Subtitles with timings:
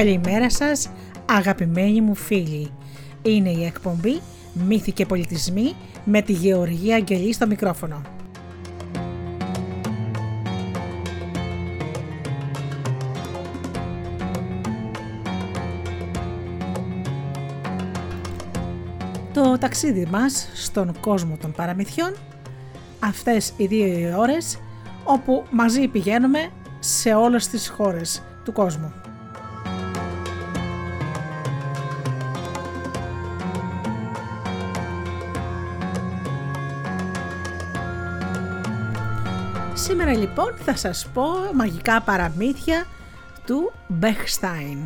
[0.00, 0.90] Καλημέρα σας
[1.26, 2.72] αγαπημένοι μου φίλοι.
[3.22, 4.20] Είναι η εκπομπή
[4.52, 5.74] Μύθοι και Πολιτισμοί
[6.04, 8.02] με τη Γεωργία Αγγελή στο μικρόφωνο.
[19.32, 22.14] Το ταξίδι μας στον κόσμο των παραμυθιών
[23.00, 24.58] αυτές οι δύο ώρες
[25.04, 26.48] όπου μαζί πηγαίνουμε
[26.78, 28.92] σε όλες τις χώρες του κόσμου.
[39.90, 41.22] Σήμερα λοιπόν θα σας πω
[41.54, 42.86] μαγικά παραμύθια
[43.46, 44.78] του Μπεχστάιν.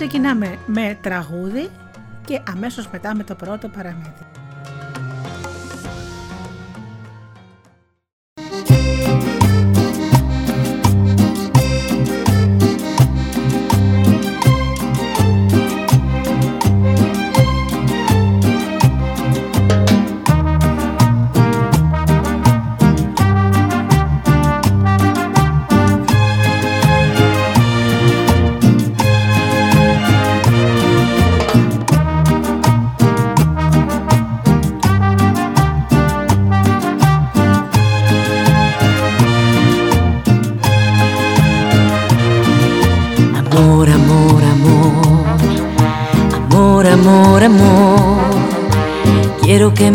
[0.00, 1.68] Ξεκινάμε με τραγούδι
[2.24, 4.39] και αμέσως μετά με το πρώτο παραμύθι.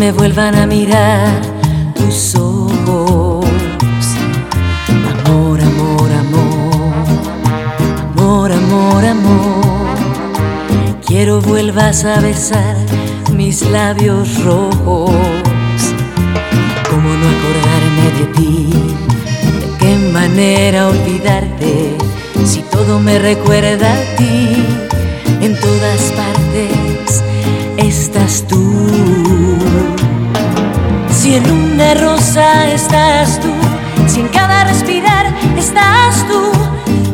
[0.06, 1.42] Me vuelvan a mirar
[1.96, 3.44] tus ojos.
[5.14, 7.08] Amor, amor, amor,
[8.14, 9.98] amor, amor, amor.
[11.08, 12.76] Quiero vuelvas a besar
[13.34, 15.12] mis labios rojos.
[16.88, 18.70] ¿Cómo no acordarme de ti?
[19.60, 21.98] ¿De qué manera olvidarte?
[22.46, 24.56] Si todo me recuerda a ti,
[25.42, 26.12] en todas
[32.96, 33.52] estás tú,
[34.08, 35.26] si en cada respirar
[35.58, 36.50] estás tú,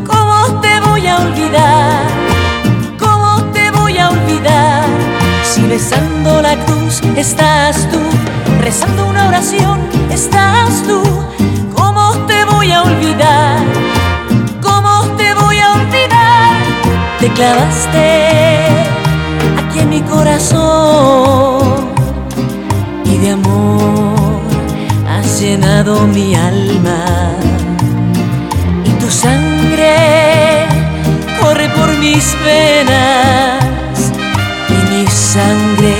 [0.05, 2.03] ¿cómo te voy a olvidar?
[2.99, 4.85] ¿Cómo te voy a olvidar?
[5.43, 7.97] Si besando la cruz estás tú,
[8.61, 9.79] rezando una oración
[10.11, 11.01] estás tú,
[11.73, 13.57] ¿cómo te voy a olvidar?
[14.61, 16.57] ¿Cómo te voy a olvidar?
[17.19, 18.67] Te clavaste
[19.57, 21.89] aquí en mi corazón
[23.03, 24.10] y de amor
[25.41, 27.33] llenado mi alma.
[28.85, 30.67] Y tu sangre
[31.41, 34.11] corre por mis venas.
[34.69, 35.95] Y mi sangre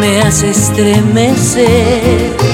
[0.00, 2.47] me hace estremecer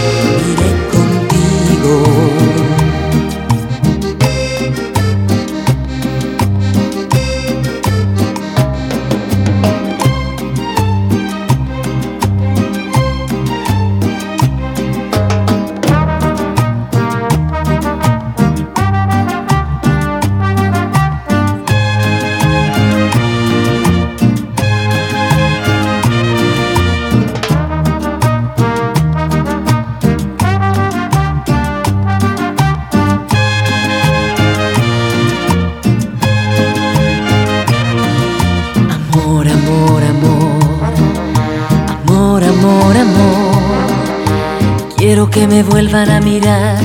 [45.55, 46.81] me vuelvan a mirar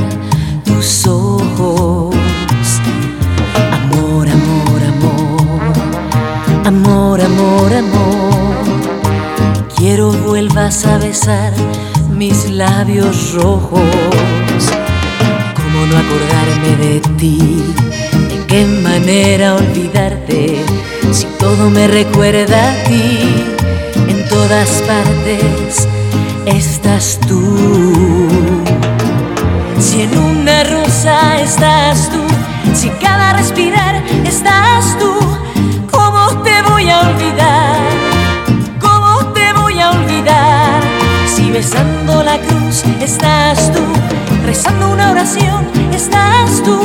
[0.63, 2.15] tus ojos.
[3.79, 8.53] Amor, amor, amor, amor, amor, amor.
[9.75, 11.51] Quiero vuelvas a besar
[12.11, 13.81] mis labios rojos.
[15.55, 17.63] ¿Cómo no acordarme de ti?
[18.29, 20.63] ¿De qué manera olvidarte?
[21.11, 23.17] Si todo me recuerda a ti
[24.07, 25.87] en todas partes
[26.45, 28.18] estás tú.
[29.79, 32.21] Si en una rosa estás tú,
[32.73, 33.95] si cada respirar
[34.25, 35.13] estás tú,
[35.89, 37.77] ¿cómo te voy a olvidar?
[38.79, 40.81] ¿Cómo te voy a olvidar?
[41.33, 43.81] Si besando la cruz estás tú,
[44.45, 46.79] rezando una oración estás tú,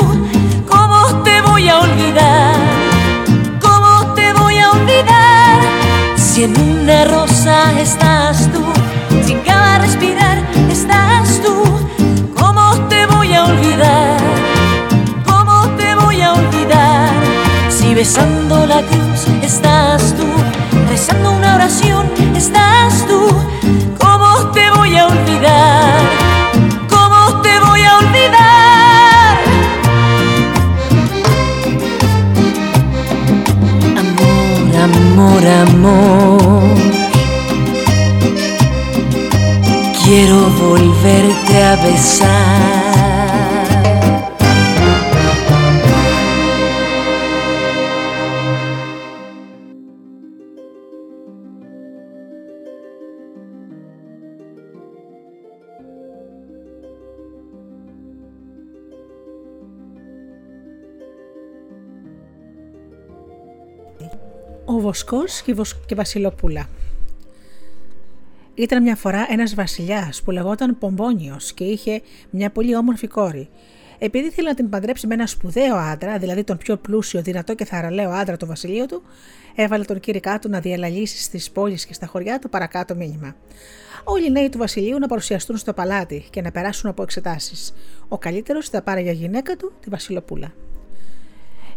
[0.66, 2.54] ¿cómo te voy a olvidar?
[3.60, 5.60] ¿Cómo te voy a olvidar?
[6.16, 8.62] Si en una rosa estás tú,
[9.26, 10.38] si cada respirar
[10.70, 11.73] estás tú.
[17.94, 20.26] Besando la cruz estás tú,
[20.88, 23.28] rezando una oración estás tú.
[23.98, 26.00] ¿Cómo te voy a olvidar?
[26.88, 29.38] ¿Cómo te voy a olvidar?
[34.02, 36.62] Amor, amor, amor.
[40.04, 42.73] Quiero volverte a besar.
[64.94, 65.42] Ο Βοσκός
[65.86, 66.68] και η Βασιλοπούλα
[68.54, 73.48] Ήταν μια φορά ένας βασιλιάς που λεγόταν Πομπόνιος και είχε μια πολύ όμορφη κόρη.
[73.98, 77.64] Επειδή ήθελε να την παντρέψει με ένα σπουδαίο άντρα, δηλαδή τον πιο πλούσιο, δυνατό και
[77.64, 79.02] θαραλέο άντρα του βασιλείου του,
[79.54, 83.36] έβαλε τον κήρυκά του να διαλαλήσει στις πόλεις και στα χωριά το παρακάτω μήνυμα.
[84.04, 87.74] Όλοι οι νέοι του βασιλείου να παρουσιαστούν στο παλάτι και να περάσουν από εξετάσεις.
[88.08, 90.52] Ο καλύτερος θα πάρει για γυναίκα του τη Βασιλοπούλα.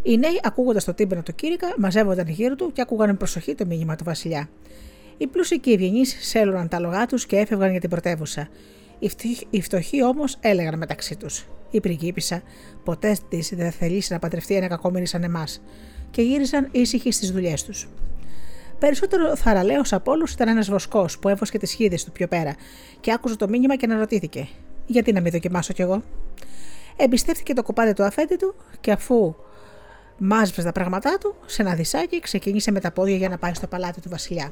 [0.07, 3.65] Οι νέοι, ακούγοντας το τύμπανο του κήρυκα, μαζεύονταν γύρω του και άκουγαν με προσοχή το
[3.65, 4.49] μήνυμα του Βασιλιά.
[5.17, 8.47] Οι πλούσιοι και οι ευγενείς σέλωναν τα λογά τους και έφευγαν για την πρωτεύουσα.
[9.49, 12.41] Οι φτωχοί όμως έλεγαν μεταξύ τους: Η πριγκίπισσα
[12.83, 15.61] ποτέ της δεν θελήσει να παντρευτεί ένα κακόμοιρη σαν εμάς,
[16.11, 17.87] και γύρισαν ήσυχοι στις δουλειές τους.
[18.79, 22.55] Περισσότερο θαραλέος από όλους ήταν ένας βοσκός που έβοσκε τις χίδες του πιο πέρα
[22.99, 24.47] και άκουσε το μήνυμα και αναρωτήθηκε:
[24.85, 26.01] Γιατί να μην δοκιμάσω κι εγώ;
[26.95, 29.35] Εμπιστεύτηκε το κοπάδι του αφέντη του και αφού
[30.17, 33.67] μάζεψε τα πράγματά του σε ένα δισάκι, ξεκίνησε με τα πόδια για να πάει στο
[33.67, 34.51] παλάτι του Βασιλιά.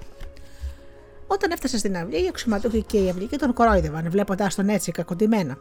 [1.27, 5.57] Όταν έφτασε στην αυλή, οι αξιωματούχοι και οι αυλικοί τον κορόιδευαν, βλέποντας τον έτσι κακοντημένα.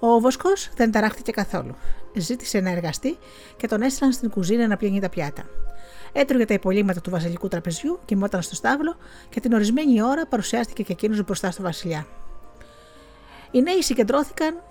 [0.00, 1.74] Ο Βοσκός δεν ταράχτηκε καθόλου.
[2.14, 3.18] Ζήτησε να εργαστεί
[3.56, 5.42] και τον έστειλαν στην κουζίνα να πιένει τα πιάτα.
[6.12, 8.96] Έτρωγε τα υπολείμματα του βασιλικού τραπεζιού, κοιμόταν στο στάβλο
[9.28, 12.06] και την ορισμένη ώρα παρουσιάστηκε και εκείνος μπροστά στο Βασιλιά.
[13.50, 14.62] Οι νέοι συγκεντρώθηκαν,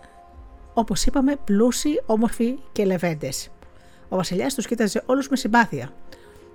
[0.74, 3.50] όπως είπαμε, πλούσιοι, όμορφοι και λεβέντες.
[4.10, 5.94] Ο Βασιλιάς τους κοίταζε όλους με συμπάθεια.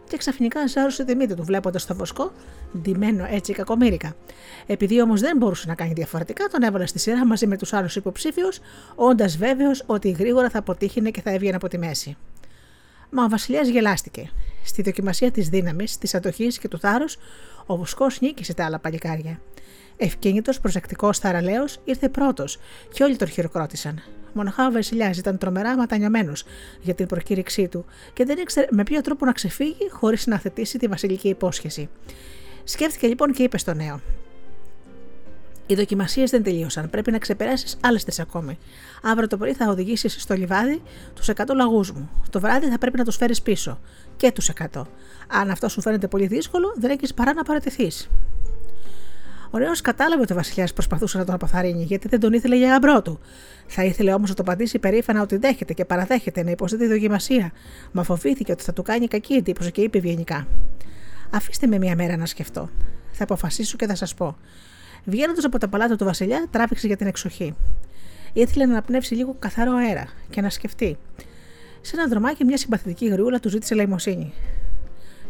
[0.08, 2.32] Και ξαφνικά ζάρωσε τη μύτη του, βλέποντας το βοσκό,
[2.78, 4.16] ντυμένο έτσι κακομίρικα.
[4.66, 7.96] Επειδή όμως δεν μπορούσε να κάνει διαφορετικά, τον έβαλε στη σειρά μαζί με τους άλλους
[7.96, 8.60] υποψήφιους,
[8.94, 12.16] όντας βέβαιος ότι γρήγορα θα αποτύχει και θα έβγαινε από τη μέση.
[13.10, 14.30] Μα ο Βασιλιάς γελάστηκε.
[14.64, 17.16] Στη δοκιμασία της δύναμης, της αντοχής και του θάρρους,
[17.66, 19.40] ο Βοσκός νίκησε τα άλλα παλικάρια.
[19.96, 22.58] Ευκίνητος, προσεκτικός, θαραλέος, ήρθε πρώτος
[22.92, 24.02] και όλοι τον χειροκρότησαν.
[24.32, 26.44] Μοναχά ο Βασιλιά ήταν τρομερά ματανιωμένος
[26.80, 30.78] για την προκήρυξή του και δεν ήξερε με ποιο τρόπο να ξεφύγει χωρίς να θετήσει
[30.78, 31.88] τη βασιλική υπόσχεση.
[32.64, 34.00] Σκέφτηκε λοιπόν και είπε στο νέο:
[35.66, 36.90] Οι δοκιμασίες δεν τελείωσαν.
[36.90, 38.58] Πρέπει να ξεπεράσεις άλλες τρεις ακόμη.
[39.02, 40.82] Αύριο το πρωί θα οδηγήσεις στο λιβάδι
[41.14, 42.10] τους 100 λαγούς μου.
[42.30, 43.80] Το βράδυ θα πρέπει να τους φέρεις πίσω.
[44.16, 44.82] Και τους 100.
[45.28, 48.08] Αν αυτό σου φαίνεται πολύ δύσκολο, δεν έχεις παρά να παρατηθείς.
[49.54, 52.68] Ο νέο κατάλαβε ότι ο Βασιλιάς προσπαθούσε να τον αποθαρρύνει, γιατί δεν τον ήθελε για
[52.68, 53.20] γαμπρό του.
[53.66, 57.52] Θα ήθελε όμως να το απαντήσει περήφανα ότι δέχεται και παραδέχεται να υποστεί τη δοκιμασία,
[57.92, 60.46] μα φοβήθηκε ότι θα του κάνει κακή εντύπωση και είπε ευγενικά:
[61.30, 62.68] Αφήστε με μία μέρα να σκεφτώ.
[63.12, 64.36] Θα αποφασίσω και θα σας πω.
[65.04, 67.54] Βγαίνοντας από τα παλάτια του Βασιλιά, τράβηξε για την εξοχή.
[68.32, 70.96] Ήθελε να αναπνεύσει λίγο καθαρό αέρα και να σκεφτεί.
[71.80, 74.32] Σε ένα δρομάκι, μια συμπαθητική γριούλα του ζήτησε λαϊμοσύνη.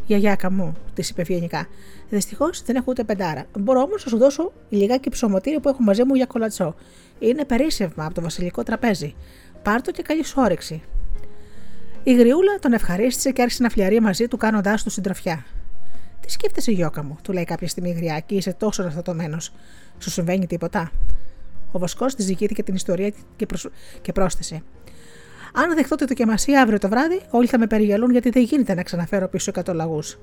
[0.05, 1.67] Γιαγιάκα μου, της είπε ευγενικά.
[2.09, 3.45] Δυστυχώς δεν έχω ούτε πεντάρα.
[3.59, 6.75] Μπορώ όμως να σου δώσω λιγάκι ψωμοτήρι που έχω μαζί μου για κολατσό.
[7.19, 9.15] Είναι περίσσευμα από το βασιλικό τραπέζι.
[9.63, 10.81] Πάρτο και καλή σου όρεξη.
[12.03, 15.45] Η γριούλα τον ευχαρίστησε και άρχισε να φλιαρεί μαζί του κάνοντάς του συντροφιά.
[16.19, 19.37] Τι σκέφτεσαι, Γιώκα μου, του λέει κάποια στιγμή η γριά και είσαι τόσο αναστατωμένο.
[19.99, 20.91] Σου συμβαίνει τίποτα;
[21.71, 23.67] Ο Βοσκός της ζητήθηκε την ιστορία και, προσ...
[24.01, 24.63] και πρόσθεσε.
[25.57, 28.83] Αν δεχτώ τη δοκιμασία αύριο το βράδυ, όλοι θα με περιγελούν γιατί δεν γίνεται να
[28.83, 30.17] ξαναφέρω πίσω 100 λαγούς.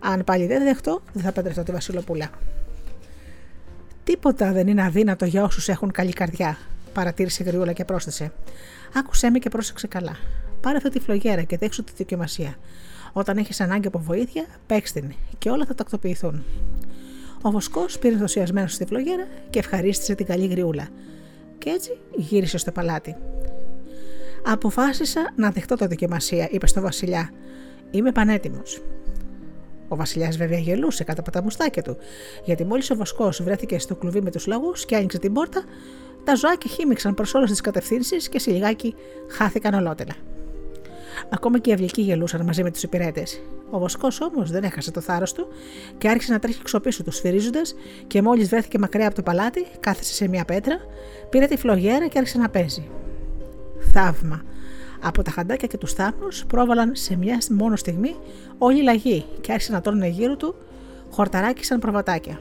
[0.00, 2.30] Αν πάλι δεν δεχτώ, δεν θα παντρευτώ τη Βασιλοπούλα.
[4.04, 6.58] Τίποτα δεν είναι αδύνατο για όσους έχουν καλή καρδιά,
[6.92, 8.32] παρατήρησε η Γριούλα και πρόσθεσε.
[8.94, 10.16] Άκουσέ με και πρόσεξε καλά.
[10.60, 12.56] Πάρε αυτή τη φλογέρα και δέξου τη δοκιμασία.
[13.12, 16.44] Όταν έχεις ανάγκη από βοήθεια, παίξ την και όλα θα τακτοποιηθούν.
[17.42, 20.88] Ο Βοσκός πήρε ενθουσιασμένος στη φλογέρα και ευχαρίστησε την καλή γριούλα.
[21.58, 23.16] Και έτσι γύρισε στο παλάτι.
[24.46, 27.30] Αποφάσισα να δεχτώ το δοκιμασία, είπε στο Βασιλιά.
[27.90, 28.82] Είμαι πανέτοιμος.
[29.88, 31.96] Ο Βασιλιάς βέβαια γελούσε κάτω από τα μουστάκια του,
[32.44, 35.64] γιατί μόλις ο Βοσκός βρέθηκε στο κλουβί με τους λαγούς και άνοιξε την πόρτα,
[36.24, 38.94] τα ζωάκια χύμιξαν προς όλες τις κατευθύνσεις και σε λιγάκι
[39.28, 40.14] χάθηκαν ολότελα.
[41.30, 43.40] Ακόμα και οι αυλικοί γελούσαν μαζί με τους υπηρέτες.
[43.70, 45.48] Ο Βοσκός όμως δεν έχασε το θάρρος του
[45.98, 47.74] και άρχισε να τρέχει ξοπίσω τους, σφυρίζοντας
[48.06, 50.76] και μόλις βρέθηκε μακριά από το παλάτι, κάθεσε σε μια πέτρα,
[51.30, 52.88] πήρε τη φλογέρα και άρχισε να παίζει.
[53.80, 54.42] Θαύμα.
[55.00, 58.16] Από τα χαντάκια και τους θάμνου πρόβαλαν σε μια μόνο στιγμή
[58.58, 60.54] όλοι οι λαγοί και άρχισαν να τρώνε γύρω του
[61.10, 62.40] χορταράκι σαν προβατάκια.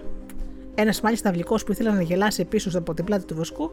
[0.76, 3.72] Ένας μάλιστα αυλικό που ήθελε να γελάσει πίσω από την πλάτη του βοσκού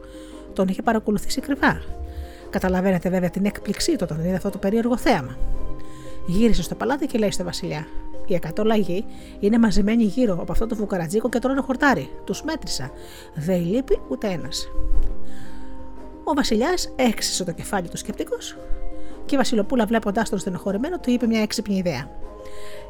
[0.53, 1.81] τον είχε παρακολουθήσει κρυβά.
[2.49, 5.37] Καταλαβαίνετε βέβαια την έκπληξή του όταν είδε αυτό το περίεργο θέαμα.
[6.27, 7.87] Γύρισε στο παλάτι και λέει στο Βασιλιά:
[8.25, 9.05] Οι εκατό λαγοί
[9.39, 12.09] είναι μαζεμένοι γύρω από αυτό το φουκαρατζίκο και τρώνε χορτάρι.
[12.23, 12.91] Τους μέτρησα.
[13.35, 14.67] Δεν λείπει ούτε ένας.
[16.27, 18.57] Ο Βασιλιάς έξισε το κεφάλι του σκεπτικός
[19.25, 22.09] και η Βασιλοπούλα, βλέποντάς τον στενοχωρημένο, του είπε μια έξυπνη ιδέα.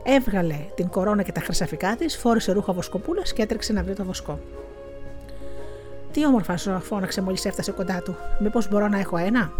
[0.03, 4.03] Έβγαλε την κορώνα και τα χρυσαφικά της, φόρησε ρούχα βοσκοπούλας και έτρεξε να βρει το
[4.03, 4.39] βοσκό.
[6.11, 8.15] Τι όμορφα ζώα φώναξε μόλις έφτασε κοντά του.
[8.39, 9.51] Μήπως μπορώ να έχω ένα;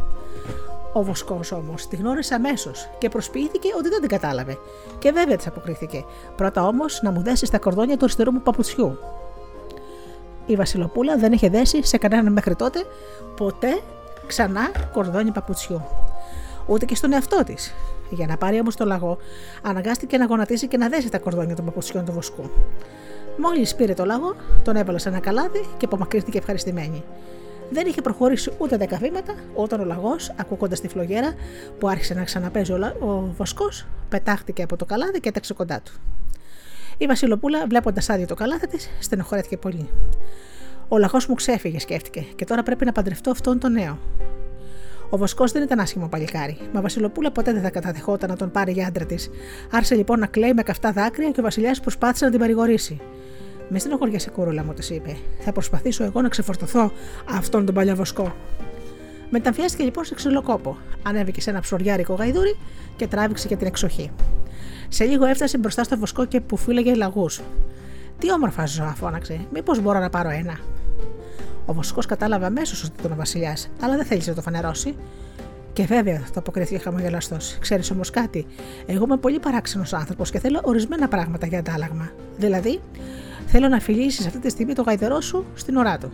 [0.94, 4.58] Ο Βοσκός όμως τη γνώρισε αμέσως και προσποιήθηκε ότι δεν την κατάλαβε.
[5.00, 6.06] Και βέβαια της αποκρίθηκε.
[6.36, 8.98] Πρώτα όμως να μου δέσεις τα κορδόνια του αριστερού μου παπουτσιού.
[10.46, 12.86] Η Βασιλοπούλα δεν είχε δέσει σε κανέναν μέχρι τότε
[13.36, 13.82] ποτέ
[14.28, 15.82] ξανά κορδόνι παπουτσιού.
[16.66, 17.74] Ούτε και στον εαυτό της.
[18.10, 19.18] Για να πάρει όμως το λαγό,
[19.62, 22.50] αναγκάστηκε να γονατίσει και να δέσει τα κορδόνια των παπουτσιών του βοσκού.
[23.38, 27.04] Μόλις πήρε το λαγό, τον έβαλε σε ένα καλάδι και απομακρύνθηκε ευχαριστημένη.
[27.70, 31.34] Δεν είχε προχωρήσει ούτε δέκα βήματα όταν ο λαγός, ακούγοντας τη φλογέρα
[31.80, 35.92] που άρχισε να ξαναπέζει ο, ο βοσκός, πετάχτηκε από το καλάδι και έταξε κοντά του.
[36.98, 39.90] Η Βασιλοπούλα, βλέποντας άδειο το καλάθι της, στενοχωρέθηκε πολύ.
[40.88, 44.00] Ο λαγός μου ξέφυγε, σκέφτηκε, και τώρα πρέπει να παντρευτώ αυτόν τον νέο.
[45.10, 48.72] Ο Βοσκός δεν ήταν άσχημο παλικάρι, μα Βασιλοπούλα ποτέ δεν θα καταδεχόταν να τον πάρει
[48.72, 49.30] για άντρα της.
[49.72, 53.02] Άρχισε λοιπόν να κλαίει με καυτά δάκρυα και ο Βασιλιάς προσπάθησε να την παρηγορήσει.
[53.70, 55.18] Με στενοχωριέσαι κούρουλα μου, της είπε.
[55.40, 56.92] Θα προσπαθήσω εγώ να ξεφορτωθώ
[57.30, 58.36] αυτόν τον παλιό Βοσκό.
[59.30, 60.78] Μεταμφιάστηκε λοιπόν σε ξυλοκόπο.
[61.04, 62.58] Ανέβηκε σε ένα ψωριάρικο γαϊδούρι
[62.96, 64.12] και τράβηξε για την εξοχή.
[64.96, 67.42] Σε λίγο έφτασε μπροστά στο βοσκό και που φύλαγε λαγούς.
[68.20, 69.46] Τι όμορφα ζώα, φώναξε.
[69.54, 70.60] Μήπως μπορώ να πάρω ένα;
[71.66, 74.96] Ο Βοσκός κατάλαβε αμέσως ότι ήταν ο Βασιλιάς, αλλά δεν θέλησε να το φανερώσει.
[75.74, 77.58] Και βέβαια, το αποκρίθηκε χαμογελαστός.
[77.60, 78.46] Ξέρεις όμως κάτι,
[78.86, 82.12] εγώ είμαι πολύ παράξενος άνθρωπος και θέλω ορισμένα πράγματα για αντάλλαγμα.
[82.38, 82.80] Δηλαδή,
[83.46, 86.12] θέλω να φιλήσεις αυτή τη στιγμή το γαϊδερό σου στην ουρά του.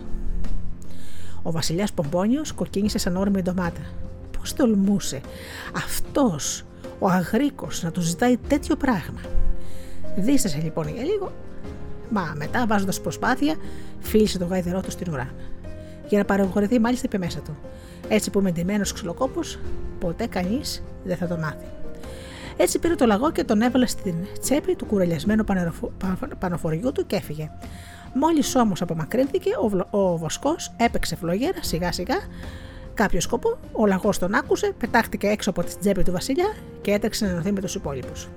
[1.42, 3.82] Ο Βασιλιάς Πομπόνιος κοκκίνησε σαν όρμη ντομάτα.
[4.38, 5.22] Πώς τολμούσε
[5.76, 6.66] αυτός
[7.04, 9.20] ο Αγρίκος να του ζητάει τέτοιο πράγμα.
[10.16, 11.32] Δίστασε λοιπόν για λίγο,
[12.10, 13.56] μα μετά βάζοντας προσπάθεια,
[14.00, 15.30] φίλησε το γαϊδερό του στην ουρά.
[16.08, 17.58] Για να παραγωγηθεί, μάλιστα είπε μέσα του.
[18.08, 19.60] Έτσι που είμαι ντυμένο ξυλοκόπος,
[20.00, 21.66] ποτέ κανείς δεν θα το μάθει.
[22.58, 25.44] Έτσι πήρε το λαγό και τον έβαλε στην τσέπη του κουρελιασμένου
[26.40, 27.52] πανοφοριού του και έφυγε.
[28.14, 29.50] Μόλις όμως απομακρύνθηκε,
[29.92, 32.16] ο, ο βοσκός έπαιξε φλογέρα σιγά σιγά
[32.94, 37.26] κάποιο σκοπό, ο λαγός τον άκουσε, πετάχτηκε έξω από την τσέπη του Βασιλιά και έτρεξε
[37.26, 38.28] να ενωθεί με τους υπόλοιπους.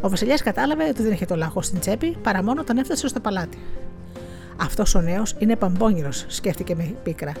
[0.00, 3.20] Ο Βασιλιάς κατάλαβε ότι δεν είχε το λαγό στην τσέπη παρά μόνο όταν έφτασε στο
[3.20, 3.58] παλάτι.
[4.56, 7.32] Αυτός ο νέος είναι παμπόνιρος, σκέφτηκε με πίκρα,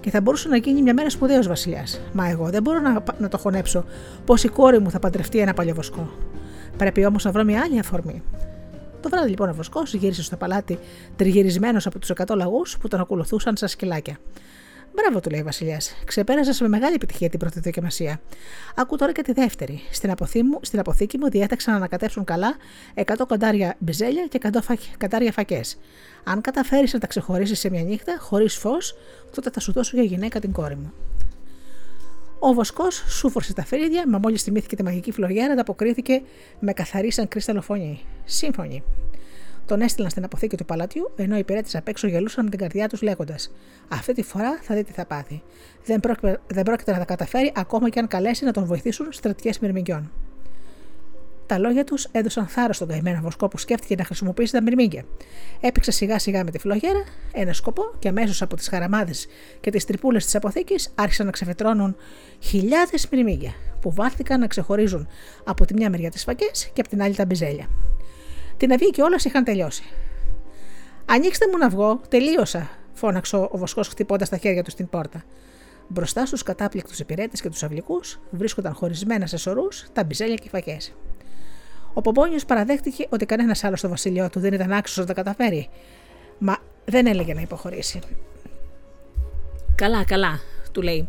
[0.00, 2.00] και θα μπορούσε να γίνει μια μέρα σπουδαίος Βασιλιάς.
[2.12, 3.84] Μα εγώ δεν μπορώ να, να το χωνέψω
[4.24, 6.10] πω η κόρη μου θα παντρευτεί ένα παλιοβοσκό.
[6.76, 8.22] Πρέπει όμως να βρω μια άλλη αφορμή.
[9.00, 10.78] Το βράδυ λοιπόν ο Βοσκός γύρισε στο παλάτι
[11.16, 14.16] τριγυρισμένος από τους 100 λαγούς που τον ακολουθούσαν σαν σκυλάκια.
[14.94, 15.94] Μπράβο, του λέει ο Βασιλιάς.
[16.04, 18.20] Ξεπέρασες με μεγάλη επιτυχία την πρώτη δοκιμασία.
[18.74, 19.80] Ακού τώρα και τη δεύτερη.
[19.90, 22.56] Στην, αποθή μου, στην αποθήκη μου διέταξαν να ανακατεύσουν καλά
[22.94, 25.78] 100 κοντάρια μπιζέλια και 100 κοντάρια φακές.
[26.24, 28.94] Αν καταφέρεις να τα ξεχωρίσεις σε μια νύχτα, χωρίς φως,
[29.34, 30.92] τότε θα σου δώσω για γυναίκα την κόρη μου.
[32.38, 36.22] Ο Βοσκός σούφορσε τα φρύδια, μα μόλις θυμήθηκε τη μαγική φλωριέρα, ανταποκρίθηκε
[36.60, 38.00] με καθαρή σαν κρίσταλο φωνή.
[38.24, 38.82] Σύμφωνη.
[39.66, 42.88] Τον έστειλαν στην αποθήκη του παλατιού, ενώ οι υπηρέτε απ' έξω γελούσαν με την καρδιά
[42.88, 43.52] τους λέγοντας:
[43.88, 45.42] Αυτή τη φορά θα δει τι θα πάθει.
[45.84, 49.58] Δεν πρόκειται, δεν πρόκειται να τα καταφέρει ακόμα και αν καλέσει να τον βοηθήσουν στρατιές
[49.58, 50.10] μυρμηγκιών.
[51.46, 55.04] Τα λόγια τους έδωσαν θάρρος στον καημένο βοσκό που σκέφτηκε να χρησιμοποιήσει τα μυρμήγκια.
[55.60, 59.26] Έπαιξε σιγά σιγά με τη φλογέρα ένα σκοπό και αμέσως από τις χαραμάδες
[59.60, 61.96] και τις τρυπούλες της αποθήκης άρχισαν να ξεφετρώνουν
[62.40, 65.08] χιλιάδες μυρμήγκια που βάλθηκαν να ξεχωρίζουν
[65.44, 67.68] από τη μια μεριά τις φακές και από την άλλη τα μπιζέλια.
[68.62, 69.82] Την αυγή και όλα είχαν τελειώσει.
[71.06, 75.22] Ανοίξτε μου να βγω, τελείωσα, φώναξε ο βοσκός χτυπώντας τα χέρια του στην πόρτα.
[75.88, 80.48] Μπροστά στους κατάπληκτους υπηρέτες και τους αυλικούς βρίσκονταν χωρισμένα σε σωρούς τα μπιζέλια και οι
[80.48, 80.94] φακές.
[81.94, 85.68] Ο Πομπόνιος παραδέχτηκε ότι κανένας άλλος στο βασίλειό του δεν ήταν άξιος να τα καταφέρει,
[86.38, 88.00] μα δεν έλεγε να υποχωρήσει.
[89.74, 90.40] Καλά, καλά,
[90.72, 91.08] του λέει.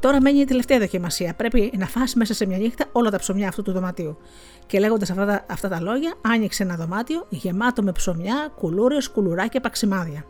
[0.00, 1.34] Τώρα μένει η τελευταία δοκιμασία.
[1.34, 4.18] Πρέπει να φας μέσα σε μια νύχτα όλα τα ψωμιά αυτού του δωματίου.
[4.66, 9.60] Και λέγοντας αυτά, τα, αυτά τα λόγια, άνοιξε ένα δωμάτιο γεμάτο με ψωμιά, κουλούρες, κουλουράκια,
[9.60, 10.24] παξιμάδια.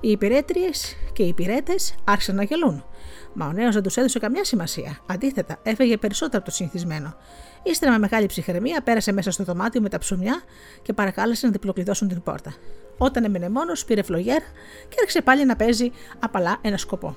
[0.00, 2.84] Οι υπηρέτριες και οι υπηρέτες άρχισαν να γελούν.
[3.32, 4.98] Μα ο νέος δεν τους έδωσε καμιά σημασία.
[5.06, 7.14] Αντίθετα, έφεγε περισσότερο από το συνηθισμένο.
[7.62, 10.42] Ύστερα με μεγάλη ψυχραιμία πέρασε μέσα στο δωμάτιο με τα ψωμιά
[10.82, 12.54] και παρακάλεσε να διπλοκλειδώσουν την πόρτα.
[12.98, 14.44] Όταν έμεινε μόνος, πήρε φλογέρα
[14.88, 17.16] και άρχισε πάλι να παίζει απαλά ένα σκοπό.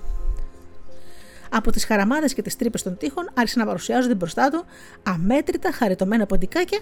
[1.50, 4.66] Από τις χαραμάδες και τις τρύπες των τείχων άρχισαν να παρουσιάζονται μπροστά του
[5.04, 6.80] αμέτρητα χαριτωμένα ποντικάκια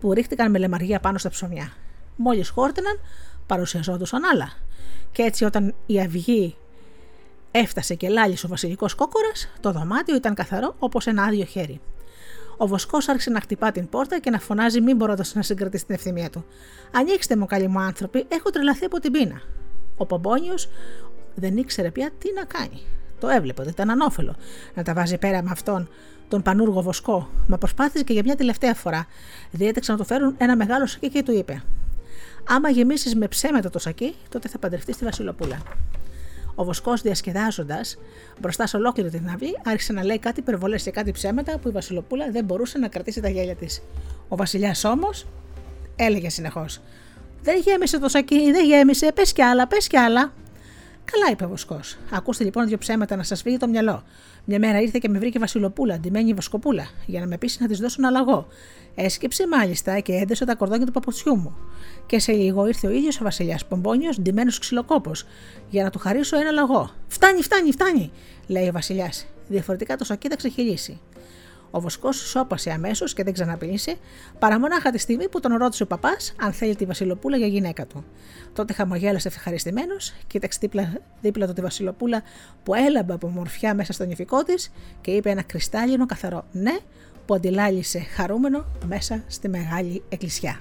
[0.00, 1.72] που ρίχτηκαν με λεμαργία πάνω στα ψωμιά.
[2.16, 3.00] Μόλις χόρτεναν,
[3.46, 4.52] παρουσιαζόντουσαν άλλα.
[5.12, 6.56] Και έτσι, όταν η αυγή
[7.50, 11.80] έφτασε και λάλησε ο βασιλικός κόκορας, το δωμάτιο ήταν καθαρό όπως ένα άδειο χέρι.
[12.56, 15.94] Ο Βοσκός άρχισε να χτυπά την πόρτα και να φωνάζει, μην μπορώντα να συγκρατήσει την
[15.94, 16.44] ευθυμία του.
[16.92, 19.42] Ανοίξτε μου, καλοί μου άνθρωποι, έχω τρελαθεί από την πείνα.
[19.96, 20.68] Ο Πομπόνιος
[21.34, 22.82] δεν ήξερε πια τι να κάνει.
[23.22, 24.36] Το έβλεπε ότι ήταν ανώφελο
[24.74, 25.88] να τα βάζει πέρα με αυτόν
[26.28, 29.06] τον πανούργο βοσκό, μα προσπάθησε και για μια τελευταία φορά.
[29.50, 31.62] Διέταξε να του φέρουν ένα μεγάλο σακί και του είπε:
[32.48, 35.62] Άμα γεμίσεις με ψέματα το σακί, τότε θα παντρευτείς τη Βασιλοπούλα.
[36.54, 37.98] Ο Βοσκός, διασκεδάζοντας
[38.40, 41.72] μπροστά σε ολόκληρη την αυγή, άρχισε να λέει κάτι υπερβολές και κάτι ψέματα που η
[41.72, 43.82] Βασιλοπούλα δεν μπορούσε να κρατήσει τα γέλια της.
[44.28, 45.26] Ο Βασιλιάς όμως
[45.96, 46.80] έλεγε συνεχώς:
[47.42, 50.32] Δεν γέμισε το σακί, δεν γέμισε, πες κι άλλα, πες κι άλλα.
[51.12, 51.98] Καλά, είπε ο Βοσκός.
[52.10, 54.02] Ακούστε λοιπόν δύο ψέματα να σας φύγει το μυαλό.
[54.44, 57.78] Μια μέρα ήρθε και με βρήκε Βασιλοπούλα, ντυμένη Βοσκοπούλα, για να με πείσει να της
[57.78, 58.46] δώσω ένα λαγό.
[58.94, 61.56] Έσκυψε μάλιστα και έντεσε τα κορδόνια του παπουτσιού μου.
[62.06, 65.24] Και σε λίγο ήρθε ο ίδιος ο Βασιλιάς Πομπόνιος, ντυμένος ξυλοκόπος,
[65.70, 66.90] για να του χαρίσω ένα λαγό.
[67.06, 68.10] Φτάνει, φτάνει, φτάνει,
[68.46, 69.26] λέει ο Βασιλιάς.
[69.48, 71.00] Διαφορετικά το σακί θα ξεχυλήσει.
[71.74, 73.96] Ο Βοσκός σώπασε αμέσως και δεν ξαναπήλυσε,
[74.38, 77.86] παρά μονάχα τη στιγμή που τον ρώτησε ο παπάς αν θέλει τη Βασιλοπούλα για γυναίκα
[77.86, 78.04] του.
[78.52, 82.22] Τότε χαμογέλασε ευχαριστημένος, κοίταξε δίπλα, δίπλα του τη Βασιλοπούλα
[82.62, 86.78] που έλαμπε από μορφιά μέσα στο νηφικό της και είπε ένα κρυστάλλινο καθαρό ναι
[87.26, 90.60] που αντιλάλησε χαρούμενο μέσα στη μεγάλη εκκλησιά.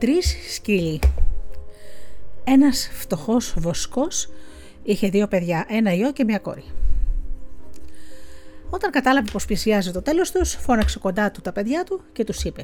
[0.00, 1.00] Τρεις σκύλοι.
[2.44, 4.28] Ένας φτωχός βοσκός
[4.82, 6.64] είχε δύο παιδιά, ένα γιο και μια κόρη.
[8.70, 12.44] Όταν κατάλαβε πως πλησιάζει το τέλος τους, φώναξε κοντά του τα παιδιά του και τους
[12.44, 12.62] είπε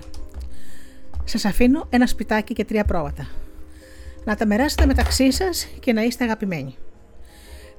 [1.24, 3.28] «Σας αφήνω ένα σπιτάκι και τρία πρόβατα.
[4.24, 6.76] Να τα μεράσετε μεταξύ σας και να είστε αγαπημένοι».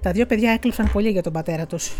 [0.02, 1.94] Τα δύο παιδιά έκλειψαν πολύ για τον πατέρα τους.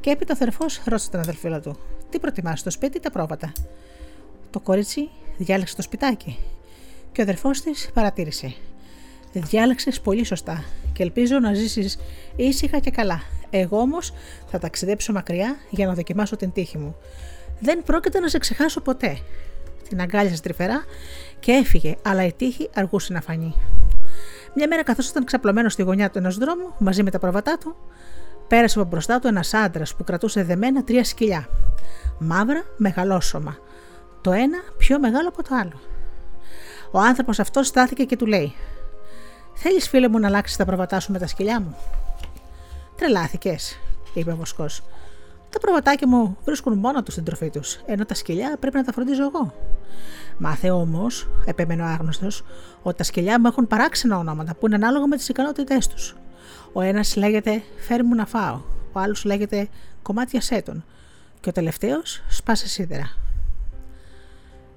[0.00, 1.78] Και έπειτα ο θερφός ρώτησε τον αδελφίλα του
[2.10, 3.52] «Τι προτιμάς, το σπίτι ή τα πρόβατα».
[4.50, 6.38] Το κορίτσι διάλεξε το σπιτάκι
[7.16, 8.54] και ο αδερφός της παρατήρησε
[9.32, 11.98] Διάλεξες πολύ σωστά και ελπίζω να ζήσεις
[12.36, 13.22] ήσυχα και καλά.
[13.50, 14.12] Εγώ όμως
[14.46, 16.96] θα ταξιδέψω μακριά για να δοκιμάσω την τύχη μου.
[17.60, 19.18] Δεν πρόκειται να σε ξεχάσω ποτέ.
[19.88, 20.84] Την αγκάλιασε τρυφερά
[21.40, 23.54] και έφυγε, αλλά η τύχη αργούσε να φανεί.
[24.54, 27.76] Μια μέρα, καθώς ήταν ξαπλωμένος στη γωνιά του ενός δρόμου μαζί με τα προβατά του,
[28.48, 31.48] πέρασε από μπροστά του ένας άντρας που κρατούσε δεμένα τρία σκυλιά.
[32.18, 33.58] Μαύρα, μεγαλόσωμα.
[34.20, 35.95] το ένα πιο μεγάλο από το άλλο.
[36.90, 38.54] Ο άνθρωπος αυτός στάθηκε και του λέει:
[39.54, 41.76] Θέλεις, φίλε μου, να αλλάξεις τα προβατά σου με τα σκυλιά μου;
[42.96, 43.78] Τρελάθηκες,
[44.14, 44.82] είπε ο Βοσκός.
[45.50, 48.92] Τα προβατάκια μου βρίσκουν μόνο τους την τροφή τους, ενώ τα σκυλιά πρέπει να τα
[48.92, 49.54] φροντίζω εγώ.
[50.38, 52.44] Μάθε όμως, επέμενε ο άγνωστος,
[52.82, 56.16] ότι τα σκυλιά μου έχουν παράξενα ονόματα που είναι ανάλογα με τις ικανότητές τους.
[56.72, 58.60] Ο ένας λέγεται Φέρ μου να φάω,
[58.92, 59.68] ο άλλος λέγεται
[60.02, 60.84] Κομμάτια σέτων
[61.40, 63.25] και ο τελευταίος Σπάσε σίδερα.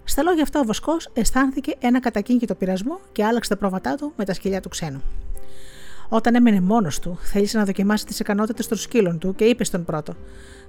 [0.09, 4.25] Στα λόγια αυτά ο Βοσκός αισθάνθηκε ένα κατακίνητο πειρασμό και άλλαξε τα πρόβατά του με
[4.25, 5.01] τα σκυλιά του ξένου.
[6.09, 9.85] Όταν έμενε μόνος του, θέλησε να δοκιμάσει τις ικανότητες των σκύλων του και είπε στον
[9.85, 10.13] πρώτο: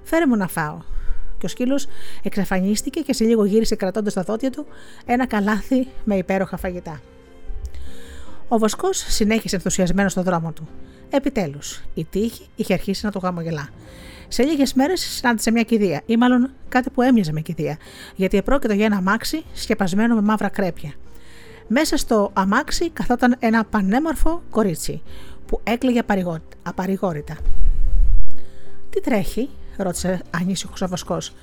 [0.03, 0.77] Φέρε μου να φάω.
[1.37, 1.87] Και ο σκύλος
[2.23, 4.65] εξαφανίστηκε και σε λίγο γύρισε κρατώντας στα δόντια του
[5.05, 7.01] ένα καλάθι με υπέροχα φαγητά.
[8.47, 10.67] Ο Βοσκός συνέχισε ενθουσιασμένος στον δρόμο του.
[11.09, 13.69] Επιτέλους, η τύχη είχε αρχίσει να το γαμογελά.
[14.33, 17.77] Σε λίγες μέρες συνάντησε μια κηδεία, ή μάλλον κάτι που έμοιαζε με κηδεία,
[18.15, 20.93] γιατί επρόκειτο για ένα αμάξι σκεπασμένο με μαύρα κρέπια.
[21.67, 25.01] Μέσα στο αμάξι καθόταν ένα πανέμορφο κορίτσι
[25.45, 26.01] που έκλαιγε
[26.63, 27.37] απαρηγόρητα.
[28.89, 31.33] Τι τρέχει, ρώτησε ανήσυχος ο Βοσκός.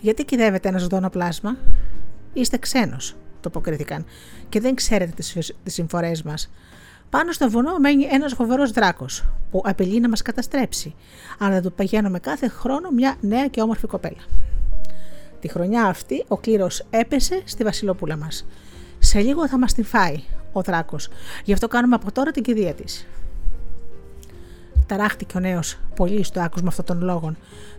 [0.00, 1.56] Γιατί κυδεύεται ένα ζωντανό πλάσμα,
[2.32, 4.04] Είστε ξένος, το αποκρίθηκαν,
[4.48, 6.50] και δεν ξέρετε τις συμφορές μας.
[7.10, 10.94] Πάνω στο βουνό μένει ένας φοβερός δράκος που απειλεί να μας καταστρέψει,
[11.38, 14.22] αν δεν του παγαίνουμε κάθε χρόνο μια νέα και όμορφη κοπέλα.
[15.40, 18.46] Τη χρονιά αυτή ο κλήρος έπεσε στη Βασιλοπούλα μας.
[18.98, 21.08] Σε λίγο θα μας την φάει ο δράκος,
[21.44, 23.06] γι' αυτό κάνουμε από τώρα την κηδεία της.
[24.86, 27.36] Ταράχτηκε ο νέος πολύ στο άκουσμα αυτών των λόγων.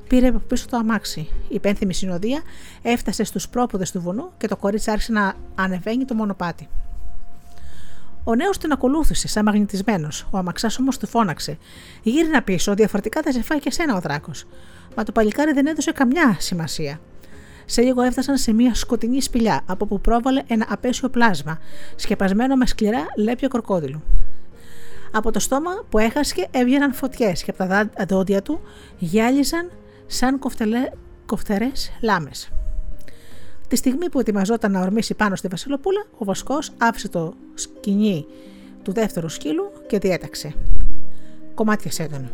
[0.07, 1.29] Πήρε από πίσω το αμάξι.
[1.49, 2.41] Η πένθυμη συνοδεία
[2.81, 6.67] έφτασε στους πρόποδες του βουνού και το κορίτσι άρχισε να ανεβαίνει το μονοπάτι.
[8.23, 10.27] Ο νέος την ακολούθησε, σαν μαγνητισμένος.
[10.31, 11.57] Ο αμαξάς όμως του φώναξε.
[12.01, 14.45] Γύρνα πίσω, διαφορετικά θα σε φάει και σένα ο δράκος.
[14.95, 16.99] Μα το παλικάρι δεν έδωσε καμιά σημασία.
[17.65, 21.59] Σε λίγο έφτασαν σε μια σκοτεινή σπηλιά, από που πρόβαλε ένα απέσιο πλάσμα,
[21.95, 24.03] σκεπασμένο με σκληρά λέπια κροκόδιλου.
[25.11, 28.61] Από το στόμα που έχασκε έβγαιναν φωτιές και από τα δόντια του
[28.97, 29.71] γυάλιζαν
[30.07, 30.39] σαν
[31.25, 32.51] κοφτερές λάμες.
[33.69, 38.25] Τη στιγμή που ετοιμαζόταν να ορμήσει πάνω στη Βασιλοπούλα, ο Βοσκός άφησε το σκηνή
[38.83, 40.53] του δεύτερου σκύλου και διέταξε.
[41.53, 42.31] Κομμάτια τον.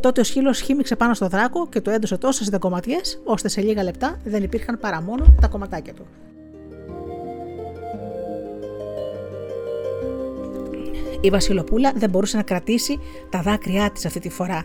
[0.00, 3.82] Τότε ο σκύλος χύμιξε πάνω στο δράκο και του έδωσε τόσες δεκοματιέ, ώστε σε λίγα
[3.82, 6.06] λεπτά δεν υπήρχαν παρά μόνο τα κομματάκια του.
[11.20, 12.98] Η Βασιλοπούλα δεν μπορούσε να κρατήσει
[13.30, 14.64] τα δάκρυά της αυτή τη φορά.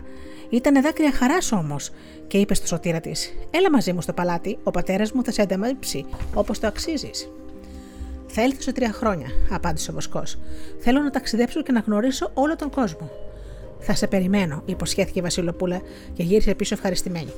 [0.50, 1.90] Ήταν δάκρυα χαράς όμως,
[2.26, 5.42] και είπε στο σωτήρα της: Έλα μαζί μου στο παλάτι, ο πατέρας μου θα σε
[5.42, 6.04] ανταμείψει
[6.34, 7.28] όπως το αξίζεις.
[8.26, 10.38] Θα έλθω σε τρία χρόνια, απάντησε ο Βοσκός.
[10.78, 13.10] Θέλω να ταξιδέψω και να γνωρίσω όλο τον κόσμο.
[13.78, 15.80] Θα σε περιμένω, υποσχέθηκε η Βασιλοπούλα
[16.12, 17.32] και γύρισε πίσω ευχαριστημένη.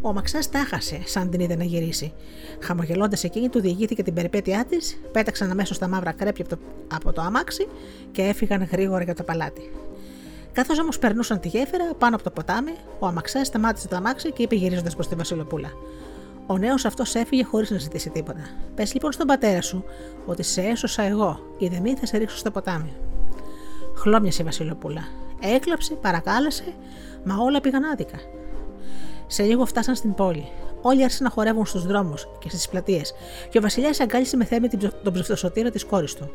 [0.00, 2.12] Ο Μαξάς τάχασε, σαν την είδε να γυρίσει.
[2.60, 6.62] Χαμογελώντας εκείνη, του διηγήθηκε την περιπέτειά της, πέταξαν αμέσως τα μαύρα κρέπια από το,
[6.94, 7.66] από το αμάξι
[8.12, 9.70] και έφυγαν γρήγορα για το παλάτι.
[10.56, 14.42] Καθώς όμως περνούσαν τη γέφυρα πάνω από το ποτάμι, ο Αμαξά σταμάτησε το αμάξι και
[14.42, 15.68] είπε γυρίζοντας προς τη Βασιλοπούλα.
[16.46, 18.40] Ο νέος αυτός έφυγε χωρίς να ζητήσει τίποτα.
[18.74, 19.84] Πες λοιπόν στον πατέρα σου
[20.26, 22.92] ότι σε έσωσα εγώ, ή δεν θα σε ρίξω στο ποτάμι.
[23.96, 25.08] Χλώμιασε η Βασιλοπούλα.
[25.40, 26.74] Έκλαψε, παρακάλεσε,
[27.24, 28.18] μα όλα πήγαν άδικα.
[29.26, 30.48] Σε λίγο φτάσαν στην πόλη.
[30.82, 33.14] Όλοι άρχισαν να χορεύουν στους δρόμους και στις πλατείες,
[33.50, 34.68] και ο Βασιλιάς αγκάλισε με θέμη
[35.02, 36.30] τον ψευτοσωτήρα της κόρης του.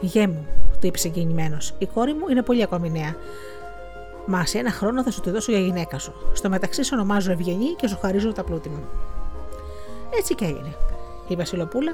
[0.00, 0.46] Γε μου,
[0.80, 3.16] του είπε συγκινημένος, η κόρη μου είναι πολύ ακόμη νέα.
[4.26, 6.12] Μα σε ένα χρόνο θα σου τη δώσω για γυναίκα σου.
[6.32, 8.84] Στο μεταξύ σε ονομάζω Ευγενή και σου χαρίζω τα πλούτη μου.
[10.18, 10.76] Έτσι και έγινε.
[11.28, 11.92] Η Βασιλοπούλα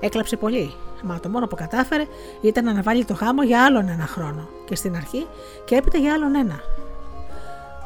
[0.00, 2.06] έκλαψε πολύ, μα το μόνο που κατάφερε
[2.40, 5.26] ήταν να αναβάλει το γάμο για άλλον ένα χρόνο και στην αρχή
[5.64, 6.60] και έπειτα για άλλον ένα.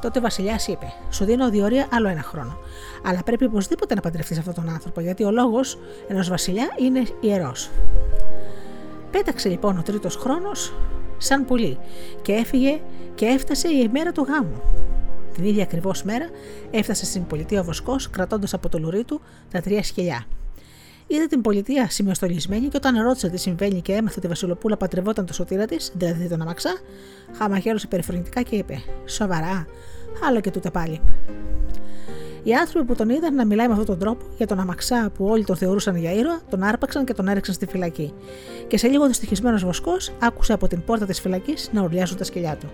[0.00, 2.59] Τότε ο Βασιλιάς είπε: Σου δίνω διορία άλλο ένα χρόνο.
[3.05, 5.78] Αλλά πρέπει οπωσδήποτε να παντρευτείς αυτόν τον άνθρωπο, γιατί ο λόγος
[6.09, 7.70] ενός Βασιλιά είναι ιερός.
[9.11, 10.72] Πέταξε λοιπόν ο τρίτος χρόνος
[11.22, 11.78] σαν πουλί
[12.22, 12.80] και έφυγε
[13.14, 14.62] και έφτασε η ημέρα του γάμου.
[15.35, 16.28] Την ίδια ακριβώς μέρα
[16.70, 20.24] έφτασε στην πολιτεία ο Βοσκός κρατώντας από το λουρί του τα τρία σκυλιά.
[21.06, 25.26] Είδε την πολιτεία σημειοστολισμένη και όταν ρώτησε τι συμβαίνει και έμαθε ότι η Βασιλοπούλα πατρευόταν
[25.26, 26.72] το σωτήρα της, δηλαδή τον αμαξά,
[27.38, 29.66] χαμαγέλωσε περιφρονητικά και είπε: Σοβαρά,
[30.26, 31.00] άλλο και τούτα πάλι.
[32.42, 35.24] Οι άνθρωποι που τον είδαν να μιλάει με αυτόν τον τρόπο για τον αμαξά που
[35.24, 38.12] όλοι τον θεωρούσαν για ήρωα, τον άρπαξαν και τον έριξαν στη φυλακή.
[38.66, 42.57] Και σε λίγο δυστυχισμένος βοσκός άκουσε από την πόρτα της φυλακής να ουρλιάζουν τα σκυλιά
[42.57, 42.66] του.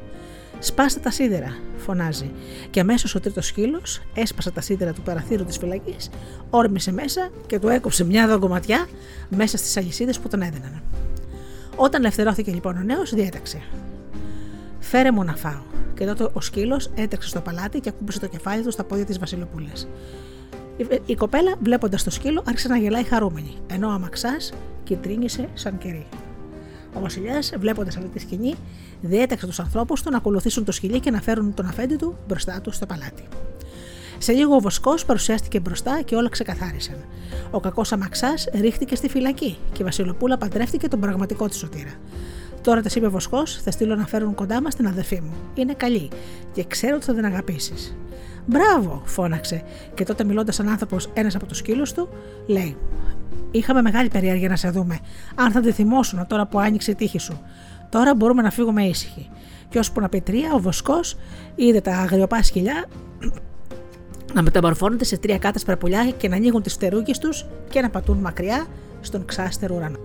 [0.59, 2.31] Σπάστε τα σίδερα, φωνάζει.
[2.71, 6.11] Και αμέσως ο τρίτος σκύλος έσπασε τα σίδερα του παραθύρου της φυλακής,
[6.51, 8.87] όρμησε μέσα και του έκοψε μια δογκωματιά
[9.29, 10.83] μέσα στις αλυσίδες που τον έδιναν.
[11.77, 13.63] Όταν ελευθερώθηκε λοιπόν ο νέος, διέταξε.
[14.79, 15.61] Φέρε μου να φάω.
[15.95, 19.19] Και τότε ο σκύλος έτρεξε στο παλάτι και ακούμπησε το κεφάλι του στα πόδια της
[19.19, 19.89] Βασιλοπούλας.
[21.07, 24.53] Η κοπέλα, βλέποντας το σκύλο, άρχισε να γελάει χαρούμενη, ενώ ο αμαξάς
[24.85, 26.07] κυτρίνησε σαν κερί.
[26.95, 28.55] Ο Βασιλιάς, βλέποντας αυτή τη σκηνή,
[29.01, 32.61] διέταξε τους ανθρώπους του να ακολουθήσουν το σκυλί και να φέρουν τον αφέντη του μπροστά
[32.61, 33.23] του στο παλάτι.
[34.19, 36.97] Σε λίγο ο Βοσκός παρουσιάστηκε μπροστά και όλα ξεκαθάρισαν.
[37.51, 41.93] Ο κακός αμαξάς ρίχτηκε στη φυλακή και η Βασιλοπούλα παντρεύτηκε τον πραγματικό της σωτήρα.
[42.69, 45.33] Τώρα τη είπε ο Βοσκός: Θα στείλω να φέρουν κοντά μας την αδερφή μου.
[45.55, 46.09] Είναι καλή
[46.53, 47.97] και ξέρω ότι θα την αγαπήσεις.
[48.47, 49.63] Μπράβο, φώναξε,
[49.95, 52.09] και τότε μιλώντας σαν άνθρωπος ένας από τους σκύλους του,
[52.47, 52.77] λέει:
[53.51, 54.99] Είχαμε μεγάλη περιέργεια να σε δούμε.
[55.35, 57.41] Αν θα τη θυμώσουν τώρα που άνοιξε η τύχη σου.
[57.89, 59.31] Τώρα μπορούμε να φύγουμε ήσυχοι.
[59.69, 61.17] Και ώσπου να πει τρία, ο Βοσκός
[61.55, 62.85] είδε τα αγριοπά σκυλιά
[64.35, 68.19] να μεταμορφώνονται σε τρία κάτω περπουλιά και να ανοίγουν τις φτερούγε τους και να πατούν
[68.19, 68.67] μακριά
[69.01, 69.99] στον ξάστερο ουρανό.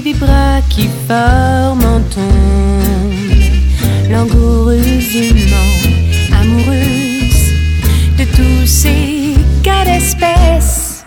[0.00, 3.32] Des bras qui forment en tombe,
[4.10, 5.72] langoureusement
[6.40, 7.52] amoureuse
[8.16, 11.04] de tous ces cas d'espèce.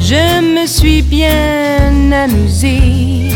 [0.00, 3.30] Je me suis bien amusée,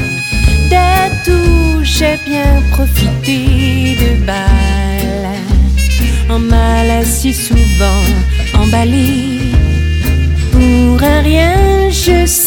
[0.71, 5.39] de tout j'ai bien profité de balles,
[6.29, 8.03] en mal si souvent
[8.59, 9.39] emballé.
[10.51, 12.42] Pour un rien, je sais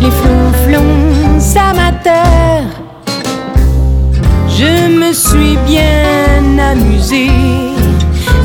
[0.00, 2.70] les flonflons amateurs.
[4.48, 7.30] Je me suis bien amusée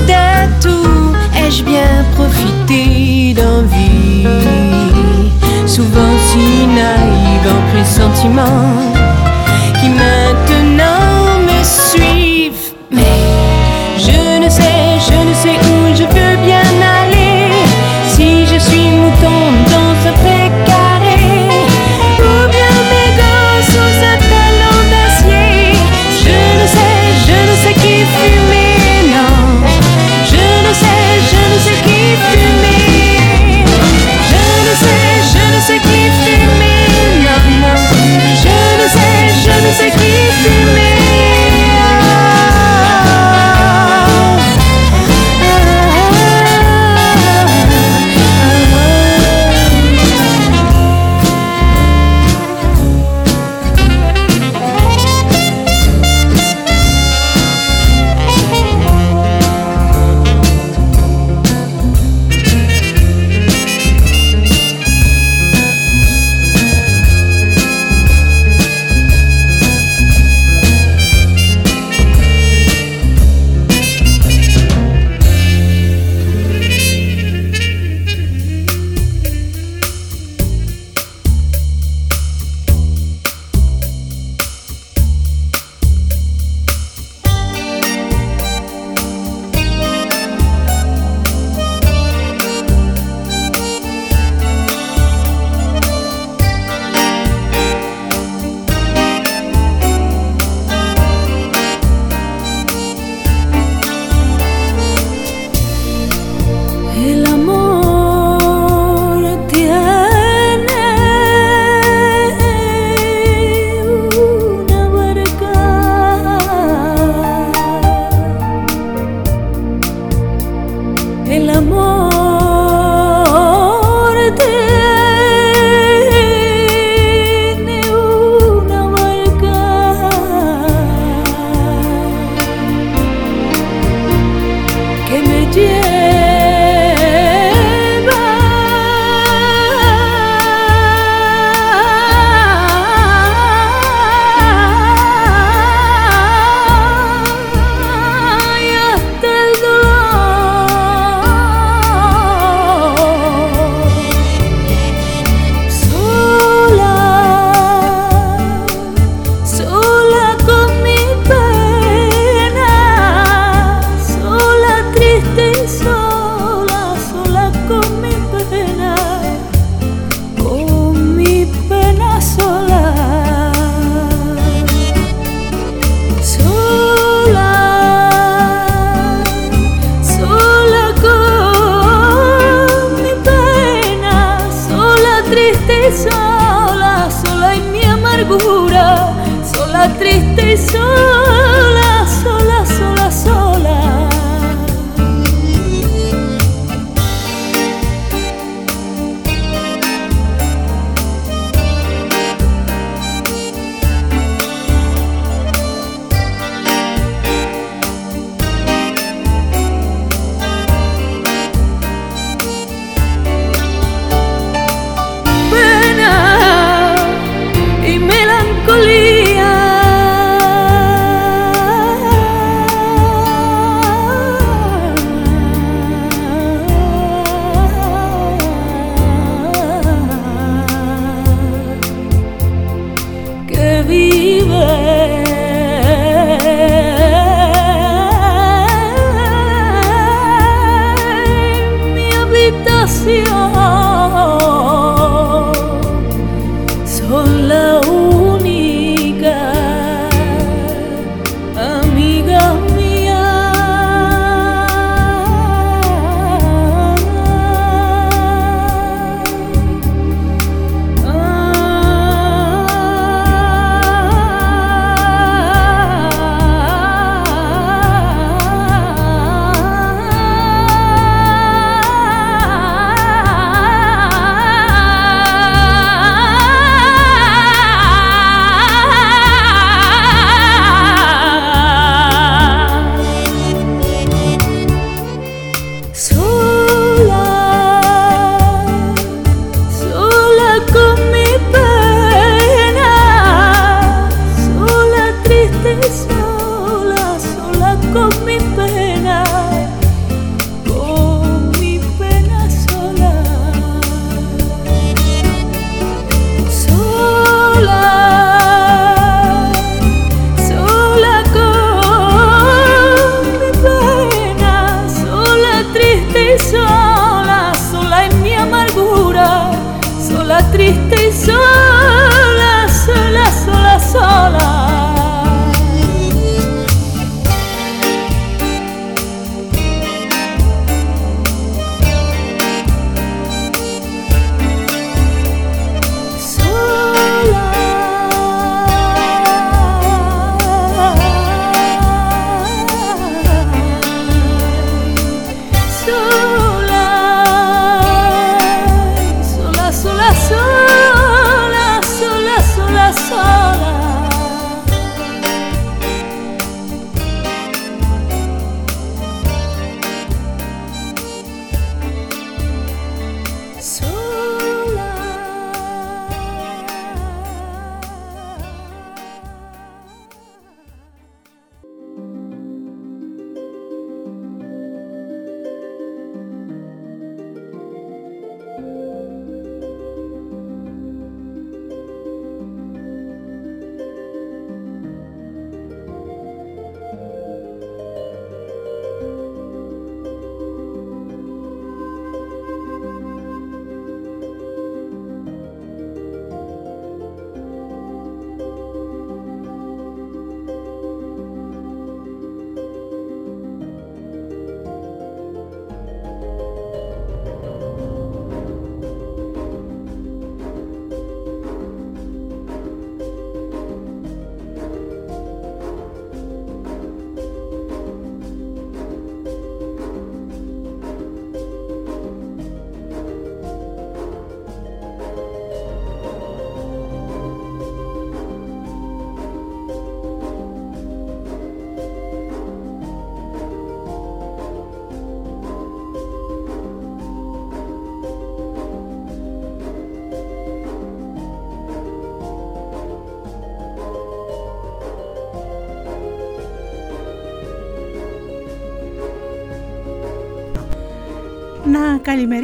[0.08, 4.28] de tout, ai-je bien profité d'envie,
[5.66, 8.94] souvent si naïve en pressentiment
[9.80, 10.63] qui maintenant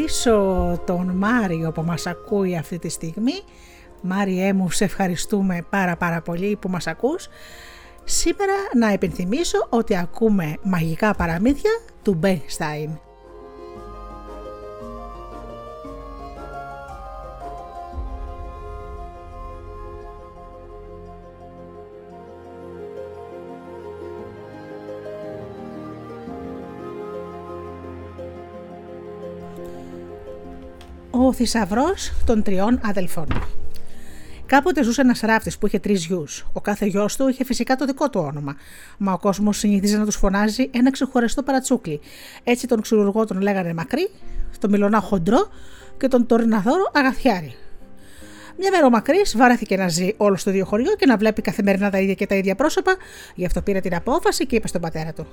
[0.09, 3.41] καλημερίσω τον Μάριο που μας ακούει αυτή τη στιγμή.
[4.01, 7.27] Μάριέ μου, σε ευχαριστούμε πάρα πάρα πολύ που μας ακούς.
[8.03, 11.71] Σήμερα να επενθυμίσω ότι ακούμε μαγικά παραμύθια
[12.03, 13.08] του Μπένσταϊν.
[31.29, 33.27] Ο θησαυρός των τριών αδελφών.
[34.45, 36.47] Κάποτε ζούσε ένας ράφτης που είχε τρεις γιους.
[36.53, 38.55] Ο κάθε γιος του είχε φυσικά το δικό του όνομα.
[38.97, 41.99] Μα ο κόσμος συνηθίζει να τους φωνάζει ένα ξεχωριστό παρατσούκλι.
[42.43, 44.09] Έτσι τον ξυλουργό τον λέγανε Μακρύ,
[44.59, 45.49] τον Μιλωνά Χοντρό
[45.97, 47.55] και τον Τωριναδόρο Αγαθιάρη.
[48.57, 51.89] Μια μέρα ο Μακρύς βάρεθηκε να ζει όλος στο δύο χωριό και να βλέπει καθημερινά
[51.89, 52.95] τα ίδια και τα ίδια πρόσωπα,
[53.35, 55.27] γι' αυτό πήρε την απόφαση και είπε στον πατέρα του: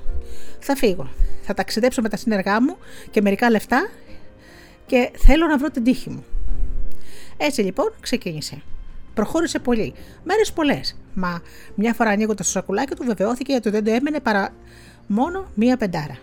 [0.58, 1.08] Θα φύγω.
[1.42, 2.76] Θα ταξιδέψω με τα σύνεργά μου
[3.10, 3.88] και μερικά λεφτά
[4.86, 6.24] και θέλω να βρω την τύχη μου.
[7.36, 8.62] Έτσι λοιπόν ξεκίνησε.
[9.14, 10.96] Προχώρησε πολύ, μέρες πολλές.
[11.14, 11.42] Μα
[11.74, 14.52] μια φορά ανοίγοντα το σακουλάκι του, βεβαιώθηκε ότι δεν το έμενε παρά
[15.06, 16.18] μόνο μία πεντάρα.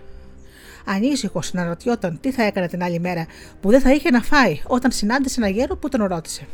[0.86, 3.26] Ανήσυχο να ρωτιόταν τι θα έκανε την άλλη μέρα
[3.61, 6.47] που δεν θα είχε να φάει όταν συνάντησε ένα γέρο που τον ρώτησε.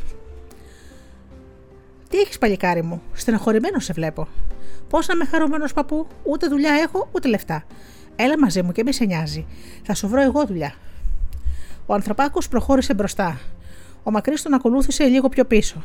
[2.08, 4.28] Τι έχεις παλικάρι μου, στενοχωρημένο σε βλέπω.
[4.88, 7.64] Πώς να είμαι χαρούμενος παππού, ούτε δουλειά έχω, ούτε λεφτά.
[8.16, 9.46] Έλα μαζί μου και μη σε νοιάζει.
[9.82, 10.74] Θα σου βρω εγώ δουλειά.
[11.90, 13.40] Ο ανθρωπάκος προχώρησε μπροστά.
[14.02, 15.82] Ο μακρύς τον ακολούθησε λίγο πιο πίσω.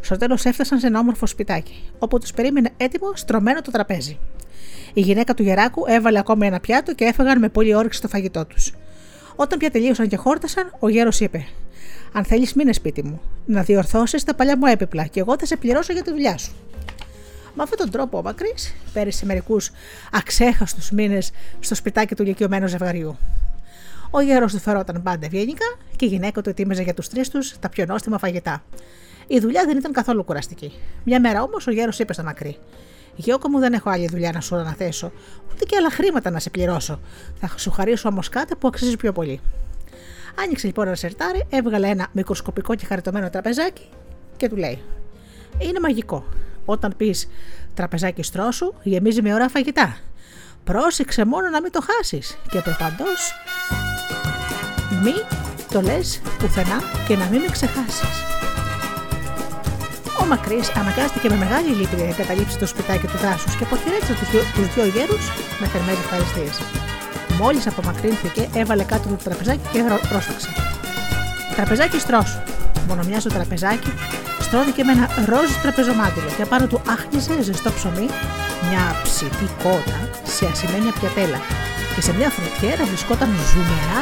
[0.00, 4.18] Στο τέλος έφτασαν σε ένα όμορφο σπιτάκι, όπου τους περίμενε έτοιμο στρωμένο το τραπέζι.
[4.92, 8.44] Η γυναίκα του γεράκου έβαλε ακόμα ένα πιάτο και έφεγαν με πολύ όρεξη το φαγητό
[8.46, 8.72] τους.
[9.36, 11.46] Όταν πια τελείωσαν και χόρτασαν, ο γέρος είπε:
[12.12, 15.56] Αν θέλεις, μείνε σπίτι μου, να διορθώσεις τα παλιά μου έπιπλα και εγώ θα σε
[15.56, 16.54] πληρώσω για τη δουλειά σου.
[17.54, 19.70] Με αυτόν τον τρόπο ο Μακρύς πέρασε μερικούς
[20.12, 21.30] αξέχαστους μήνες
[21.60, 23.16] στο σπιτάκι του ηλικιωμένου ζευγαριού.
[24.16, 25.64] Ο γέρος του φερόταν πάντα ευγενικά
[25.96, 28.64] και η γυναίκα του ετοίμαζε για τους τρεις τους τα πιο νόστιμα φαγητά.
[29.26, 30.72] Η δουλειά δεν ήταν καθόλου κουραστική.
[31.04, 32.58] Μια μέρα όμως ο γέρος είπε στο μακρύ:
[33.16, 35.12] Γιώκο μου δεν έχω άλλη δουλειά να σου αναθέσω,
[35.52, 37.00] ούτε και άλλα χρήματα να σε πληρώσω.
[37.40, 39.40] Θα σου χαρίσω όμως κάτι που αξίζει πιο πολύ.
[40.42, 43.88] Άνοιξε λοιπόν ένα σερτάρι, έβγαλε ένα μικροσκοπικό και χαριτωμένο τραπεζάκι
[44.36, 44.82] και του λέει:
[45.58, 46.24] Είναι μαγικό.
[46.64, 47.28] Όταν πεις
[47.74, 49.96] τραπεζάκι στρώσου, γεμίζει με ωραία φαγητά.
[50.64, 53.04] Πρόσεξε μόνο να μην το χάσεις και προπαντό
[55.02, 55.14] μη
[55.72, 58.14] το λες πουθενά και να μην με ξεχάσεις.
[60.20, 64.30] Ο Μακρύς αναγκάστηκε με μεγάλη λύπη να εγκαταλείψει το σπιτάκι του δάσους και αποχαιρέτησε τους
[64.30, 64.42] δύο,
[64.74, 65.24] δύο γέρους
[65.60, 66.60] με θερμές ευχαριστίες.
[67.40, 70.48] Μόλις απομακρύνθηκε, έβαλε κάτω το τραπεζάκι και πρόσταξε.
[71.56, 72.40] Τραπεζάκι στρώσου.
[72.88, 73.92] Μόνο μια στο τραπεζάκι
[74.54, 78.06] στρώθηκε με ένα ροζ τραπεζομάντιλο και πάνω του άχνιζε ζεστό ψωμί,
[78.68, 79.96] μια ψητή κότα
[80.34, 81.38] σε ασημένια πιατέλα
[81.94, 84.00] και σε μια φρουτιέρα βρισκόταν ζουμερά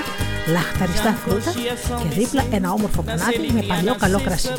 [0.55, 1.51] λαχταριστά φρούτα
[2.01, 4.53] και δίπλα ένα όμορφο πανάτι με παλιό καλό κρασί.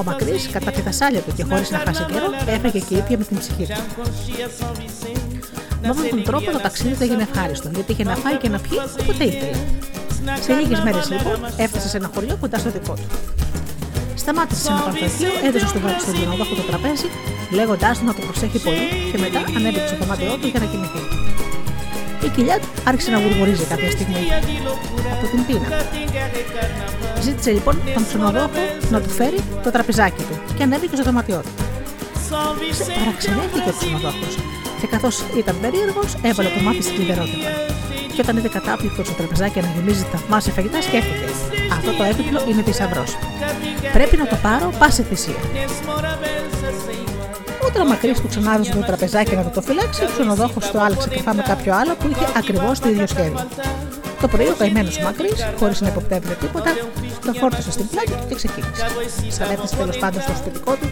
[0.00, 3.24] Ο Μακρύς κατά τη δασάλια του και χωρίς να χάσει καιρό έφεγε και ήπια με
[3.24, 3.80] την ψυχή του.
[5.82, 8.58] Με αυτόν τον τρόπο το ταξίδι του έγινε ευχάριστο, γιατί είχε να φάει και να
[8.58, 9.56] πιει όποτε ήθελε.
[10.44, 13.08] Σε λίγες μέρες λοιπόν έφτασε σε ένα χωριό κοντά στο δικό του.
[14.22, 17.08] Σταμάτησε σε ένα πανθρακείο, έδωσε στον στον κοινόδοχο το τραπέζι,
[17.58, 21.02] λέγοντάς του να το προσέχει πολύ και μετά ανέβηκε στο δωμάτιό του για να κοιμηθεί.
[22.26, 24.22] Η κοιλιά του άρχισε να γουργουρίζει κάποια στιγμή
[25.14, 25.68] από την πείνα.
[27.26, 31.52] Ζήτησε λοιπόν τον ξενοδόχο να του φέρει το τραπεζάκι του και ανέβηκε στο δωμάτιό του.
[32.98, 34.26] Παραξενεύτηκε ο ξενοδόχο
[34.80, 37.48] και καθώς ήταν περίεργος, έβαλε το μάτι στην κλειδερότητα.
[38.14, 41.26] Και όταν είδε κατάπληκτο στο τραπεζάκι να γεμίζει θαυμάσια φαγητά, σκέφτηκε:
[41.72, 43.16] Αυτό το έπιπλο είναι θησαυρός.
[43.92, 45.40] Πρέπει να το πάρω πάση θυσία.
[47.66, 51.08] Όταν ο Μακρύς του ξανάδωσε το τραπεζάκι να το, το φυλάξει, ο ξενοδόχος το άλλαξε
[51.08, 53.46] και με κάποιο άλλο που είχε ακριβώς το ίδιο σχέδιο.
[54.20, 56.70] Το πρωί ο καημένος Μακρύς, χωρίς να υποπτεύει τίποτα,
[57.26, 58.86] το φόρτωσε στην πλάτη του και ξεκίνησε.
[59.28, 60.88] Σαν έφτασε τέλο πάντων στο σπιτικό του,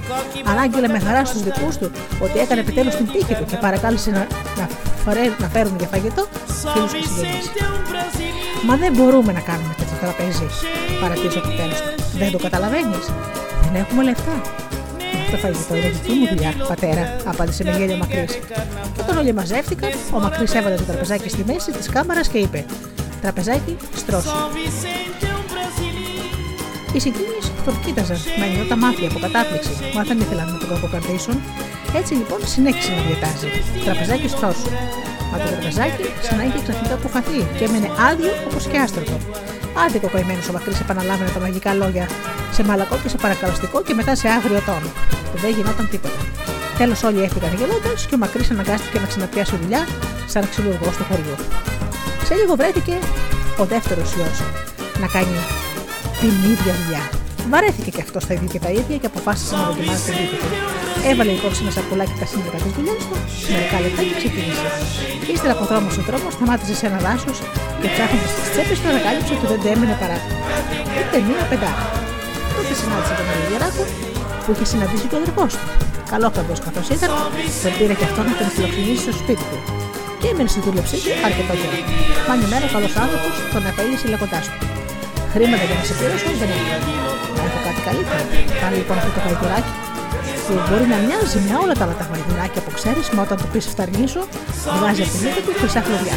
[0.50, 1.90] ανάγγειλε με χαρά στους δικούς του
[2.24, 4.26] ότι έκανε επιτέλους την τύχη του και παρακάλεσε να,
[4.58, 4.64] να,
[5.38, 6.26] να φέρουν για φαγητό
[6.72, 7.46] φίλους και συγγενείς.
[8.66, 10.46] Μα δεν μπορούμε να κάνουμε τέτοιο τραπέζι,
[11.00, 12.02] παρατήρησε το τέλο του.
[12.18, 13.04] Δεν το καταλαβαίνεις.
[13.64, 14.42] Δεν έχουμε λεφτά.
[15.30, 18.38] Το φαγητό είναι δική μου δουλειά, πατέρα, απάντησε με γέλιο Μακρύς.
[19.00, 22.64] Όταν όλοι μαζεύτηκαν, ο Μακρύς έβαλε το τραπεζάκι στη μέση της κάμαρας και είπε:
[23.20, 24.30] Τραπεζάκι, στρώσου.
[26.94, 28.20] Οι συγκίνητε τον κοίταζαν
[28.58, 31.36] με τα μάτια από κατάπληξη, μα δεν ήθελαν να τον κακοκρατήσουν.
[32.00, 33.48] Έτσι λοιπόν συνέχισε να διατάζει.
[33.84, 34.70] Τραπεζάκι στρώσου.
[35.30, 39.16] Μα το τραπεζάκι ξανά είχε ξαφνικά αποφαθεί και έμενε άδειο όπως και άστρωτο.
[39.84, 42.06] Άδικο καημένο ο Μακρύς επαναλάμβανε τα μαγικά λόγια
[42.56, 44.90] σε μαλακό και σε παρακαλωστικό και μετά σε άγριο τόνο.
[45.42, 46.20] Δεν γινόταν τίποτα.
[46.78, 49.82] Τέλος όλοι έφυγαν γελώντας και ο Μακρύς αναγκάστηκε να ξαναπιάσει δουλειά
[50.26, 51.36] σαν ξυλουργός στο χωριό.
[52.24, 52.94] Σε λίγο βρέθηκε
[53.58, 54.38] ο δεύτερος γιος
[55.00, 55.36] να κάνει
[56.22, 57.04] την ίδια δουλειά.
[57.52, 60.50] Βαρέθηκε και αυτός στα ίδια και τα ίδια και αποφάσισε να δοκιμάσει την τύχη του.
[61.10, 63.06] Έβαλε λοιπόν σε ένα σακουλάκι τα σύμβουλα τη δουλειά του,
[63.52, 64.66] μερικά λεπτά και ξεκίνησε.
[65.34, 67.38] Ύστερα από δρόμος σε δρόμο σταμάτησε σε ένα δάσος
[67.80, 70.18] και ψάχνοντας τις τσέπες του ανακάλυψε ότι δεν έμεινε παρά
[71.00, 71.84] ούτε μία πεντάρα.
[72.56, 73.82] Τότε συνάντησε τον Αγιοράκο
[74.42, 75.60] που είχε συναντήσει και ο αδερφό του.
[76.12, 76.28] Καλό
[76.66, 77.10] καθώς ήταν,
[77.62, 79.58] τον πήρε και αυτό να τον φιλοξενήσει στο σπίτι του
[80.20, 81.78] και έμεινε στη δούλεψή του αρκετό καιρό.
[82.26, 84.58] Μα μια μέρα ο καλός άνθρωπος τον απέλησε λέγοντάς του:
[85.32, 86.74] Χρήματα για να σε πληρώσω δεν έχω.
[87.36, 88.22] Να έχω κάτι καλύτερο.
[88.60, 89.72] Κάνω λοιπόν αυτό το γαϊδουράκι
[90.44, 93.46] που μπορεί να μοιάζει με όλα τα άλλα τα γαϊδουράκια που ξέρεις, μα όταν το
[93.52, 94.22] πεις φταρνίσω,
[94.78, 96.16] βγάζει από την μύτη του χρυσά χλωδιά.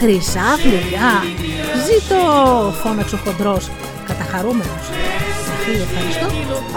[0.00, 1.12] Χρυσά χλωδιά!
[1.86, 2.20] Ζήτω!
[2.82, 3.64] φώναξε ο χοντρός,
[4.08, 4.84] καταχαρούμενος.
[5.62, 6.28] Φίλε, ευχαριστώ,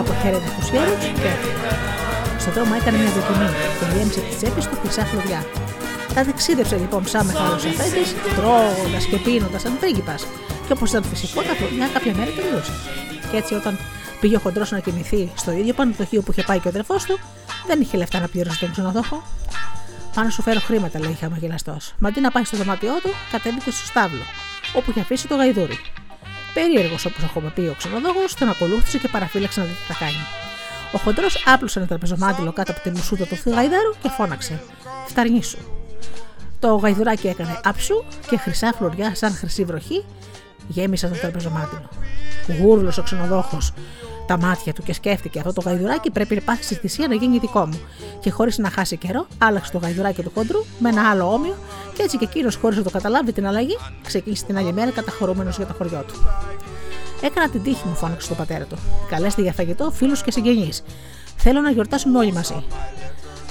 [0.02, 1.32] αποχαίρεται τους γέρου και
[2.41, 5.41] στον δρόμο έκανε μια δοκιμή και γέμισε τη τσέπη του χρυσά χλωδιά.
[6.20, 8.03] Τα δεξίδευσε λοιπόν σαν μεγάλο αφέντη,
[8.36, 10.15] τρώγοντας και πίνοντας σαν πρίγκιπα.
[10.67, 12.72] Και όπως ήταν φυσικό, τα χρονιά κάποια μέρα τελείωσε.
[13.32, 13.80] Και έτσι όταν
[14.20, 17.20] πήγε ο χοντρός να κοιμηθεί στο ίδιο πανεπιστήμιο που είχε πάει και ο αδερφός του,
[17.67, 19.24] δεν είχε λεφτά να πληρώσει τον ξενοδόχο.
[20.15, 21.78] Πάνω σου φέρω χρήματα, λέει χαμογελαστό.
[21.99, 24.24] Μα αντί να πάει στο δωμάτιό του, κατέβηκε στο στάβλο,
[24.74, 25.80] όπου είχε αφήσει το γαϊδούρι.
[26.53, 30.26] Περίεργος όπως έχουμε πει ο ξενοδόχος, τον ακολούθησε και παραφύλαξε να δει τι θα κάνει.
[30.91, 34.61] Ο χοντρός άπλωσε ένα τραπεζομάντιλο κάτω από τη μουσούτα του γαϊδάρου και φώναξε:
[35.07, 35.78] Φταρνίσου.
[36.60, 40.05] Το γαϊδουράκι έκανε άψου και χρυσά φλουριά σαν χρυσή βροχή
[40.68, 41.89] γέμισαν το τραπεζομάτιλο.
[42.60, 43.74] Γούρλος ο ξενοδόχος
[44.30, 47.38] τα μάτια του και σκέφτηκε αυτό το γαϊδουράκι πρέπει να πάθει στη θυσία να γίνει
[47.38, 47.80] δικό μου.
[48.20, 51.55] Και χωρίς να χάσει καιρό, άλλαξε το γαϊδουράκι του χοντρού με ένα άλλο όμοιο
[51.93, 55.57] και έτσι και εκείνος, χωρίς να το καταλάβει την αλλαγή, ξεκίνησε την άλλη μέρα καταχωρούμενος
[55.57, 56.14] για το χωριό του.
[57.22, 58.78] Έκανα την τύχη μου, φώναξε στον πατέρα του.
[59.10, 60.84] Καλέστε για φαγητό φίλους και συγγενείς.
[61.38, 62.64] Θέλω να γιορτάσουμε όλοι μαζί.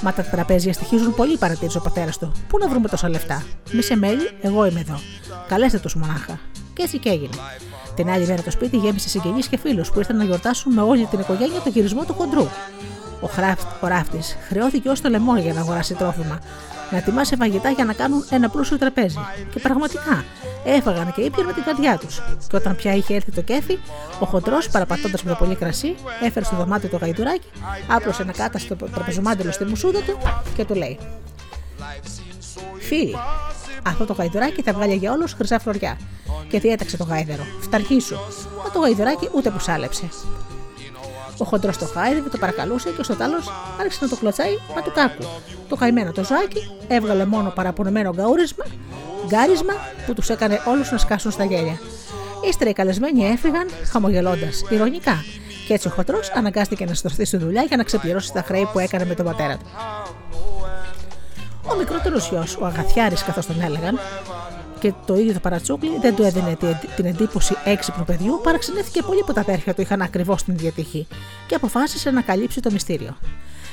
[0.03, 2.33] Μα τα τραπέζια στοιχίζουν πολύ, παρατήρησε ο πατέρας του.
[2.49, 5.01] Πού να βρούμε τόσα λεφτά; Μη σε μέλη, εγώ είμαι εδώ.
[5.49, 6.41] Καλέστε τους μονάχα.
[6.73, 7.37] Και έτσι και έγινε.
[7.95, 11.07] Την άλλη μέρα το σπίτι γέμισε συγγενείς και φίλους που ήρθαν να γιορτάσουν με όλη
[11.07, 12.47] την οικογένεια το γυρισμό του χοντρού.
[13.21, 13.29] Ο,
[13.81, 16.39] ο ράφτης χρεώθηκε ως το λαιμό για να αγοράσει τρόφιμα,
[16.91, 19.19] να ετοιμάσει φαγητά για να κάνουν ένα πλούσιο τραπέζι.
[19.53, 20.25] Και πραγματικά
[20.65, 22.23] έφαγαν και ήπιαν με την καρδιά τους.
[22.49, 23.79] Και όταν πια είχε έρθει το κέφι,
[24.21, 27.47] ο χοντρός, παραπατώντας με το πολύ κρασί, έφερε στο δωμάτιο το γαϊδουράκι,
[27.89, 30.19] άπλωσε ένα κάταστο τραπεζομάντελο στη μουσούδα του
[30.57, 30.99] και του λέει:
[32.79, 33.17] Φίλοι,
[33.87, 35.99] αυτό το γαϊδουράκι θα βγάλει για όλους χρυσά φλωριά.
[36.49, 37.43] Και διέταξε το γάιδερο.
[37.61, 38.15] Φταρχίσου.
[38.65, 40.09] Μα το γαϊδουράκι ούτε που σάλεψε.
[41.39, 43.37] Ο χοντρός το χάιδευε, το παρακαλούσε και στο τέλο
[43.81, 45.25] άρχισε να το κλωτσάει μα του κάκου.
[45.69, 48.65] Το καημένο το ζάκι έβγαλε μόνο παραπονεμένο γκαούρισμα,
[49.27, 49.73] γκάρισμα
[50.07, 51.81] που τους έκανε όλους να σκάσουν στα γέλια.
[52.49, 55.25] Ύστερα οι καλεσμένοι έφυγαν χαμογελώντας, ηρωνικά,
[55.67, 58.79] και έτσι ο χοντρός αναγκάστηκε να στρωθεί στη δουλειά για να ξεπληρώσει τα χρέη που
[58.79, 59.67] έκανε με τον πατέρα του.
[61.73, 63.99] Ο μικρότερος γιος, ο Αγαθιάρης, καθώς τον έλεγαν,
[64.81, 66.57] και το ίδιο το παρατσούκλι δεν του έδινε
[66.97, 71.07] την εντύπωση έξυπνου παιδιού, παραξενεύτηκε πολύ που τα αδέρφια του είχαν ακριβώς την ίδια τύχη
[71.47, 73.17] και αποφάσισε να καλύψει το μυστήριο.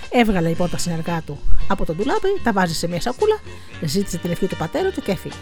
[0.09, 3.39] Έβγαλε λοιπόν τα συνεργά του από τον ντουλάπι, τα βάζει σε μια σακούλα,
[3.81, 5.35] ζήτησε την ευχή του πατέρα του και έφυγε.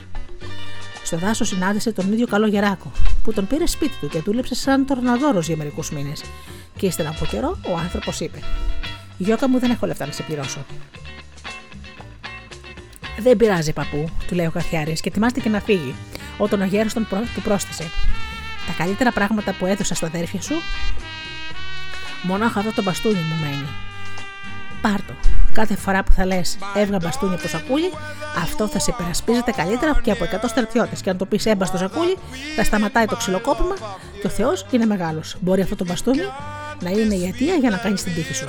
[1.03, 2.91] Στο δάσος συνάντησε τον ίδιο καλό γεράκο,
[3.23, 6.23] που τον πήρε σπίτι του και δούλεψε σαν τορναδόρος για μερικούς μήνες.
[6.77, 8.39] Και ύστερα από καιρό ο άνθρωπος είπε:
[9.17, 10.65] Γιώκα μου δεν έχω λεφτά να σε πληρώσω.
[13.17, 15.95] Δεν πειράζει, παππού, του λέει ο Καθιάρη και ετοιμάστηκε να φύγει,
[16.37, 17.83] όταν ο γέρος τον του πρόσθεσε.
[18.67, 20.55] Τα καλύτερα πράγματα που έδωσα στα αδέρφια σου,
[22.21, 23.67] μονάχα εδώ το μπαστούνι μου μένει.
[24.81, 25.13] Πάρτο.
[25.53, 27.91] Κάθε φορά που θα λες έβγα μπαστούνι από το σακούλι,
[28.37, 31.01] αυτό θα σε υπερασπίζεται καλύτερα και από 100 στρατιώτες.
[31.01, 32.17] Και αν το πεις έμπα στο σακούλι,
[32.55, 33.75] θα σταματάει το ξυλοκόπημα
[34.21, 35.35] και ο Θεός είναι μεγάλος.
[35.39, 36.21] Μπορεί αυτό το μπαστούνι
[36.81, 38.47] να είναι η αιτία για να κάνεις την τύχη σου.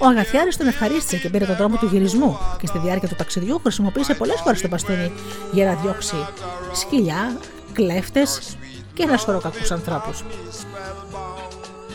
[0.00, 3.60] Ο Αγαθιάρης τον ευχαρίστησε και πήρε τον δρόμο του γυρισμού και στη διάρκεια του ταξιδιού
[3.62, 5.12] χρησιμοποίησε πολλές φορές το μπαστούνι
[5.52, 6.14] για να διώξει
[6.72, 7.36] σκυλιά,
[7.72, 8.56] κλέφτες
[8.94, 10.24] και ένα σωρό κακούς ανθρώπους.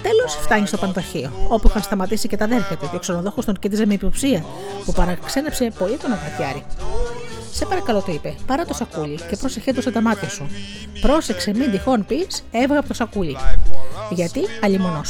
[0.02, 3.60] Τέλος, φτάνει στο παντοχείο, όπου είχαν σταματήσει και τα αδέρφια του και ο ξενοδόχος τον
[3.60, 4.46] κοίταζε με υποψία,
[4.86, 6.66] που παραξένεψε πολύ τον Αγαθιάρη.
[7.52, 10.48] Σε παρακαλώ, το είπε, πάρε το σακούλι και πρόσεχε το τα μάτια σου.
[11.02, 13.38] Πρόσεξε, μην τυχόν πεις, έβγα από το σακούλι.
[14.10, 15.02] Γιατί αλλημονό.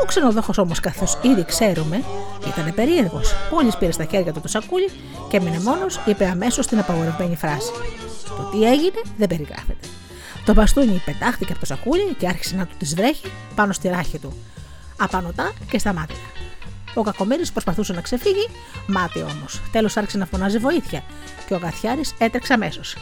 [0.00, 2.04] Ο ξενοδόχος όμως, καθώς ήδη ξέρουμε,
[2.46, 3.34] ήταν περίεργος.
[3.52, 4.90] Μόλις πήρε στα χέρια του το σακούλι
[5.28, 7.70] και έμεινε μόνος, είπε αμέσως την απαγορευμένη φράση.
[8.26, 9.86] Το τι έγινε δεν περιγράφεται.
[10.44, 14.18] Το μπαστούνι πετάχτηκε από το σακούλι και άρχισε να του τη βρέχει πάνω στη ράχη
[14.18, 14.32] του.
[14.96, 16.16] Απανωτά και στα μάτια.
[16.94, 18.48] Ο κακομίρη προσπαθούσε να ξεφύγει,
[18.86, 19.60] μάτι όμως.
[19.72, 21.02] Τέλος άρχισε να φωνάζει βοήθεια
[21.46, 22.96] και ο Γαθιάρης έτρεξε αμέσως.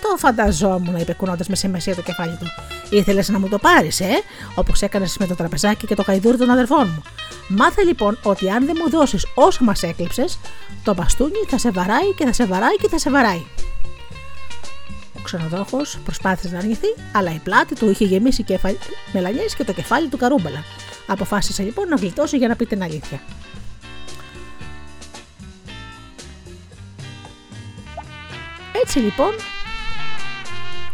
[0.00, 2.46] Το φανταζόμουν, είπε κουνώντας με σημασία το κεφάλι του.
[2.90, 4.22] Ήθελες να μου το πάρεις, ε,
[4.54, 7.02] όπως έκανες με το τραπεζάκι και το καϊδούρι των αδερφών μου.
[7.48, 10.38] Μάθε λοιπόν ότι αν δεν μου δώσεις όσο μας έκλειψες,
[10.84, 13.44] το μπαστούνι θα σε βαράει και θα σε βαράει και θα σε βαράει.
[15.18, 18.74] Ο ξενοδόχος προσπάθησε να αρνηθεί, αλλά η πλάτη του είχε γεμίσει κεφαλ...
[19.12, 20.64] μελανιές και το κεφάλι του καρούμπαλα.
[21.06, 23.20] Αποφάσισε λοιπόν να γλιτώσει για να πει την αλήθεια.
[28.82, 29.30] Έτσι λοιπόν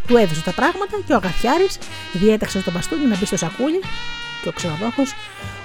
[0.07, 1.67] του έδωσε τα πράγματα και ο Αγαθιάρη
[2.13, 3.81] διέταξε τον μπαστούνι να μπει στο σακούλι
[4.43, 5.03] και ο ξενοδόχο,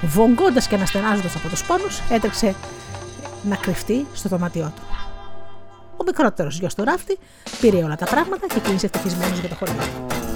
[0.02, 2.56] βογκώντα και αναστενάζοντα από τους πόνους, έτρεξε
[3.44, 4.82] να κρυφτεί στο δωμάτιό του.
[5.98, 7.18] Ο μικρότερος γιος του ράφτη
[7.62, 10.29] πήρε όλα τα πράγματα και κλείνησε ευτυχισμένος για το χωριό.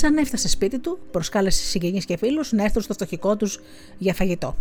[0.00, 3.60] Σαν έφτασε σπίτι του, προσκάλεσε συγγενείς και φίλους να έρθουν στο φτωχικό τους
[3.98, 4.56] για φαγητό.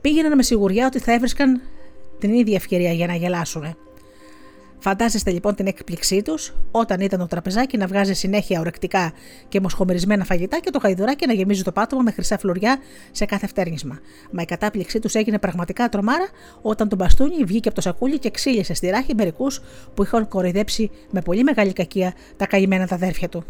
[0.00, 1.60] Πήγαιναν με σιγουριά ότι θα έβρισκαν
[2.18, 3.76] την ίδια ευκαιρία για να γελάσουν.
[4.84, 9.12] Φαντάζεστε λοιπόν την έκπληξή τους όταν ήταν το τραπεζάκι να βγάζει συνέχεια ορεκτικά
[9.48, 12.78] και μοσχομερισμένα φαγητά και το χαϊδουράκι να γεμίζει το πάτωμα με χρυσά φλουριά
[13.10, 13.98] σε κάθε φτέρνισμα.
[14.30, 16.28] Μα η κατάπληξή τους έγινε πραγματικά τρομάρα
[16.62, 19.60] όταν το μπαστούνι βγήκε από το σακούλι και ξύλισε στη ράχη μερικούς
[19.94, 23.44] που είχαν κοροϊδέψει με πολύ μεγάλη κακία τα καημένα τα αδέρφια του.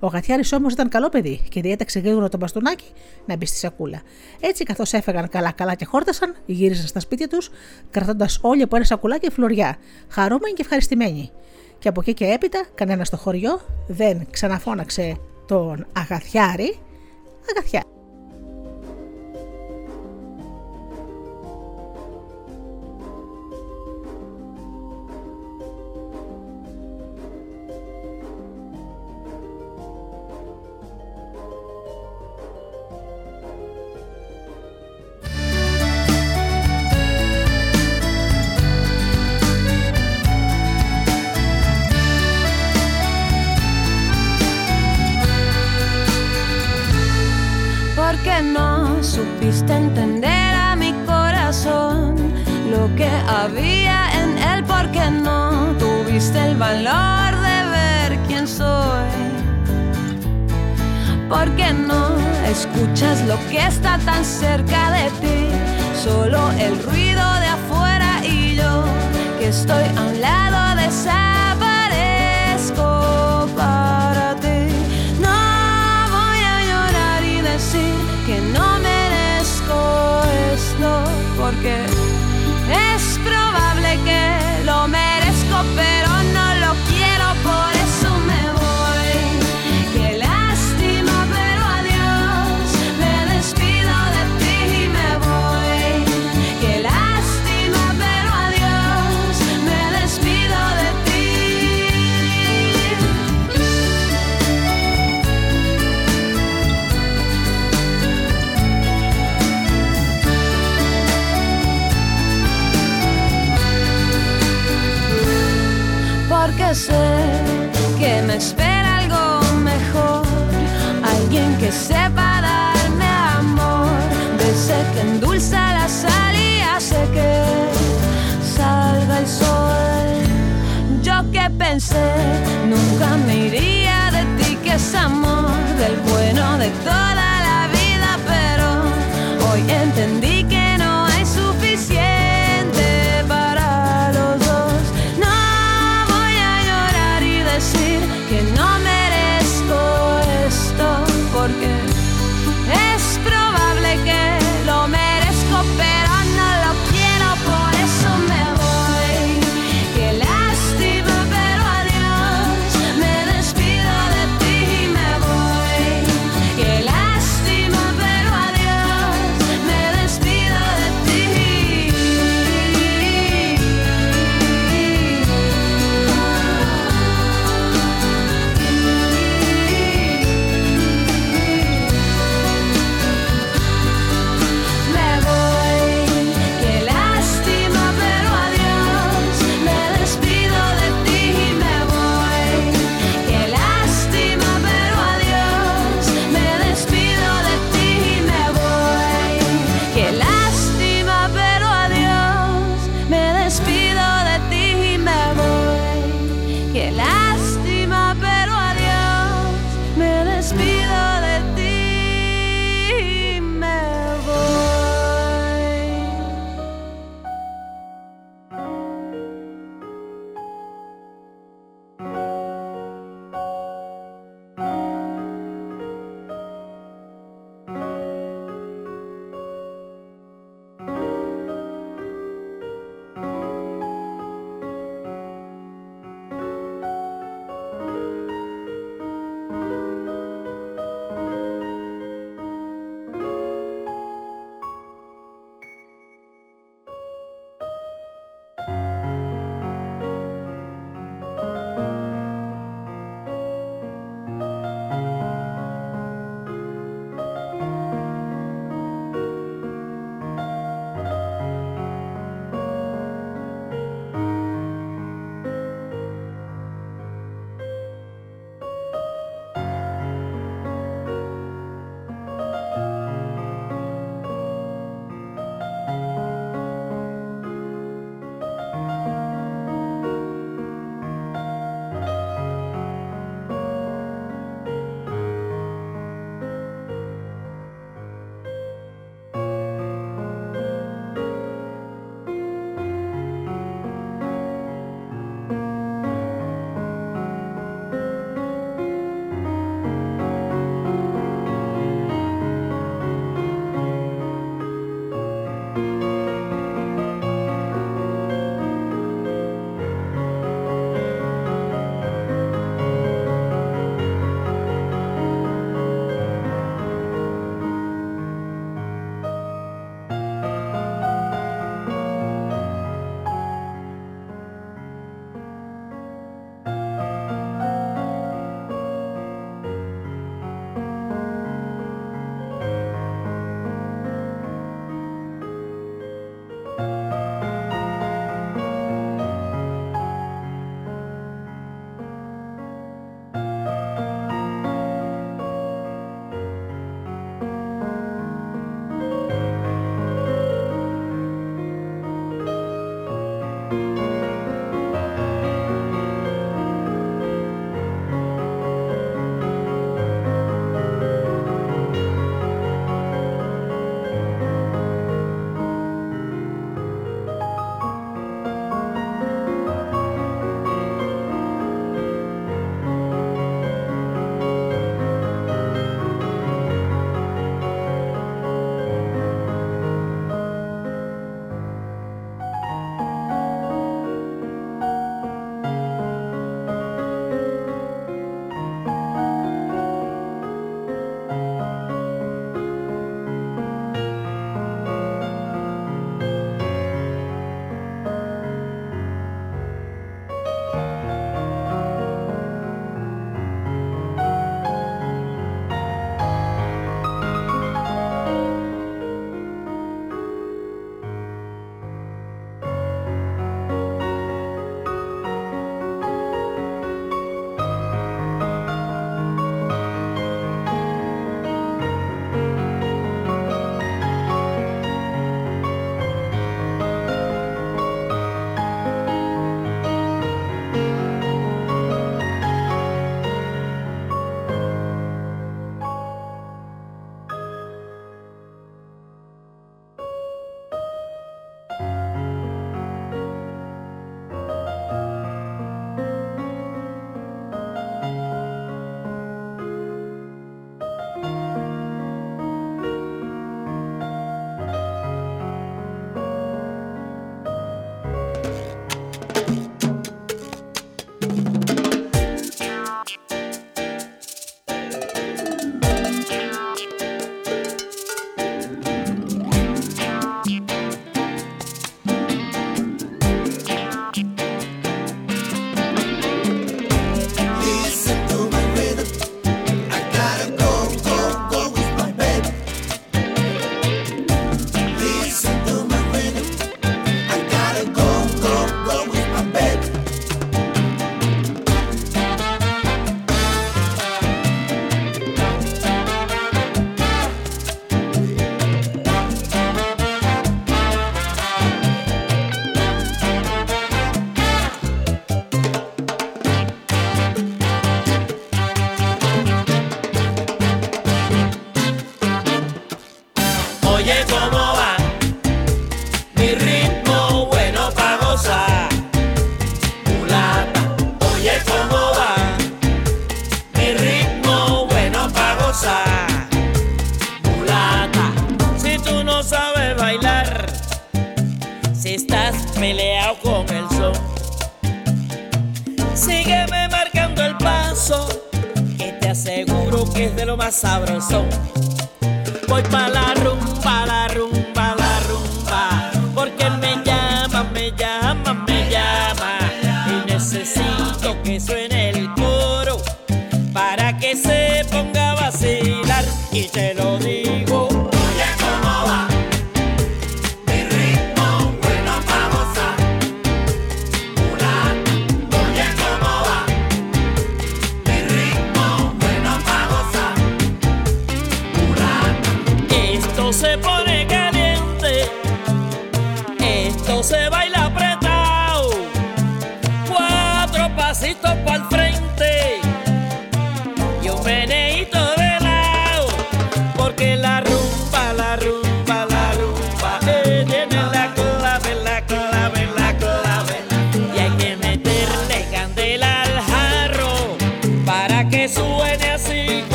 [0.00, 2.84] Ο Γατιάρη όμως ήταν καλό παιδί και διέταξε γρήγορα τον μπαστούνάκι
[3.26, 4.02] να μπει στη σακούλα.
[4.40, 7.50] Έτσι, καθώς έφεγαν καλά-καλά και χόρτασαν, γύρισαν στα σπίτια τους,
[7.90, 9.76] κρατώντας όλοι από ένα σακουλάκι φλουριά,
[10.08, 11.30] χαρούμενοι και ευχαριστημένοι.
[11.78, 16.78] Και από εκεί και έπειτα, κανένα στο χωριό δεν ξαναφώναξε τον Αγαθιάρη,
[17.50, 17.97] Αγαθιάρη.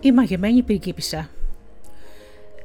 [0.00, 1.28] Η μαγεμένη πριγκίπισσα.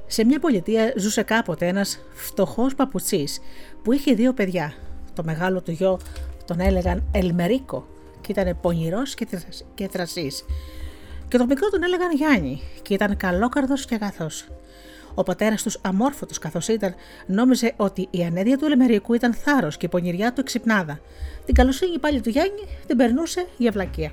[0.07, 3.39] Σε μια πολιτεία ζούσε κάποτε ένας φτωχός παπουτσής
[3.83, 4.73] που είχε δύο παιδιά.
[5.13, 5.99] Το μεγάλο του γιο
[6.45, 7.87] τον έλεγαν Ελμερίκο
[8.21, 10.45] και ήταν πονηρός και, θρασ- και θρασής.
[11.27, 14.47] Και τον μικρό τον έλεγαν Γιάννη και ήταν καλόκαρδος και αγαθός.
[15.15, 16.95] Ο πατέρας τους, αμόρφωτος καθώς ήταν,
[17.25, 20.99] νόμιζε ότι η ανέδεια του Ελμερικού ήταν θάρρος και η πονηριά του εξυπνάδα.
[21.45, 24.11] Την καλοσύνη πάλι του Γιάννη την περνούσε για βλακεία.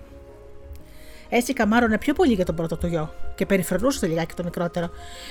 [1.33, 4.91] Έτσι καμάρωνε πιο πολύ για τον πρώτο του γιο και περιφρονούσε το λιγάκι το μικρότερο.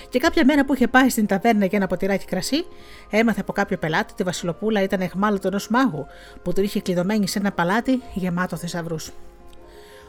[0.10, 2.66] Και κάποια μέρα που είχε πάει στην ταβέρνα για ένα ποτηράκι κρασί,
[3.10, 6.06] έμαθε από κάποιο πελάτη ότι η Βασιλοπούλα ήταν εχμάλωτο ενός μάγου
[6.44, 9.12] που του είχε κλειδωμένη σε ένα παλάτι γεμάτο θησαυρούς.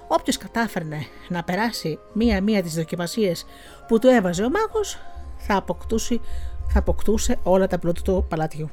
[0.09, 3.47] Όποιος κατάφερνε να περάσει μία-μία τις δοκιμασίες
[3.89, 4.99] που του έβαζε ο μάγος,
[5.39, 6.21] θα, αποκτούσε,
[6.69, 8.71] θα αποκτούσε όλα τα πλούτη του παλατιού.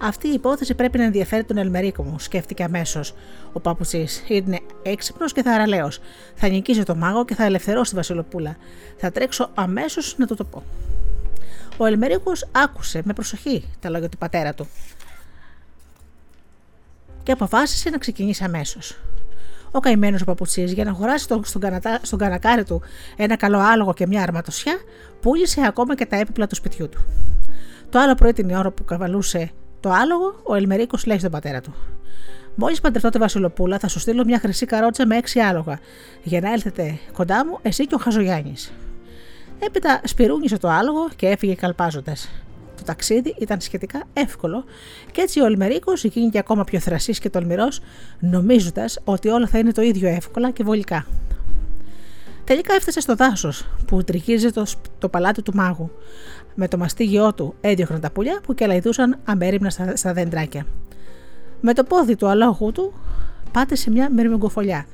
[0.00, 3.14] Αυτή η υπόθεση πρέπει να ενδιαφέρει τον Ελμερίκο μου, σκέφτηκε αμέσως.
[3.52, 5.88] Ο παπουτσή είναι έξυπνος και θαραλέο.
[6.34, 8.56] Θα νικήσει τον μάγο και θα ελευθερώσει τη Βασιλοπούλα.
[8.96, 10.62] Θα τρέξω αμέσως να του το πω.
[11.76, 14.68] Ο Ελμερίκο άκουσε με προσοχή τα λόγια του πατέρα του
[17.22, 18.98] και αποφάσισε να ξεκινήσει αμέσως.
[19.70, 22.82] Ο καημένος παπουτσή, για να αγοράσει στον, κανατά, στον κανακάρι του
[23.16, 24.76] ένα καλό άλογο και μια αρματοσιά,
[25.20, 27.04] πούλησε ακόμα και τα έπιπλα του σπιτιού του.
[27.90, 29.50] Το άλλο πρωί την ώρα που καβαλούσε
[29.80, 31.74] το άλογο, ο Ελμερίκος λέει στον πατέρα του:
[32.54, 35.78] Μόλις παντρευτώ τη Βασιλοπούλα, θα σου στείλω μια χρυσή καρότσα με έξι άλογα,
[36.22, 38.72] για να έλθετε κοντά μου εσύ και ο Χαζογιάννης.
[39.58, 42.28] Έπειτα σπυρούνισε το άλογο και έφυγε καλπάζοντας.
[42.76, 44.64] Το ταξίδι ήταν σχετικά εύκολο
[45.10, 47.80] και έτσι ο Ελμερίκος γίνηκε ακόμα πιο θρασής και τολμηρός,
[48.18, 51.06] νομίζοντας ότι όλα θα είναι το ίδιο εύκολα και βολικά.
[52.44, 54.66] Τελικά έφτασε στο δάσος που τριγύριζε το,
[54.98, 55.90] το παλάτι του μάγου.
[56.60, 60.66] Με το μαστίγιό του έδιωχναν τα πουλιά που κελαϊδούσαν αμέριμνα στα, στα δεντράκια.
[61.60, 62.92] Με το πόδι του αλόγου του
[63.52, 64.86] πάτησε μια μυρμηγκοφολιά.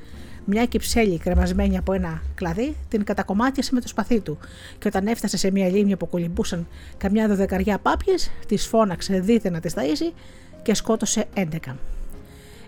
[0.45, 4.37] Μια κυψέλη κρεμασμένη από ένα κλαδί την κατακομμάτιασε με το σπαθί του
[4.79, 6.67] και όταν έφτασε σε μια λίμνη που κολυμπούσαν
[6.97, 10.13] καμιά δωδεκαριά πάπιες, τη φώναξε δίθε να τη ταΐσει
[10.61, 11.43] και σκότωσε 11.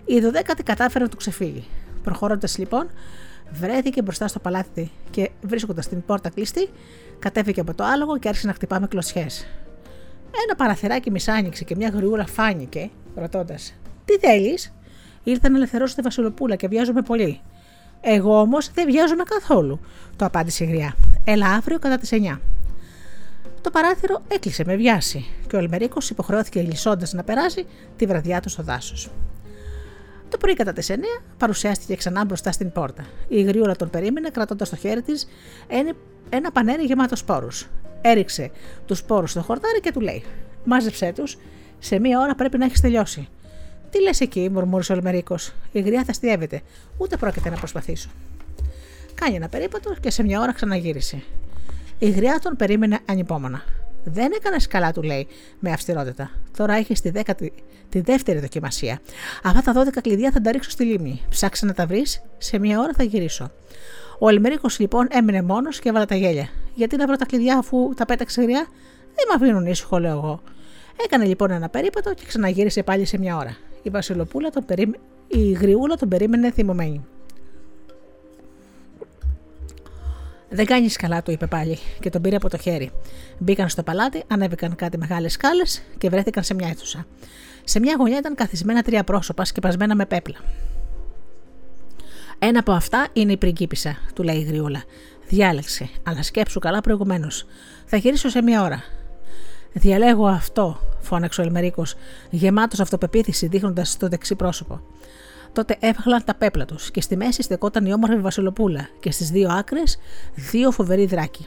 [0.04, 1.64] Η δωδέκατη κατάφερε να του ξεφύγει.
[2.02, 2.86] Προχωρώντας λοιπόν,
[3.52, 6.68] βρέθηκε μπροστά στο παλάτι και βρίσκοντας την πόρτα κλειστή,
[7.18, 9.46] κατέβηκε από το άλογο και άρχισε να χτυπά με κλωτσιές.
[10.44, 13.74] Ένα παραθυράκι μισάνοιξε και μια γριούλα φάνηκε, ρωτώντας:
[14.04, 14.72] Τι θέλεις,
[15.28, 17.40] Ήρθα να ελευθερώσω τη Βασιλοπούλα και βιάζομαι πολύ.
[18.00, 19.80] Εγώ όμως δεν βιάζομαι καθόλου,
[20.16, 20.94] το απάντησε η γριά.
[21.24, 22.38] Έλα αύριο κατά τις 9.
[23.60, 27.66] Το παράθυρο έκλεισε με βιάση και ο Ελμερίκο υποχρεώθηκε λυσώντα να περάσει
[27.96, 29.10] τη βραδιά του στο δάσος.
[30.28, 30.94] Το πρωί κατά τις 9
[31.38, 33.06] παρουσιάστηκε ξανά μπροστά στην πόρτα.
[33.28, 35.28] Η γριούλα τον περίμενε κρατώντας στο χέρι της
[36.28, 37.68] ένα πανέρι γεμάτος σπόρους.
[38.00, 38.50] Έριξε
[38.86, 40.24] τους σπόρους στο χορτάρι και του λέει:
[40.64, 41.38] Μάζεψέ τους,
[41.78, 43.28] σε μία ώρα πρέπει να έχεις τελειώσει.
[43.90, 45.36] Τι λες εκεί, μουρμούρισε ο Ελμερίκο.
[45.72, 46.60] Η γριά θα στιεύεται.
[46.98, 48.08] Ούτε πρόκειται να προσπαθήσω.
[49.14, 51.22] Κάνει ένα περίπατο και σε μια ώρα ξαναγύρισε.
[51.98, 53.62] Η γριά τον περίμενε ανυπόμονα.
[54.08, 55.26] Δεν έκανες καλά, του λέει
[55.58, 56.30] με αυστηρότητα.
[56.56, 57.52] Τώρα έχεις τη, δέκατη,
[57.88, 59.00] τη δεύτερη δοκιμασία.
[59.42, 61.22] Αυτά τα δώδεκα κλειδιά θα τα ρίξω στη λίμνη.
[61.28, 63.50] Ψάξε να τα βρεις, σε μια ώρα θα γυρίσω.
[64.18, 66.48] Ο Ελμερίκο λοιπόν έμεινε μόνος και έβαλε τα γέλια.
[66.74, 68.66] Γιατί να βρω τα κλειδιά αφού τα πέταξε γριά,
[69.14, 70.42] δεν με αφήνουν ήσυχο, λέω εγώ.
[71.04, 73.56] Έκανε λοιπόν ένα περίπατο και ξαναγύρισε πάλι σε μια ώρα.
[73.82, 77.06] Η Βασιλοπούλα τον περίμενε, η Γριούλα τον περίμενε θυμωμένη.
[80.50, 82.90] Δεν κάνεις καλά, του είπε πάλι και τον πήρε από το χέρι.
[83.38, 87.06] Μπήκαν στο παλάτι, ανέβηκαν κάτι μεγάλες σκάλες και βρέθηκαν σε μια αίθουσα.
[87.64, 90.36] Σε μια γωνιά ήταν καθισμένα τρία πρόσωπα σκεπασμένα με πέπλα.
[92.38, 94.82] Ένα από αυτά είναι η πριγκίπισσα, του λέει η Γριούλα.
[95.28, 97.44] Διάλεξε, αλλά σκέψου καλά προηγουμένως.
[97.84, 98.82] Θα γυρίσω σε μια ώρα.
[99.72, 101.94] Διαλέγω αυτό, φώναξε ο Ελμερίκος,
[102.30, 104.80] γεμάτος αυτοπεποίθηση, δείχνοντας το δεξί πρόσωπο.
[105.58, 109.50] Τότε έβγαλαν τα πέπλα τους και στη μέση στεκόταν η όμορφη Βασιλοπούλα και στις δύο
[109.50, 109.98] άκρες
[110.34, 111.46] δύο φοβεροί δράκοι.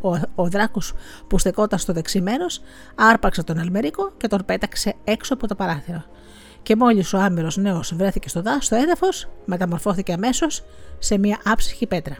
[0.00, 0.92] Ο, ο δράκος
[1.28, 2.60] που στεκόταν στο δεξί μέρος
[2.94, 6.04] άρπαξε τον Ελμερίκο και τον πέταξε έξω από το παράθυρο.
[6.62, 10.64] Και μόλις ο άμερο νέος βρέθηκε στο, δά, στο έδαφος, μεταμορφώθηκε αμέσως
[10.98, 12.16] σε μια άψυχη πέτρα.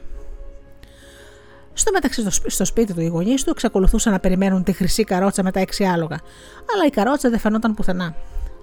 [1.72, 5.50] Στο μεταξύ, στο σπίτι του οι γονείς του εξακολουθούσαν να περιμένουν τη χρυσή καρότσα με
[5.50, 6.20] τα έξι άλογα,
[6.74, 8.14] αλλά η καρότσα δεν φαινόταν πουθενά.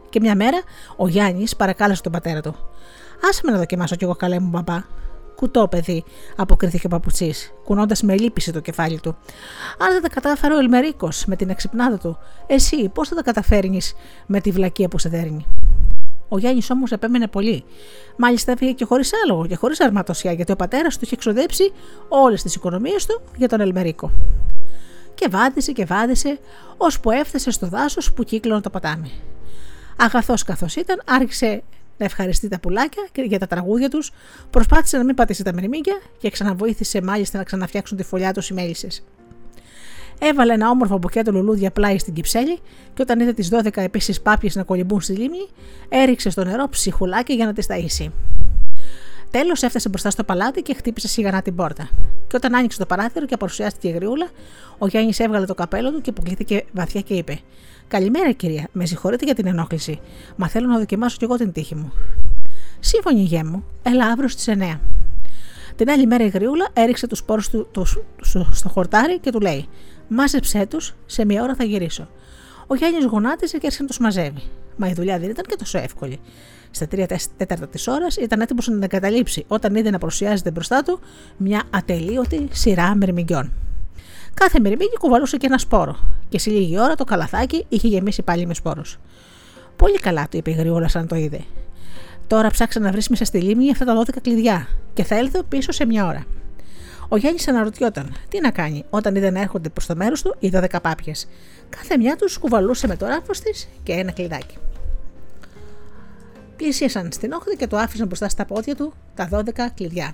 [0.10, 0.62] Και μια μέρα
[0.96, 2.56] ο Γιάννης παρακάλεσε τον πατέρα του.
[3.30, 4.78] Άσε με να δοκιμάσω κι εγώ καλέ μου μπαμπά.
[5.36, 6.04] Κουτό, παιδί,
[6.36, 9.18] αποκρίθηκε ο παπουτσής, κουνώντας με λύπηση το κεφάλι του.
[9.80, 12.18] Αν δεν τα κατάφερε ο Ελμερίκος με την εξυπνάδα του,
[12.48, 13.94] εσύ πώς θα τα καταφέρνεις
[14.26, 15.46] με τη βλακεία που σε δέρνει.
[16.30, 17.64] Ο Γιάννης όμως επέμενε πολύ.
[18.18, 21.72] Μάλιστα έφυγε και χωρίς άλογο και χωρίς αρματοσιά, γιατί ο πατέρας του είχε εξοδέψει
[22.10, 24.12] όλες τις οικονομίες του για τον Ελμερίκο.
[25.16, 26.40] Και βάδισε και βάδισε,
[26.78, 29.12] ώσπου έφτασε στο δάσος που κύκλωνε το ποτάμι.
[30.02, 31.64] Αγαθός καθώς ήταν, άρχισε
[31.98, 34.12] να ευχαριστεί τα πουλάκια για τα τραγούδια τους,
[34.50, 38.54] προσπάθησε να μην πατήσει τα μυρμήγκια και ξαναβοήθησε μάλιστα να ξαναφτιάξουν τη φωλιά τους οι
[38.54, 39.04] μέλισσες.
[40.20, 42.60] Έβαλε ένα όμορφο μπουκέτο λουλούδια πλάι στην κυψέλη
[42.94, 45.48] και όταν είδε τις 12 επίσης πάπιες να κολυμπούν στη λίμνη,
[45.90, 48.12] έριξε στο νερό ψυχουλάκι για να τις ταΐσει.
[49.32, 51.90] Τέλος έφτασε μπροστά στο παλάτι και χτύπησε σιγανά την πόρτα.
[52.28, 54.30] Και όταν άνοιξε το παράθυρο και παρουσιάστηκε η γριούλα,
[54.78, 57.40] ο Γιάννης έβγαλε το καπέλο του και αποκλείθηκε βαθιά και είπε:
[57.90, 60.00] Καλημέρα, κυρία, με συγχωρείτε για την ενόχληση.
[60.36, 61.92] Μα θέλω να δοκιμάσω κι εγώ την τύχη μου.
[62.80, 64.80] Σύμφωνη, γέ μου, έλα αύριο στι 9.
[65.76, 67.86] Την άλλη μέρα η γριούλα έριξε τους σπόρους του, του,
[68.52, 69.68] στο χορτάρι και του λέει:
[70.08, 72.10] Μάζεψέ τους, σε μία ώρα θα γυρίσω.
[72.68, 74.42] Ο Γιάννης γονάτισε και άρχισε να τους μαζεύει.
[74.78, 76.20] Μα η δουλειά δεν ήταν και τόσο εύκολη.
[76.72, 80.84] Στα τρία τέταρτα της ώρας ήταν έτοιμος να την εγκαταλείψει όταν είδε να παρουσιάζεται μπροστά
[80.84, 81.00] του
[81.38, 83.52] μια ατελείωτη σειρά μυρμηγκιών.
[84.40, 86.00] Κάθε μυρμήγκι κουβαλούσε και ένα σπόρο,
[86.30, 89.00] και σε λίγη ώρα το καλαθάκι είχε γεμίσει πάλι με σπόρους.
[89.76, 91.40] Πολύ καλά, του είπε η γριούλα σαν το είδε.
[92.28, 95.72] Τώρα ψάξα να βρεις μέσα στη λίμνη αυτά τα 12 κλειδιά και θα έλθω πίσω
[95.72, 96.26] σε μια ώρα.
[97.08, 100.52] Ο Γιάννης αναρωτιόταν τι να κάνει όταν είδε να έρχονται προς το μέρος του οι
[100.54, 101.28] 12 πάπιες.
[101.70, 104.58] Κάθε μια τους κουβαλούσε με το ράφος της και ένα κλειδάκι.
[106.56, 109.42] Πλησίασαν στην όχθη και το άφησαν μπροστά στα πόδια του τα 12
[109.76, 110.10] κλειδιά.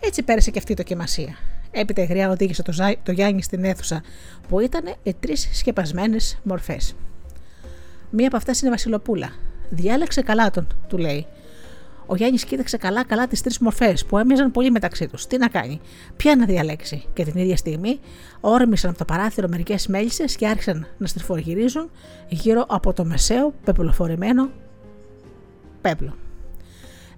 [0.00, 1.36] Έτσι πέρασε και αυτή η δοκιμασία.
[1.70, 4.02] Έπειτα η γριά οδήγησε το, Ζάι, το Γιάννη στην αίθουσα
[4.48, 6.94] που ήταν οι τρεις σκεπασμένες μορφές.
[8.10, 9.32] Μία από αυτές είναι Βασιλοπούλα.
[9.70, 11.26] Διάλεξε καλά τον, του λέει.
[12.06, 15.26] Ο Γιάννης κοίταξε καλά-καλά τις τρεις μορφές που έμοιαζαν πολύ μεταξύ τους.
[15.26, 15.80] Τι να κάνει,
[16.16, 17.04] ποια να διαλέξει.
[17.12, 18.00] Και την ίδια στιγμή
[18.40, 21.90] όρμησαν από το παράθυρο μερικές μέλισσες και άρχισαν να στριφογυρίζουν
[22.28, 24.50] γύρω από το μεσαίο πεπλοφορημένο
[25.80, 26.14] πέπλο.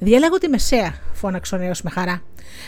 [0.02, 2.22] Διαλέγω τη μεσαία, φώναξε ο νέος με χαρά.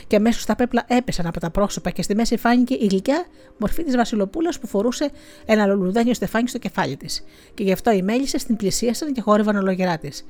[0.06, 3.24] Και αμέσως τα πέπλα έπεσαν από τα πρόσωπα και στη μέση φάνηκε η γλυκιά
[3.58, 5.10] μορφή της Βασιλοπούλας που φορούσε
[5.46, 7.24] ένα λουλουδένιο στεφάνι στο κεφάλι της.
[7.54, 10.24] Και γι' αυτό οι μέλισσες την πλησίασαν και χόρευαν ολογερά της.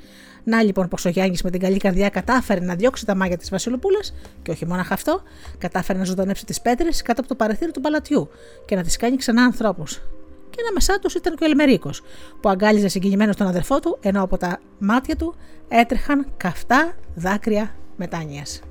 [0.44, 3.50] Να λοιπόν πως ο Γιάννης με την καλή καρδιά κατάφερε να διώξει τα μάγια της
[3.50, 5.22] Βασιλοπούλας και όχι μόνο αυτό,
[5.58, 8.28] κατάφερε να ζωντανέψει τις πέτρες κάτω από το παραθύρι του παλατιού
[8.66, 10.00] και να τις κάνει ξανά ανθρώπους.
[10.52, 12.02] Και ένα μεσά του ήταν και ο Ελμερίκος,
[12.40, 15.34] που αγκάλιζε συγκινημένος τον αδερφό του, ενώ από τα μάτια του
[15.68, 18.62] έτρεχαν καυτά δάκρυα μετάνοιας.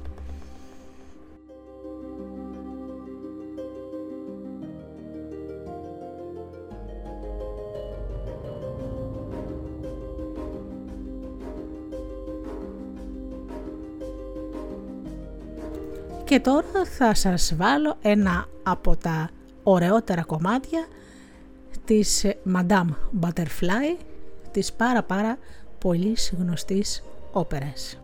[16.31, 19.29] Και τώρα θα σας βάλω ένα από τα
[19.63, 20.87] ωραιότερα κομμάτια
[21.85, 22.25] της
[22.55, 22.89] Madame
[23.21, 23.97] Butterfly
[24.51, 25.37] της πάρα πάρα
[25.79, 28.00] πολύ γνωστής όπερας.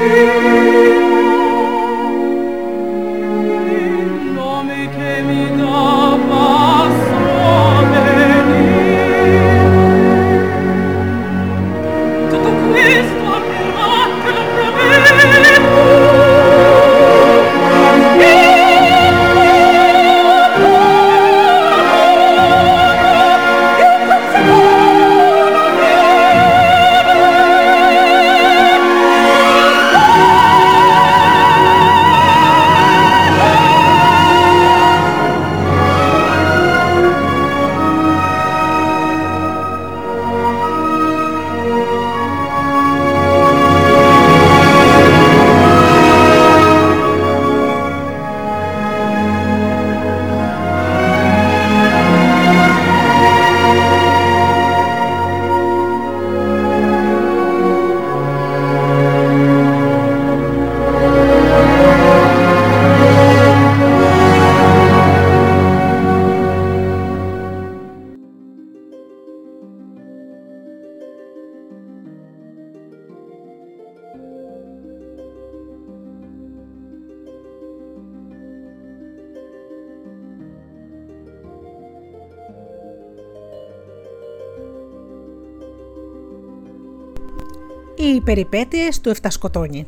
[0.00, 0.39] you.
[88.30, 89.86] Περιπέτειες του Εφτασκοτώνη.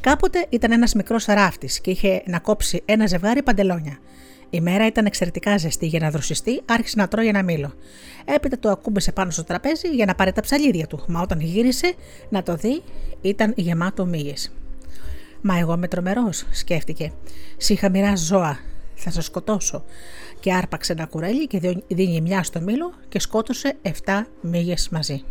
[0.00, 3.98] Κάποτε ήταν ένας μικρός ράφτης και είχε να κόψει ένα ζευγάρι παντελόνια.
[4.50, 7.74] Η μέρα ήταν εξαιρετικά ζεστή για να δροσιστεί, άρχισε να τρώει ένα μήλο.
[8.24, 11.94] Έπειτα το ακούμπησε πάνω στο τραπέζι για να πάρει τα ψαλίδια του, μα όταν γύρισε
[12.28, 12.82] να το δει,
[13.20, 14.34] ήταν γεμάτο μύγε.
[15.40, 17.12] Μα εγώ είμαι τρομερός, σκέφτηκε.
[17.56, 18.58] Συχαμηρά ζώα,
[18.94, 19.84] θα σας σκοτώσω.
[20.40, 25.24] Και άρπαξε ένα κουρέλι και δίνει μια στο μήλο και σκότωσε 7 μύγε μαζί.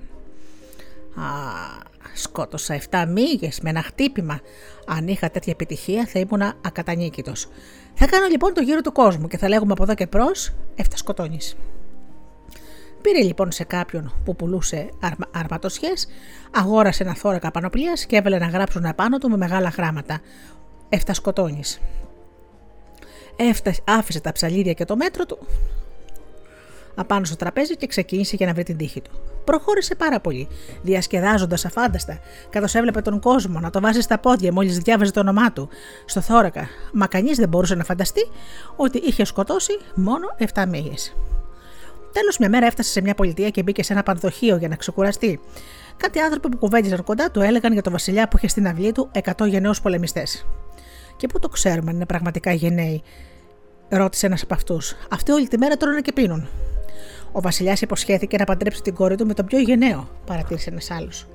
[1.16, 4.40] Α, σκότωσα 7 μύγες με ένα χτύπημα.
[4.88, 7.48] Αν είχα τέτοια επιτυχία θα ήμουν ακατανίκητος.
[7.94, 10.84] Θα κάνω λοιπόν το γύρο του κόσμου και θα λέγουμε από εδώ και προς 7
[10.94, 11.56] σκοτώνεις.
[13.02, 16.08] Πήρε λοιπόν σε κάποιον που πουλούσε αρμα, αρματοσιές,
[16.52, 20.20] αγόρασε ένα θώρακα πανοπλίας και έβαλε να γράψουν επάνω του με μεγάλα γράμματα.
[20.90, 21.82] 7 σκοτώνεις.
[23.84, 25.38] άφησε τα ψαλίδια και το μέτρο του
[26.96, 29.12] απάνω στο τραπέζι και ξεκίνησε για να βρει την τύχη του.
[29.44, 30.48] Προχώρησε πάρα πολύ,
[30.82, 32.20] διασκεδάζοντας αφάνταστα,
[32.50, 35.70] καθώς έβλεπε τον κόσμο να το βάζει στα πόδια μόλις διάβαζε το όνομά του
[36.06, 38.22] στο θώρακα, μα κανείς δεν μπορούσε να φανταστεί
[38.76, 41.14] ότι είχε σκοτώσει μόνο 7 μύγες.
[42.12, 45.40] Τέλος, μια μέρα έφτασε σε μια πολιτεία και μπήκε σε ένα πανδοχείο για να ξεκουραστεί.
[45.98, 49.12] Κάτι άνθρωποι που κουβέντιζαν κοντά του έλεγαν για τον Βασιλιά που είχε στην αυλή του
[49.38, 50.46] 100 γενναίους πολεμιστές.
[51.18, 53.04] Και πού το ξέρουμε αν είναι πραγματικά γενναίοι,
[53.90, 54.96] ρώτησε ένας από αυτούς.
[55.12, 56.48] Αυτοί όλη τη μέρα τρώνε και πίνουν.
[57.32, 61.28] Ο Βασιλιάς υποσχέθηκε να παντρέψει την κόρη του με τον πιο γενναίο, παρατήρησε ένας άλλος.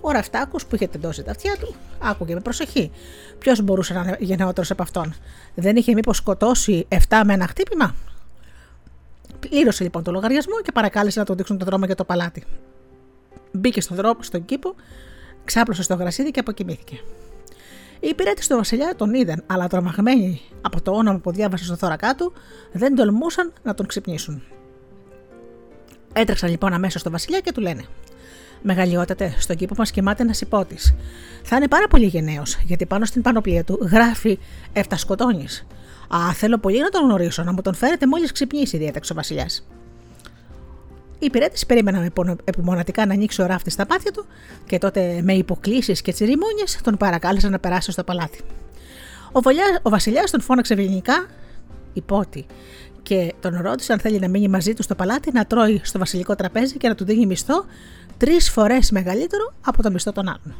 [0.00, 2.90] Ο Ραφτάκο που είχε τεντώσει τα αυτιά του, άκουγε με προσοχή.
[3.38, 5.14] Ποιος μπορούσε να είναι γενναιότερος από αυτόν;
[5.54, 7.94] Δεν είχε μήπως σκοτώσει 7 με ένα χτύπημα;
[9.40, 12.44] Πλήρωσε λοιπόν το λογαριασμό και παρακάλεσε να τον δείξουν το δρόμο για το παλάτι.
[13.52, 14.74] Μπήκε στον δρόμο, στον κήπο,
[15.44, 17.00] ξάπλωσε στο γρασίδι και αποκοιμήθηκε.
[18.00, 22.14] Οι υπηρέτες του Βασιλιά τον είδαν, αλλά τρομαγμένοι από το όνομα που διάβασε στο θώρακά
[22.14, 22.32] του,
[22.72, 24.42] δεν τολμούσαν να τον ξυπνήσουν.
[26.12, 27.84] Έτρεξαν λοιπόν αμέσως στο Βασιλιά και του λένε:
[28.62, 30.94] Μεγαλειότατε, στον κήπο μας κοιμάται ένας υπότης.
[31.42, 34.38] Θα είναι πάρα πολύ γενναίος, γιατί πάνω στην πανοπλία του γράφει
[34.72, 35.46] Εφτασκοτώνη.
[36.14, 39.66] Α, θέλω πολύ να τον γνωρίσω, να μου τον φέρετε μόλις ξυπνήσει, διέταξε ο Βασιλιάς.
[41.18, 42.12] Οι υπηρέτε περίμεναν
[42.44, 44.24] επιμονατικά να ανοίξει ο ράφτης στα πάτια του
[44.66, 48.40] και τότε με υποκλήσεις και τσιριμόνιε τον παρακάλεσαν να περάσει στο παλάτι.
[49.32, 49.40] Ο,
[49.82, 51.26] ο Βασιλιάς τον φώναξε ευγενικά
[51.92, 52.46] υπότι
[53.10, 56.34] και τον ρώτησε αν θέλει να μείνει μαζί του στο παλάτι να τρώει στο βασιλικό
[56.34, 57.64] τραπέζι και να του δίνει μισθό
[58.16, 60.54] τρεις φορές μεγαλύτερο από το μισθό των άλλων.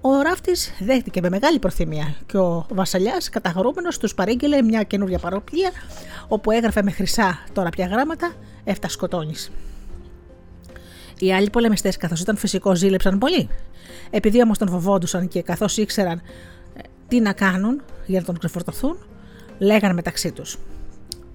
[0.00, 5.70] Ο ράφτης δέχτηκε με μεγάλη προθυμία και ο βασιλιάς, καταγορούμενο, τους παρήγγειλε μια καινούργια παροπλία
[6.28, 8.32] όπου έγραφε με χρυσά τώρα πια γράμματα
[8.64, 9.50] Έφτα σκοτώνεις.
[11.18, 13.48] Οι άλλοι πολεμιστές, καθώς ήταν φυσικό, ζήλεψαν πολύ.
[14.10, 16.20] Επειδή όμως τον φοβόντουσαν και καθώς ήξεραν
[16.76, 18.96] ε, τι να κάνουν για να τον ξεφορτωθούν,
[19.58, 20.58] λέγανε μεταξύ τους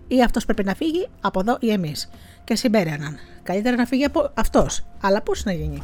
[0.07, 2.09] ή αυτός πρέπει να φύγει από εδώ ή εμείς.
[2.43, 3.17] Και συμπέραναν.
[3.43, 4.85] Καλύτερα να φύγει από αυτός.
[5.01, 5.83] Αλλά πώς να γίνει;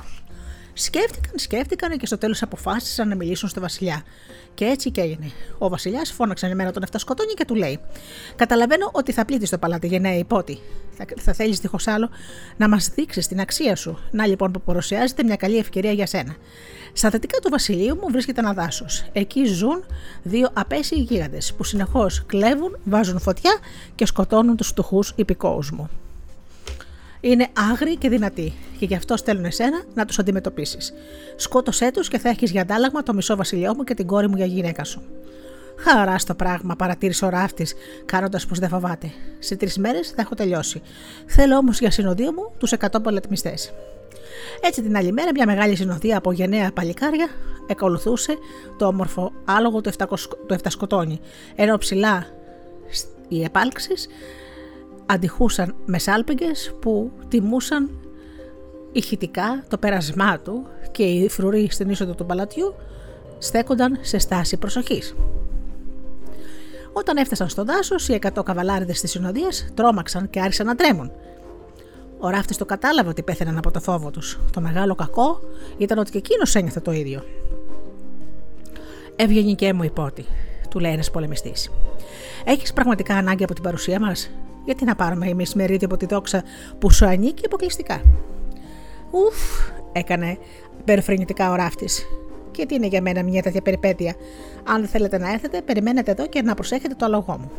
[0.74, 4.04] Σκέφτηκαν, σκέφτηκαν και στο τέλος αποφάσισαν να μιλήσουν στο Βασιλιά.
[4.54, 5.32] Και έτσι και έγινε.
[5.58, 7.80] Ο Βασιλιάς φώναξε μια μέρα τον Εφτασκοτώνη και του λέει:
[8.36, 10.60] Καταλαβαίνω ότι θα πλήττεις το παλάτι γενναία υπότι.
[10.92, 12.10] Θα, θα θέλεις δίχως άλλο
[12.58, 14.00] να μας δείξεις την αξία σου.
[14.12, 16.36] Να λοιπόν που παρουσιάζεται μια καλή ευκαιρία για σένα.
[16.94, 19.06] Στα δυτικά του βασιλείου μου βρίσκεται ένα δάσος.
[19.12, 19.84] Εκεί ζουν
[20.24, 23.58] δύο απέσιοι γίγαντες που συνεχώς κλέβουν, βάζουν φωτιά
[23.96, 25.90] και σκοτώνουν τους φτωχούς υπηκόους μου.
[27.22, 30.94] Είναι άγριοι και δυνατοί και γι' αυτό στέλνουν εσένα να τους αντιμετωπίσεις.
[31.36, 34.36] Σκότωσέ τους και θα έχεις για αντάλλαγμα το μισό βασιλιό μου και την κόρη μου
[34.36, 35.02] για γυναίκα σου.
[35.78, 37.74] Χαρά στο πράγμα, παρατήρησε ο ράφτης,
[38.06, 39.12] κάνοντας πως δεν φοβάται.
[39.40, 40.82] Σε τρεις μέρες θα έχω τελειώσει.
[41.26, 43.54] Θέλω όμως για συνοδείο μου τους 100 πολεμιστέ.
[44.62, 47.28] Έτσι την άλλη μέρα μια μεγάλη συνοδεία από γενναία παλικάρια
[47.68, 48.38] εκολουθούσε
[48.78, 49.92] το όμορφο άλογο του
[50.50, 51.20] Εφτασκοτώνη,
[51.56, 52.26] ενώ ψηλά
[53.28, 54.08] οι επάλξεις
[55.06, 57.90] αντιχούσαν με σάλπιγγες που τιμούσαν
[58.92, 62.76] ηχητικά το πέρασμά του και οι φρουροί στην είσοδο του παλατιού
[63.38, 65.16] στέκονταν σε στάση προσοχής.
[66.94, 71.12] Όταν έφτασαν στο δάσο, οι 100 καβαλάριδες της συνοδείας τρόμαξαν και άρχισαν να τρέμουν.
[72.20, 74.40] Ο ράφτης το κατάλαβε ότι πέθαιναν από το φόβο τους.
[74.54, 75.40] Το μεγάλο κακό
[75.78, 77.24] ήταν ότι και εκείνος ένιωθε το ίδιο.
[79.16, 80.26] Ευγενικέ μου υπότι,
[80.70, 81.72] του λέει ένας πολεμιστής.
[82.46, 84.32] Έχεις πραγματικά ανάγκη από την παρουσία μας,
[84.66, 86.44] γιατί να πάρουμε εμείς μερίδιο από τη δόξα
[86.80, 88.02] που σου ανήκει αποκλειστικά;
[89.12, 89.36] Ουφ,
[89.92, 90.38] έκανε
[90.86, 92.06] περιφρονητικά ο ράφτης.
[92.52, 94.16] Και τι είναι για μένα μια τέτοια περιπέτεια;
[94.64, 97.52] Αν δεν θέλετε να έρθετε, περιμένετε εδώ και να προσέχετε το άλογό μου.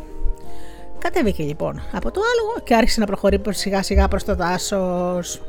[0.99, 5.43] Κατέβηκε λοιπόν από το άλογο και άρχισε να προχωρεί σιγά σιγά προς το δάσος.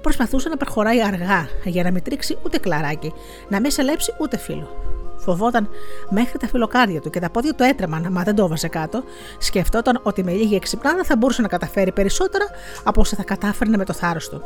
[0.00, 3.12] Προσπαθούσε να προχωράει αργά για να μην τρίξει ούτε κλαράκι,
[3.48, 4.83] να μην σελέψει ούτε φίλο.
[5.24, 5.68] Φοβόταν
[6.08, 9.02] μέχρι τα φιλοκάρδια του και τα πόδια του έτρεμαν, μα δεν το έβαζε κάτω.
[9.38, 12.44] Σκεφτόταν ότι με λίγη εξυπνάδα θα μπορούσε να καταφέρει περισσότερα
[12.84, 14.42] από όσα θα κατάφερνε με το θάρρος του.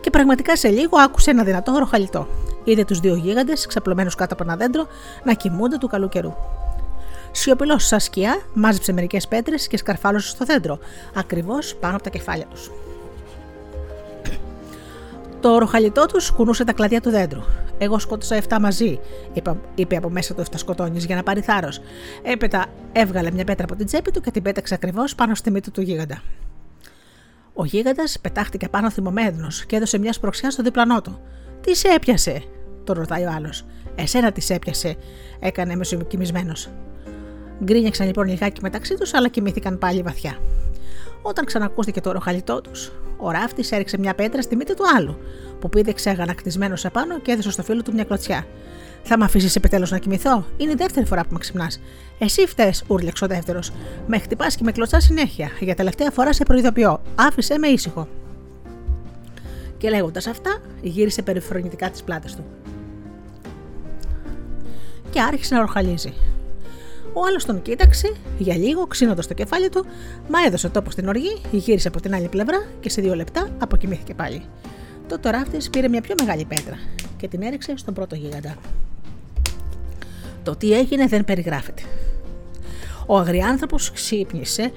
[0.00, 2.28] Και πραγματικά σε λίγο άκουσε ένα δυνατό ροχαλιτό.
[2.64, 4.86] Είδε τους δύο γίγαντες, ξαπλωμένους κάτω από ένα δέντρο,
[5.24, 6.32] να κοιμούνται του καλού καιρού.
[7.32, 10.78] Σιωπηλός σαν σκιά, μάζεψε μερικές πέτρες και σκαρφάλωσε στο δέντρο,
[11.14, 12.70] ακριβώς πάνω από τα κεφάλια τους.
[15.40, 17.40] Το ροχαλιτό τους κουνούσε τα κλαδιά του δέντρου.
[17.78, 19.00] Εγώ σκότωσα 7 μαζί,
[19.32, 21.80] είπε, είπε από μέσα του 7 σκοτώνεις για να πάρει θάρρος.
[22.22, 25.70] Έπειτα έβγαλε μια πέτρα από την τσέπη του και την πέταξε ακριβώς πάνω στη μύτη
[25.70, 26.22] του γίγαντα.
[27.54, 31.20] Ο γίγαντας πετάχτηκε πάνω θυμωμένος και έδωσε μια σπροξιά στο διπλανό του.
[31.60, 32.42] Τις σε έπιασε,
[32.84, 33.64] το ρωτάει ο άλλος.
[33.94, 34.96] Εσένα τις σε έπιασε,
[35.40, 36.68] έκανε μεσοκοιμισμένος.
[37.64, 40.38] Γκρίνιαξαν λοιπόν λιγάκι μεταξύ τους, αλλά κοιμήθηκαν πάλι βαθιά.
[41.22, 42.92] Όταν ξανακούστηκε το ροχαλιτό τους,
[43.22, 45.18] ο ράφτης έριξε μια πέτρα στη μύτη του άλλου,
[45.60, 48.46] που πήδεξε αγανακτισμένο απάνω και έδωσε στο φίλο του μια κλωτσιά.
[49.02, 51.80] Θα με αφήσεις επιτέλους να κοιμηθώ, είναι η δεύτερη φορά που με ξυπνάς.
[52.18, 53.72] Εσύ φταίει, ούρλεξε ο δεύτερος.
[54.06, 55.50] Με χτυπάς και με κλωτσά συνέχεια.
[55.60, 57.02] Για τελευταία φορά σε προειδοποιώ.
[57.14, 58.08] Άφησε με ήσυχο.
[59.78, 62.44] Και λέγοντας αυτά, γύρισε περιφρονητικά τις πλάτες του.
[65.10, 66.12] Και άρχισε να ροχαλίζει.
[67.12, 69.84] Ο άλλος τον κοίταξε για λίγο, ξύνοντας το κεφάλι του,
[70.28, 74.14] μα έδωσε τόπο στην οργή, γύρισε από την άλλη πλευρά και σε δύο λεπτά αποκοιμήθηκε
[74.14, 74.42] πάλι.
[75.08, 76.78] Τότε ο ράφτη πήρε μια πιο μεγάλη πέτρα
[77.16, 78.54] και την έριξε στον πρώτο γίγαντα.
[80.42, 81.82] Το τι έγινε δεν περιγράφεται.
[83.06, 84.72] Ο αγριάνθρωπος ξύπνησε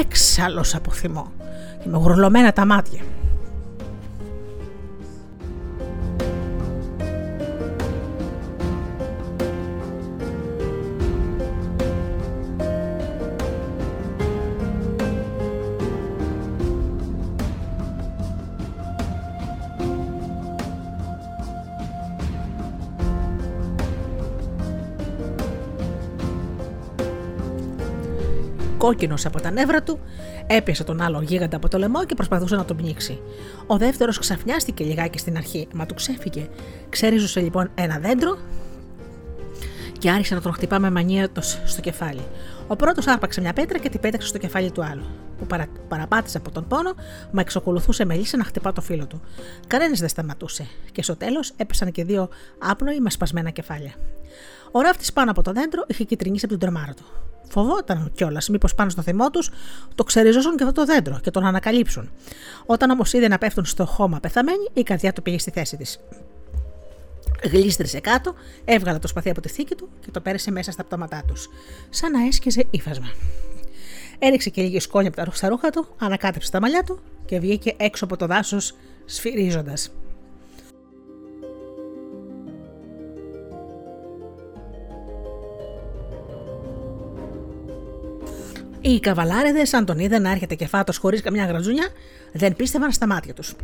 [0.00, 1.32] έξαλλος από θυμό
[1.82, 3.00] και με γουρλωμένα τα μάτια.
[28.86, 29.98] Κόκκινος από τα νεύρα του,
[30.46, 33.20] έπιασε τον άλλο γίγαντα από το λαιμό και προσπαθούσε να τον πνίξει.
[33.66, 36.48] Ο δεύτερος ξαφνιάστηκε λιγάκι στην αρχή, μα του ξέφυγε.
[36.88, 38.38] Ξέριζωσε λοιπόν ένα δέντρο
[39.98, 41.28] και άρχισε να τον χτυπά με μανία
[41.64, 42.20] στο κεφάλι.
[42.66, 45.04] Ο πρώτος άρπαξε μια πέτρα και την πέταξε στο κεφάλι του άλλου,
[45.38, 46.94] που παρα, παραπάτησε από τον πόνο,
[47.30, 49.20] μα εξοκολουθούσε με λύση να χτυπά το φίλο του.
[49.66, 53.94] Κανένας δεν σταματούσε, και στο τέλος έπεσαν και δύο άπνοοι με σπασμένα κεφάλια.
[54.72, 57.04] Ο ράφτης πάνω από το δέντρο είχε κυτρινήσει από τον τρομάρο του.
[57.48, 59.50] Φοβόταν κιόλας, μήπως πάνω στο θυμό τους
[59.94, 62.10] το ξεριζώσουν και αυτό το δέντρο και τον ανακαλύψουν.
[62.66, 66.00] Όταν όμως είδε να πέφτουν στο χώμα πεθαμένοι, η καρδιά του πήγε στη θέση της.
[67.50, 71.22] Γλίστρισε κάτω, έβγαλε το σπαθί από τη θήκη του και το πέρασε μέσα στα πτώματά
[71.26, 71.48] τους,
[71.90, 73.10] σαν να έσκυζε ύφασμα.
[74.18, 78.04] Έριξε και λίγη σκόνη από τα ρούχα του, ανακάτεψε τα μαλλιά του και βγήκε έξω
[78.04, 78.74] από το δάσος
[79.04, 79.90] σφυρίζοντας.
[88.86, 91.88] Οι καβαλάρεδε, αν τον είδαν να έρχεται και φάτος χωρίς καμιά γρατζούνια,
[92.32, 93.54] δεν πίστευαν στα μάτια τους.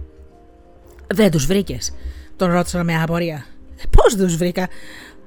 [1.07, 1.93] Δεν τους βρήκες,
[2.37, 3.47] τον ρώτησαν με απορία.
[3.97, 4.69] Πώς δεν τους βρήκα,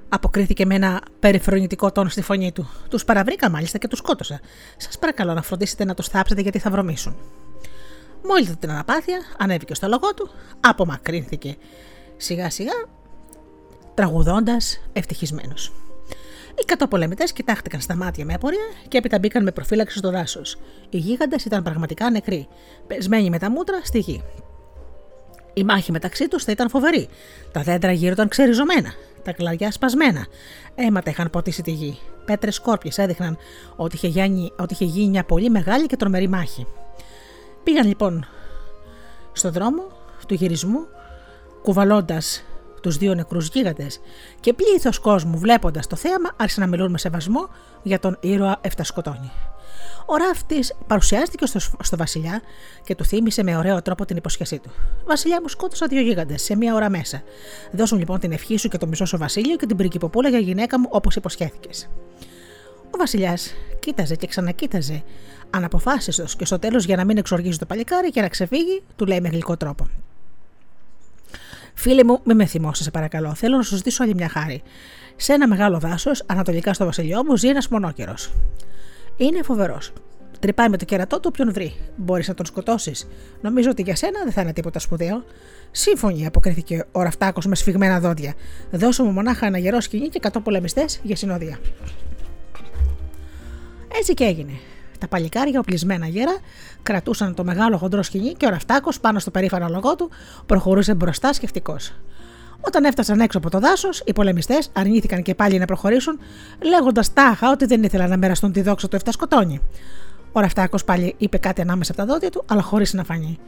[0.09, 2.69] αποκρίθηκε με ένα περιφρονητικό τόνο στη φωνή του.
[2.89, 4.39] Τους παραβρήκα μάλιστα και τους σκότωσα.
[4.77, 7.15] Σας παρακαλώ να φροντίσετε να τους θάψετε γιατί θα βρωμήσουν.
[8.23, 11.55] Μόλι την αναπάθεια, ανέβηκε στο λογό του, απομακρύνθηκε
[12.17, 12.73] σιγά σιγά,
[13.93, 15.71] τραγουδώντας ευτυχισμένος.
[16.59, 20.57] Οι καταπολεμητές κοιτάχτηκαν στα μάτια με απορία και έπειτα μπήκαν με προφύλαξη στο δάσος.
[20.89, 22.47] Οι γίγαντες ήταν πραγματικά νεκροί,
[22.87, 24.23] πεσμένοι με τα μούτρα στη γη.
[25.53, 27.07] Η μάχη μεταξύ τους θα ήταν φοβερή.
[27.51, 30.25] Τα δέντρα γύρω ήταν ξεριζωμένα, τα κλαριά σπασμένα.
[30.75, 31.99] Αίματα είχαν ποτίσει τη γη.
[32.25, 33.37] Πέτρες σκόρπιες έδειχναν
[33.75, 36.67] ότι είχε, γίνει, ότι είχε γίνει μια πολύ μεγάλη και τρομερή μάχη.
[37.63, 38.25] Πήγαν λοιπόν
[39.33, 39.83] στο δρόμο
[40.27, 40.87] του γυρισμού,
[41.63, 42.43] κουβαλώντας
[42.85, 43.99] τους δύο νεκρούς γίγαντες,
[44.39, 47.49] και πλήθος κόσμου βλέποντας το θέαμα άρχισαν να μιλούν με σεβασμό
[47.83, 49.31] για τον ήρωα Εφτασκοτώνη.
[50.05, 52.41] Ο ράφτη παρουσιάστηκε στο, στο Βασιλιά
[52.83, 54.69] και του θύμισε με ωραίο τρόπο την υποσχεσή του.
[55.05, 57.23] Βασιλιά μου σκότωσα δύο γίγαντες σε μία ώρα μέσα.
[57.71, 60.79] Δώσουν λοιπόν την ευχή σου και το μισό σου Βασίλειο και την πριγκυποπούλα για γυναίκα
[60.79, 61.89] μου όπως υποσχέθηκες.
[62.85, 65.03] Ο Βασιλιάς κοίταζε και ξανακοίταζε,
[65.49, 69.21] αναποφάσιστος και στο τέλος για να μην εξοργίζει το παλικάρι και να ξεφύγει, του λέει
[69.21, 69.87] με γλυκό τρόπο.
[71.75, 73.33] Φίλε μου, μην με θυμώσει, σε παρακαλώ.
[73.33, 74.61] Θέλω να σου ζητήσω άλλη μια χάρη.
[75.15, 78.33] Σε ένα μεγάλο δάσος, ανατολικά στο βασιλιό μου, ζει ένας μονόκερος.
[79.17, 79.93] Είναι φοβερός.
[80.39, 81.75] Τρυπάει με το κερατό του όποιον βρει.
[81.95, 83.07] Μπορείς να τον σκοτώσεις.
[83.41, 85.23] Νομίζω ότι για σένα δεν θα είναι τίποτα σπουδαίο.
[85.71, 88.33] Σύμφωνοι, αποκρίθηκε ο Ραφτάκος με σφιγμένα δόντια.
[88.71, 91.59] Δώσω μου μονάχα ένα γερό σκηνή και 100 πολεμιστές για συνοδεία.
[93.97, 94.51] Έτσι και έγινε.
[94.99, 96.37] Τα παλικάρια, οπλισμένα γέρα,
[96.83, 100.09] κρατούσαν το μεγάλο χοντρό σκηνή και ο Ραφτάκο πάνω στο περήφανο λογό του
[100.45, 101.93] προχωρούσε μπροστά σκεφτικός.
[102.61, 106.19] Όταν έφτασαν έξω από το δάσος, οι πολεμιστές αρνήθηκαν και πάλι να προχωρήσουν,
[106.61, 109.61] λέγοντας τάχα ότι δεν ήθελαν να μοιραστούν τη δόξα του Εφτασκοτώνη.
[110.31, 113.39] Ο Ραφτάκο πάλι είπε κάτι ανάμεσα από τα δόντια του, αλλά χωρίς να φανεί.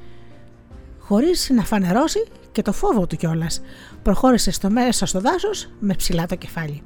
[0.99, 3.61] Χωρίς να φανερώσει και το φόβο του κιόλας.
[4.03, 6.81] Προχώρησε στο μέσα στο δάσος με ψηλά το κεφάλι.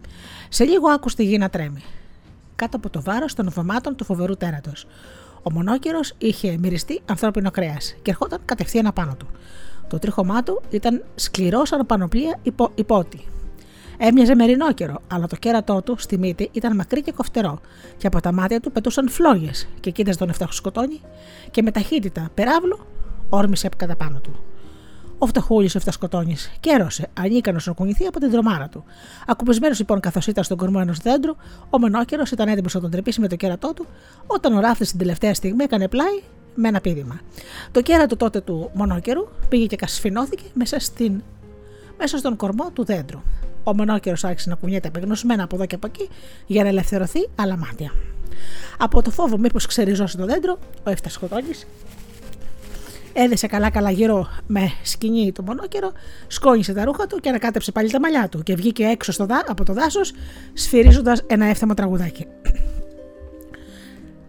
[0.49, 1.83] Σε λίγο άκουσε τη γη να τρέμει.
[2.61, 4.85] Κάτω από το βάρος των βωμάτων του φοβερού τέρατος.
[5.43, 9.27] Ο μονόκερο είχε μυριστεί ανθρώπινο κρέας και ερχόταν κατευθείαν απάνω του.
[9.87, 13.25] Το τρίχωμά του ήταν σκληρός σαν πανοπλία υπό, υπότι.
[13.97, 17.59] Έμοιαζε με ρινόκερο, αλλά το κέρατό του στη μύτη ήταν μακρύ και κοφτερό,
[17.97, 21.01] και από τα μάτια του πετούσαν φλόγες και κοίταζε τον εφτάχο σκοτώνει
[21.51, 22.79] και με ταχύτητα περάβλου
[23.29, 24.50] όρμησε κατά πάνω του.
[25.23, 28.83] Ο φτωχούλη ο φτασκοτώνη κέρωσε, ανίκανο να κουνηθεί από την τρομάρα του.
[29.27, 31.35] Ακουπισμένο λοιπόν καθώς ήταν στον κορμό ενός δέντρου,
[31.69, 33.85] ο μονόκερος ήταν έτοιμος να τον τρεπήσει με το κέρατό του,
[34.27, 36.21] όταν ο ράφτη την τελευταία στιγμή έκανε πλάι
[36.55, 37.19] με ένα πίδημα.
[37.71, 41.23] Το κέρατο τότε του μονόκερου πήγε και κασφινώθηκε μέσα, στην,
[41.97, 43.21] μέσα στον κορμό του δέντρου.
[43.63, 46.09] Ο μονόκερος άρχισε να κουνιέται απεγνωσμένα από εδώ και από εκεί
[46.47, 47.91] για να ελευθερωθεί άλλα μάτια.
[48.77, 51.51] Από το φόβο μήπως ξεριζώσει το δέντρο, ο Εφτασκοτώνη
[53.13, 55.91] έδεσε καλά-καλά γύρω με σκηνή το μονόκερο,
[56.27, 59.43] σκόνησε τα ρούχα του και ανακάτεψε πάλι τα μαλλιά του και βγήκε έξω στο δά,
[59.47, 60.13] από το δάσος,
[60.53, 62.27] σφυρίζοντας ένα εύθεμο τραγουδάκι.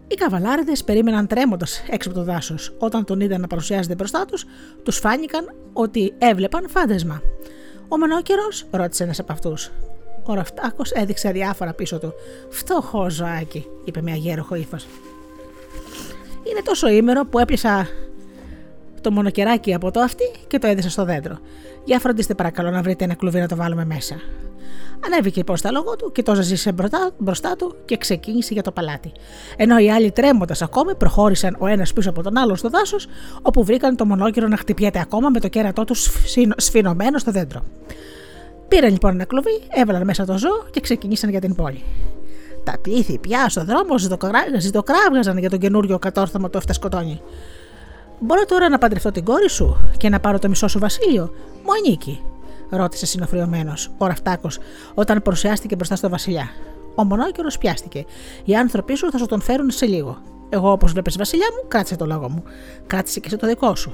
[0.07, 2.75] Οι καβαλάριδες περίμεναν τρέμοντας έξω από το δάσος.
[2.77, 4.45] Όταν τον είδαν να παρουσιάζεται μπροστά τους,
[4.83, 7.21] τους φάνηκαν ότι έβλεπαν φάντασμα.
[7.87, 9.71] Ο μονόκερος, ρώτησε ένας από αυτούς.
[10.23, 12.13] Ο Ραφτάκος έδειξε αδιάφορα πίσω του.
[12.49, 14.85] Φτωχό ζωάκι, είπε με αγέροχο ύφος.
[16.43, 17.87] Είναι τόσο ήμερο που έπιασα
[19.03, 21.37] το μονοκεράκι από το αυτή και το έδεσα στο δέντρο.
[21.83, 24.15] Για φροντίστε παρακαλώ να βρείτε ένα κλουβί να το βάλουμε μέσα.
[25.05, 28.71] Ανέβηκε λοιπόν στα λόγω του και το ζήσε μπροστά, μπροστά του και ξεκίνησε για το
[28.71, 29.11] παλάτι.
[29.57, 33.07] Ενώ οι άλλοι τρέμοντας ακόμη προχώρησαν ο ένας πίσω από τον άλλο στο δάσος,
[33.41, 36.09] όπου βρήκαν το μονόκυρο να χτυπιέται ακόμα με το κέρατό τους
[36.57, 37.63] σφινωμένο στο δέντρο.
[38.67, 41.83] Πήραν λοιπόν ένα κλουβί, έβαλαν μέσα το ζώο και ξεκίνησαν για την πόλη.
[42.63, 43.97] Τα πλήθη πια στο δρόμο
[44.57, 47.21] ζητοκράβγαζαν για τον καινούριο κατόρθωμα του Εφτασκοτώνη.
[48.25, 51.33] Μπορώ τώρα να παντρευτώ την κόρη σου και να πάρω το μισό σου βασίλειο.
[51.63, 52.21] Μου ανήκει,
[52.69, 54.59] ρώτησε συνοφριωμένο ο Ραφτάκος
[54.93, 56.49] όταν παρουσιάστηκε μπροστά στο Βασιλιά.
[56.95, 58.05] Ο μονόκερο πιάστηκε.
[58.45, 60.17] Οι άνθρωποι σου θα σου τον φέρουν σε λίγο.
[60.49, 62.43] Εγώ, όπως βλέπεις, Βασιλιά μου, κράτησε το λόγο μου.
[62.87, 63.93] Κράτησε και σε το δικό σου.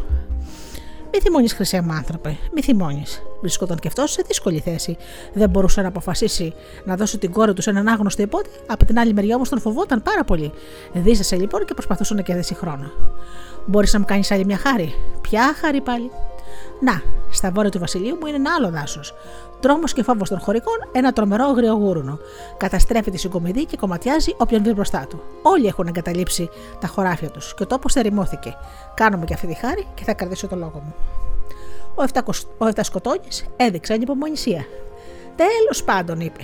[1.14, 3.24] Μη θυμώνεις, χρυσέ μου άνθρωπε, μη θυμώνεις.
[3.42, 4.98] Βρισκόταν και αυτός σε δύσκολη θέση.
[5.34, 6.54] Δεν μπορούσε να αποφασίσει
[6.86, 9.60] να δώσει την κόρη τους σε έναν άγνωστο υπότι, από την άλλη μεριά όμως τον
[9.60, 10.52] φοβόταν πάρα πολύ.
[10.94, 12.92] Δίσασε λοιπόν και προσπαθούσε να κερδίσει χρόνο.
[13.70, 16.12] Μπορείς να μου κάνεις άλλη μια χάρη; Ποια χάρη πάλι;
[16.80, 17.02] Να,
[17.32, 19.14] στα βόρεια του Βασιλείου μου είναι ένα άλλο δάσος.
[19.60, 22.20] Τρόμος και φόβος των χωρικών, ένα τρομερό αγριογούρουνο.
[22.58, 25.22] Καταστρέφει τη συγκομιδή και κομματιάζει όποιον βρει μπροστά του.
[25.42, 28.56] Όλοι έχουν εγκαταλείψει τα χωράφια τους και ο τόπος θερημώθηκε.
[28.94, 30.96] Κάνουμε και αυτή τη χάρη και θα κρατήσω το λόγο μου.
[32.58, 34.66] Ο Εφτασκοτώνης έδειξε ανυπομονησία.
[35.36, 36.42] Τέλος πάντων, είπε.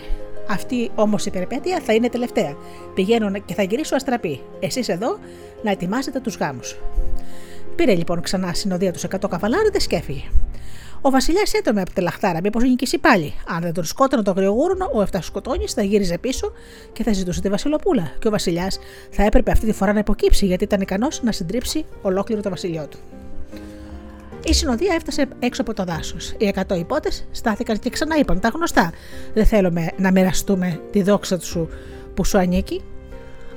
[0.49, 2.55] Αυτή όμως η περιπέτεια θα είναι τελευταία.
[2.93, 4.41] Πηγαίνω και θα γυρίσω αστραπή.
[4.59, 5.19] Εσείς εδώ
[5.63, 6.75] να ετοιμάσετε τους γάμους.
[7.75, 10.23] Πήρε λοιπόν ξανά συνοδεία τους 100 καβαλάριδες και έφυγε.
[11.01, 13.33] Ο Βασιλιάς έτρεμε από τη λαχτάρα, μήπως νικήσει πάλι.
[13.47, 16.51] Αν δεν τον σκότωνε το αγριογούρνο, ο Εφτασκοτώνη θα γύριζε πίσω
[16.93, 18.11] και θα ζητούσε τη Βασιλοπούλα.
[18.19, 21.85] Και ο Βασιλιάς θα έπρεπε αυτή τη φορά να υποκύψει, γιατί ήταν ικανός να συντρίψει
[22.01, 23.24] ολόκληρο το βασιλιό του.
[24.47, 26.33] Η συνοδεία έφτασε έξω από το δάσος.
[26.37, 28.91] Οι 100 υπότες στάθηκαν και ξανά είπαν τα γνωστά.
[29.33, 31.69] Δεν θέλουμε να μοιραστούμε τη δόξα σου
[32.13, 32.81] που σου ανήκει.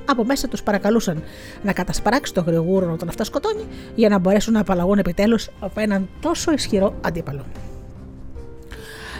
[0.05, 1.23] Από μέσα τους παρακαλούσαν
[1.63, 3.63] να κατασπαράξει το γρηγούρονο όταν αυτά σκοτώνει
[3.95, 7.45] για να μπορέσουν να απαλλαγούν επιτέλους από έναν τόσο ισχυρό αντίπαλο.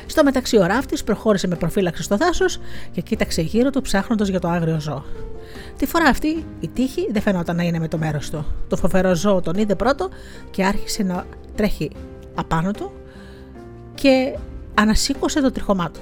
[0.05, 2.59] Στο μεταξύ, ο ράφτης προχώρησε με προφύλαξη στο δάσος
[2.91, 5.03] και κοίταξε γύρω του ψάχνοντας για το άγριο ζώο.
[5.77, 8.45] Τη φορά αυτή η τύχη δεν φαινόταν να είναι με το μέρος του.
[8.67, 10.09] Το φοβερό ζώο τον είδε πρώτο
[10.51, 11.25] και άρχισε να
[11.59, 11.91] τρέχει
[12.35, 12.91] απάνω του
[13.95, 14.37] και
[14.73, 15.99] ανασήκωσε το τριχωμά του.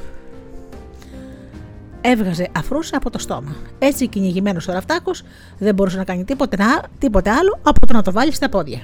[2.01, 3.55] Έβγαζε αφρούς από το στόμα.
[3.79, 5.11] Έτσι κυνηγημένος ο ραφτάκο
[5.57, 6.57] δεν μπορούσε να κάνει τίποτε,
[6.99, 8.79] τίποτε άλλο από το να το βάλει στα πόδια.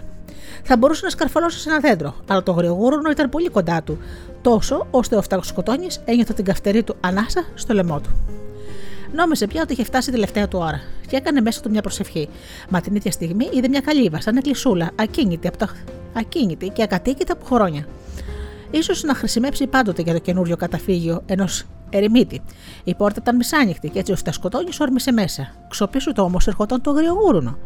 [0.63, 3.97] Θα μπορούσε να σκαρφαλώσει σε ένα δέντρο, αλλά το γρηγόρουνο ήταν πολύ κοντά του,
[4.41, 8.09] τόσο ώστε ο φτακοσκοτώνη ένιωθε την καυτερή του ανάσα στο λαιμό του.
[9.15, 12.29] Νόμιζε πια ότι είχε φτάσει τελευταία του ώρα και έκανε μέσα του μια προσευχή.
[12.69, 15.69] Μα την ίδια στιγμή είδε μια καλύβα, σαν εκκλησούλα, ακίνητη, από τα...
[16.13, 17.85] ακίνητη και ακατοίκητα από χρόνια.
[18.83, 22.41] σω να χρησιμεύσει πάντοτε για το καινούριο καταφύγιο ενός ερημίτη.
[22.83, 25.55] Η πόρτα ήταν μισάνοιχτη και έτσι ο φτασκοτόνη όρμησε μέσα.
[25.69, 27.57] Ξοπίσου το όμως ερχόταν το αγριογούρουνο.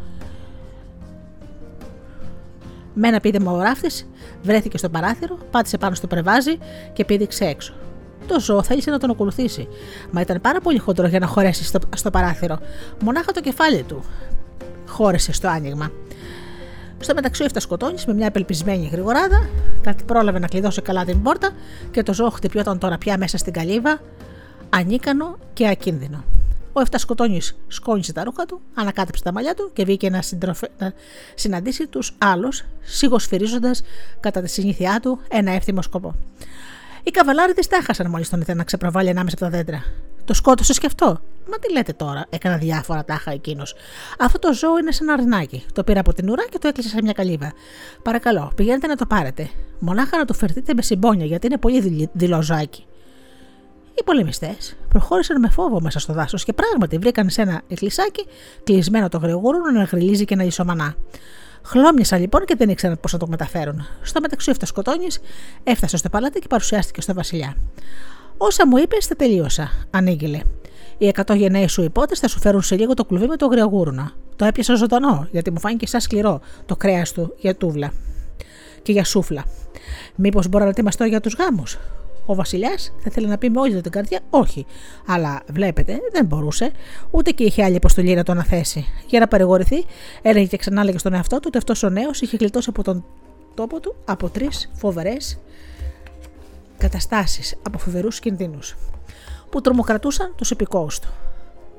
[2.93, 4.07] Με ένα πίδημα ο ράφτης
[4.41, 6.57] βρέθηκε στο παράθυρο, πάτησε πάνω στο πρεβάζι
[6.93, 7.73] και πήδηξε έξω.
[8.27, 9.67] Το ζώο θέλησε να τον ακολουθήσει,
[10.11, 12.59] μα ήταν πάρα πολύ χοντρό για να χωρέσει στο, στο παράθυρο.
[13.03, 14.03] Μονάχα το κεφάλι του
[14.87, 15.91] χώρεσε στο άνοιγμα.
[16.99, 19.49] Στο μεταξύ, έφτα σκοτώνεις με μια απελπισμένη γρηγοράδα,
[19.81, 21.49] κάτι πρόλαβε να κλειδώσει καλά την πόρτα
[21.91, 24.01] και το ζώο χτυπιόταν τώρα πια μέσα στην καλύβα,
[24.69, 26.23] ανίκανο και ακίνδυνο.
[26.73, 30.69] Ο Εφτασκοτώνης σκόνησε τα ρούχα του, ανακάτεψε τα μαλλιά του και βγήκε να, συντροφε...
[30.77, 30.93] να
[31.35, 33.81] συναντήσει τους άλλους, σιγοσφυρίζοντας
[34.19, 36.15] κατά τη συνήθειά του ένα εύθυμο σκοπό.
[37.03, 39.83] Οι καβαλάροι τη τάχασαν μόλις τον ήθελαν να ξεπροβάλει ανάμεσα από τα δέντρα.
[40.27, 41.05] Το σκότωσε και αυτό.
[41.49, 43.75] Μα τι λέτε τώρα, έκανα διάφορα τάχα εκείνος.
[44.19, 45.65] Αυτό το ζώο είναι σαν αρνάκι.
[45.73, 47.53] Το πήρα από την ουρά και το έκλεισε σε μια καλύβα.
[48.03, 49.49] Παρακαλώ, πηγαίνετε να το πάρετε.
[49.79, 52.85] Μονάχα να το φερθείτε με συμπόνια, γιατί είναι πολύ δειλό ζάκι.
[53.93, 58.25] Οι πολεμιστές προχώρησαν με φόβο μέσα στο δάσος και πράγματι βρήκαν σε ένα εκκλησάκι
[58.63, 60.95] κλεισμένο το γρηγόρο να γριλίζει και να ισομανά.
[61.63, 63.87] Χλώμιασαν λοιπόν και δεν ήξεραν πώς θα το μεταφέρουν.
[64.01, 65.07] Στο μεταξύ, ο σκοτώνει
[65.63, 67.55] έφτασε στο παλάτι και παρουσιάστηκε στο Βασιλιά.
[68.37, 70.39] Όσα μου είπες, τα τελείωσα, ανήγγειλε.
[70.97, 74.11] Οι εκατό γενναίοι σου υπότε θα σου φέρουν σε λίγο το κλουβί με το γριογούρουνα.
[74.35, 77.91] Το έπιασα ζωντανό, γιατί μου φάνηκε σαν σκληρό το κρέας του για τούβλα
[78.81, 79.45] και για σούφλα.
[80.15, 81.77] Μήπως μπορώ να ετοιμαστώ για τους γάμους;
[82.25, 84.65] Ο Βασιλιάς θα ήθελε να πει με όλη την καρδιά όχι.
[85.07, 86.71] Αλλά βλέπετε, δεν μπορούσε,
[87.11, 88.85] ούτε και είχε άλλη αποστολή να το αναθέσει.
[89.07, 89.85] Για να παρηγορηθεί,
[90.21, 93.05] έλεγε και ξανά έλεγε στον εαυτό του ότι αυτός ο νέος είχε γλιτώσει από τον
[93.53, 95.39] τόπο του από τρεις φοβερές
[96.77, 98.75] καταστάσεις, από φοβερούς κινδύνους,
[99.49, 101.07] που τρομοκρατούσαν τους υπηκόους του.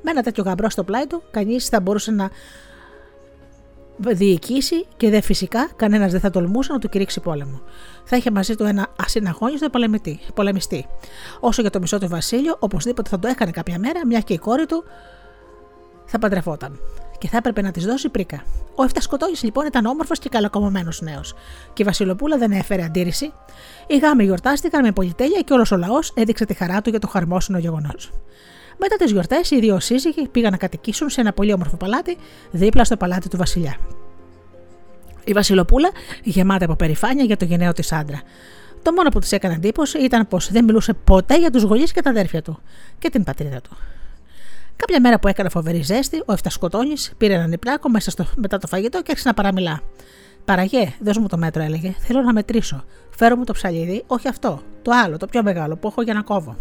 [0.03, 2.31] Με ένα τέτοιο γαμπρό στο πλάι του, κανείς θα μπορούσε να
[3.99, 7.61] διοικήσει και δε φυσικά κανένας δεν θα τολμούσε να του κηρύξει πόλεμο.
[8.05, 9.70] Θα είχε μαζί του ένα ασυναγώνιστο
[10.35, 10.87] πολεμιστή.
[11.41, 14.39] Όσο για το μισό του Βασίλειο, οπωσδήποτε θα το έκανε κάποια μέρα, μια και η
[14.39, 14.85] κόρη του
[16.05, 16.81] θα παντρευόταν.
[17.19, 18.43] Και θα έπρεπε να της δώσει πρίκα.
[18.75, 21.35] Ο Εφτασκοτόγη λοιπόν ήταν όμορφος και καλοκομωμένος νέος.
[21.73, 23.33] Και η Βασιλοπούλα δεν έφερε αντίρρηση.
[23.90, 27.06] Οι γάμοι γιορτάστηκαν με πολυτέλεια και όλος ο λαός έδειξε τη χαρά του για το
[27.06, 28.10] χαρμόσυνο γεγονός.
[28.78, 32.16] Μετά τις γιορτές, οι δύο σύζυγοι πήγαν να κατοικήσουν σε ένα πολύ όμορφο παλάτι
[32.51, 33.77] δίπλα στο παλάτι του Βασιλιά.
[35.24, 35.90] Η Βασιλοπούλα
[36.23, 38.20] γεμάτη από περηφάνεια για το γενναίο της άντρα.
[38.82, 42.02] Το μόνο που της έκανε εντύπωση ήταν πως δεν μιλούσε ποτέ για τους γονείς και
[42.02, 42.60] τα αδέρφια του
[42.98, 43.77] και την πατρίδα του.
[44.77, 48.66] Κάποια μέρα που έκανε φοβερή ζέστη, ο Εφτασκοτώνης πήρε έναν υπνάκο μέσα στο, μετά το
[48.66, 49.81] φαγητό και άρχισε να παραμιλά.
[50.49, 51.95] Παραγέ, δώσ' μου το μέτρο, έλεγε.
[51.99, 52.85] Θέλω να μετρήσω.
[53.11, 54.62] Φέρω μου το ψαλίδι, όχι αυτό.
[54.83, 56.57] Το άλλο, το πιο μεγάλο που έχω για να κόβω.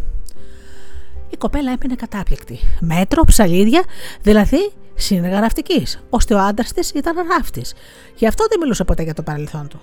[1.30, 2.58] Η κοπέλα έμεινε κατάπληκτη.
[2.80, 3.84] Μέτρο, ψαλίδια,
[4.22, 7.74] δηλαδή συνεργαραφτική, ώστε ο άντρας της ήταν ράφτης.
[8.16, 9.80] Γι' αυτό δεν μιλούσε ποτέ για το παρελθόν του.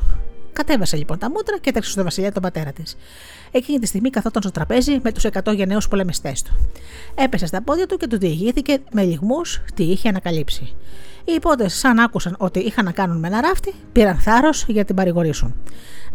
[0.53, 2.95] Κατέβασε λοιπόν τα μούτρα και έτρεξε στο βασιλιά τον πατέρα της.
[3.51, 6.51] Εκείνη τη στιγμή καθόταν στο τραπέζι με τους 100 γενναίους πολεμιστές του.
[7.15, 10.75] Έπεσε στα πόδια του και του διηγήθηκε με λιγμούς τι είχε ανακαλύψει.
[11.25, 14.95] Οι υπότες, σαν άκουσαν ότι είχαν να κάνουν με ένα ράφτη, πήραν θάρρος για την
[14.95, 15.55] παρηγορήσουν.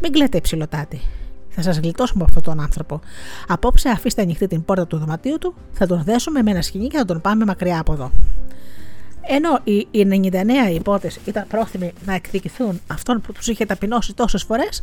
[0.01, 1.01] Μην κλαίτε, υψηλοτάτη.
[1.49, 3.01] Θα σας γλιτώσουμε από αυτόν τον άνθρωπο.
[3.49, 6.97] Απόψε αφήστε ανοιχτή την πόρτα του δωματίου του, θα τον δέσουμε με ένα σκηνή και
[6.97, 8.11] θα τον πάμε μακριά από εδώ.
[9.21, 14.83] Ενώ οι 99 υπότες ήταν πρόθυμοι να εκδικηθούν αυτόν που τους είχε ταπεινώσει τόσες φορές,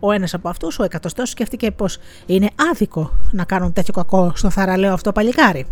[0.00, 4.50] ο ένας από αυτούς, ο εκατοστός, σκέφτηκε πως είναι άδικο να κάνουν τέτοιο κακό στο
[4.50, 5.66] θαραλέο αυτό παλικάρι,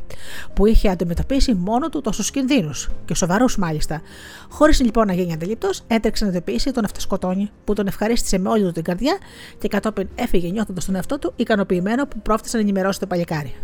[0.54, 4.02] που είχε αντιμετωπίσει μόνο του τόσους κινδύνους, και σοβαρούς μάλιστα.
[4.48, 8.62] Χωρίς λοιπόν να γίνει αντιληπτός, έτρεξε να ειδοποιήσει τον αυτοσκοτώνη, που τον ευχαρίστησε με όλη
[8.64, 9.18] του την καρδιά
[9.58, 13.54] και κατόπιν έφυγε νιώθοντας τον εαυτό του ικανοποιημένο που πρόφτασε να ενημερώσει το παλικάρι.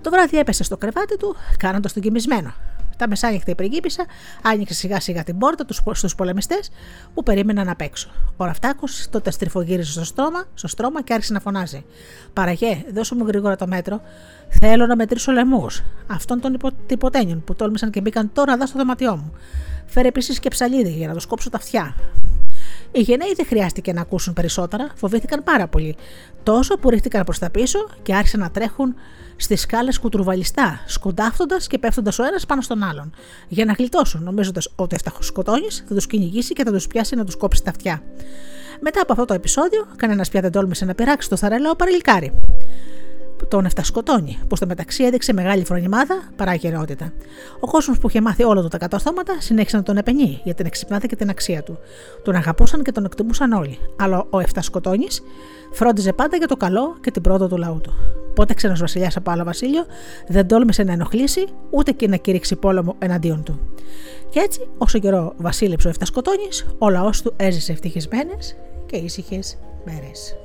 [0.00, 2.54] Το βράδυ έπεσε στο κρεβάτι του, κάνοντας τον κοιμισμένο.
[2.96, 4.06] Τα μεσάνυχτα η πριγκίπισσα
[4.42, 6.70] άνοιξε σιγά σιγά την πόρτα στους πολεμιστές
[7.14, 8.10] που περίμεναν απ' έξω.
[8.36, 11.84] Ο Ραφτάκος τότε στριφογύριζε στο στρώμα, στο στρώμα και άρχισε να φωνάζει.
[12.32, 14.00] Παραγέ, δώσε μου γρήγορα το μέτρο.
[14.48, 15.82] Θέλω να μετρήσω λαιμούς.
[16.06, 19.32] Αυτών των υποτένιων που τόλμησαν και μπήκαν τώρα εδώ στο δωματιό μου.
[19.86, 21.94] Φέρε επίσης και ψαλίδι για να του κόψω τα αυτιά.
[22.96, 25.96] Οι γενναίοι δεν χρειάστηκε να ακούσουν περισσότερα, φοβήθηκαν πάρα πολύ.
[26.42, 28.94] Τόσο που ρίχτηκαν προς τα πίσω και άρχισαν να τρέχουν
[29.36, 33.14] στις σκάλες κουτρουβαλιστά, σκοντάφτοντας και πέφτοντας ο ένας πάνω στον άλλον,
[33.48, 37.24] για να γλιτώσουν, νομίζοντας ότι αυτά σκοτώνεις θα τους κυνηγήσει και θα τους πιάσει να
[37.24, 38.02] τους κόψει τα αυτιά.
[38.80, 42.32] Μετά από αυτό το επεισόδιο, κανένας πια δεν τόλμησε να πειράξει το θαρελαίο παρελικάρι
[43.48, 47.12] τον εφτασκοτώνει, που στο μεταξύ έδειξε μεγάλη φρονιμάδα παρά γερότητα.
[47.60, 50.66] Ο κόσμος που είχε μάθει όλο το τα καταστόματα συνέχισε να τον επενεί για την
[50.66, 51.78] εξυπνάδα και την αξία του.
[52.22, 55.22] Τον αγαπούσαν και τον εκτιμούσαν όλοι, αλλά ο Εφτασκοτώνης
[55.72, 57.92] φρόντιζε πάντα για το καλό και την πρόοδο του λαού του.
[58.34, 59.84] Πότε ξένος βασιλιάς από άλλο βασίλειο
[60.28, 63.60] δεν τόλμησε να ενοχλήσει ούτε και να κηρύξει πόλεμο εναντίον του.
[64.30, 68.56] Και έτσι, όσο καιρό βασίλεψε ο Εφτασκοτώνης, ο λαός του έζησε ευτυχισμένες
[68.86, 70.36] και ήσυχες μέρες.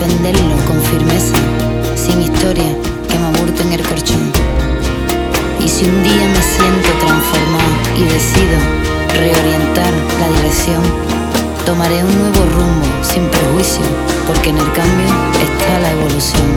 [0.00, 1.36] Defenderlo con firmeza,
[1.94, 2.72] sin historia
[3.06, 4.32] que me aburte en el corchón.
[5.62, 8.56] Y si un día me siento transformado y decido
[9.12, 10.80] reorientar la dirección,
[11.66, 13.84] tomaré un nuevo rumbo sin prejuicio,
[14.26, 15.10] porque en el cambio
[15.44, 16.48] está la evolución.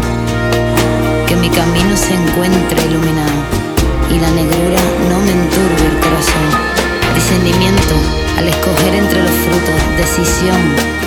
[1.28, 3.40] Que mi camino se encuentre iluminado
[4.10, 4.80] y la negrura
[5.10, 6.48] no me enturbe el corazón.
[7.14, 7.96] Discernimiento
[8.38, 10.62] al escoger entre los frutos, decisión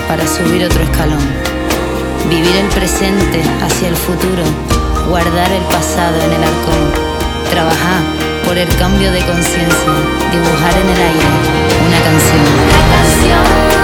[0.07, 1.56] para subir otro escalón.
[2.29, 4.43] Vivir el presente hacia el futuro,
[5.09, 6.83] guardar el pasado en el arcón.
[7.51, 8.03] Trabajar
[8.45, 9.93] por el cambio de conciencia,
[10.33, 11.27] dibujar en el aire
[11.87, 12.41] una canción.
[12.75, 13.76] Una canción,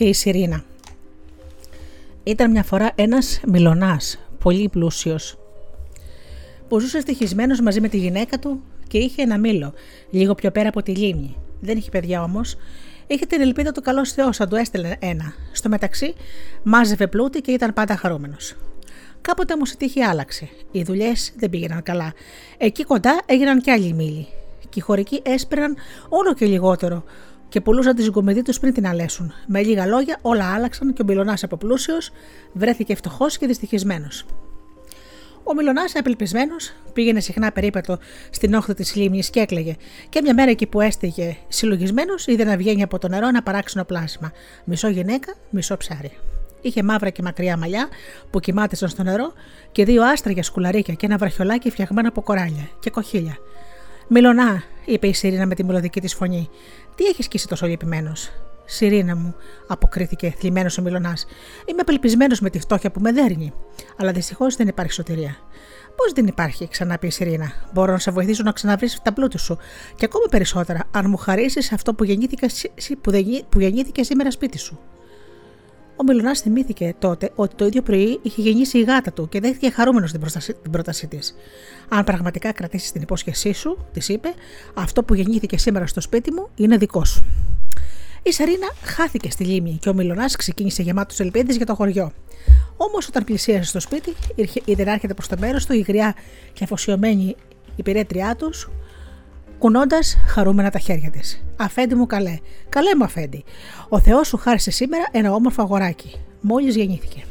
[0.00, 0.64] και η Σιρήνα.
[2.24, 5.38] Ήταν μια φορά ένας Μιλονάς, πολύ πλούσιος,
[6.68, 9.72] που ζούσε ευτυχισμένος μαζί με τη γυναίκα του και είχε ένα μήλο,
[10.10, 11.36] λίγο πιο πέρα από τη λίμνη.
[11.60, 12.56] Δεν είχε παιδιά όμως,
[13.06, 15.32] είχε την ελπίδα του καλός Θεός να του έστελνε ένα.
[15.52, 16.14] Στο μεταξύ,
[16.62, 18.56] μάζευε πλούτη και ήταν πάντα χαρούμενος.
[19.20, 20.48] Κάποτε όμως η τύχη άλλαξε.
[20.70, 22.12] Οι δουλειές δεν πήγαιναν καλά.
[22.58, 24.26] Εκεί κοντά έγιναν κι άλλοι μήλοι.
[24.68, 25.76] Και οι χωρικοί έσπεραν
[26.08, 27.04] όλο και λιγότερο,
[27.50, 29.32] και πουλούσαν τη ζυγκομιδή τους πριν την αλέσουν.
[29.46, 32.10] Με λίγα λόγια, όλα άλλαξαν και ο Μιλονά από πλούσιος
[32.52, 34.24] βρέθηκε φτωχό και δυστυχισμένος.
[35.44, 37.98] Ο Μιλονά, απελπισμένος, πήγαινε συχνά περίπατο
[38.30, 39.76] στην όχθη της λίμνης και έκλαιγε.
[40.08, 43.84] Και μια μέρα εκεί που έστηγε συλλογισμένος, είδε να βγαίνει από το νερό ένα παράξενο
[43.84, 44.32] πλάσμα.
[44.64, 46.10] Μισό γυναίκα, μισό ψάρι.
[46.60, 47.88] Είχε μαύρα και μακριά μαλλιά
[48.30, 49.32] που κοιμάτισαν στο νερό
[49.72, 53.36] και δύο άστρα σκουλαρίκια και ένα βραχιολάκι φτιαγμένο από κοράλια και κοχύλια.
[54.12, 56.48] Μιλονά, είπε η Σιρήνα με τη μελωδική της φωνή,
[56.94, 58.30] τι έχεις σκίσει τόσο λυπημένος;
[58.64, 59.34] Σιρήνα μου,
[59.66, 61.26] αποκρίθηκε θλιμμένος ο Μιλονάς.
[61.66, 63.52] Είμαι απελπισμένος με τη φτώχεια που με δέρνει.
[63.96, 65.36] Αλλά δυστυχώς δεν υπάρχει σωτηρία.
[65.96, 67.52] Πώς δεν υπάρχει, ξανά πει η Σιρήνα.
[67.72, 69.58] Μπορώ να σε βοηθήσω να ξαναβρεις τα πλούτη σου.
[69.94, 72.46] Και ακόμα περισσότερα, αν μου χαρίσεις αυτό που γεννήθηκε,
[73.48, 74.78] που γεννήθηκε σήμερα σπίτι σου.
[76.00, 79.70] Ο Μιλονά θυμήθηκε τότε ότι το ίδιο πρωί είχε γεννήσει η γάτα του και δέχτηκε
[79.70, 80.12] χαρούμενος
[80.62, 81.34] την πρότασή της.
[81.88, 84.34] Αν πραγματικά κρατήσεις την υπόσχεσή σου, της είπε,
[84.74, 87.24] αυτό που γεννήθηκε σήμερα στο σπίτι μου είναι δικό σου.
[88.22, 92.12] Η Σαρίνα χάθηκε στη λίμνη και ο Μιλονά ξεκίνησε γεμάτος ελπίδες για το χωριό.
[92.76, 94.14] Όμως όταν πλησίασε στο σπίτι,
[94.64, 96.14] είδε να έρχεται προς το μέρος του η γριά
[96.52, 97.36] και αφοσιωμένη
[97.76, 98.70] υπηρέτριά τους,
[99.60, 101.42] κουνώντας χαρούμενα τα χέρια της.
[101.56, 102.38] Αφέντη μου καλέ,
[102.68, 103.44] καλέ μου αφέντη.
[103.88, 106.20] Ο Θεός σου χάρισε σήμερα ένα όμορφο αγοράκι.
[106.40, 107.24] Μόλις γεννήθηκε.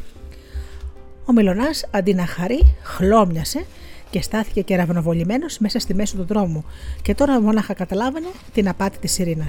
[1.26, 3.65] Ο Μιλονά αντί να χαρεί, χλώμιασε
[4.10, 6.65] και στάθηκε κεραυνοβολημένο μέσα στη μέση του δρόμου,
[7.01, 9.47] και τώρα μόναχα καταλάβαινε την απάτη της Ειρήνα.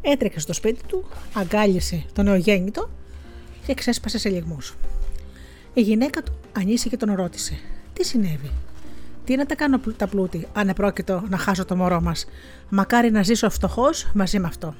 [0.00, 2.90] Έτρεξε στο σπίτι του, αγκάλισε τον νεογέννητο
[3.66, 4.76] και ξέσπασε σε λιγμούς.
[5.74, 7.58] Η γυναίκα του ανήσυχε και τον ρώτησε:
[7.92, 8.50] Τι συνέβη;
[9.28, 12.26] Τι να τα κάνω τα πλούτη, αν επρόκειτο να χάσω το μωρό μας.
[12.68, 14.74] Μακάρι να ζήσω φτωχός μαζί με αυτό.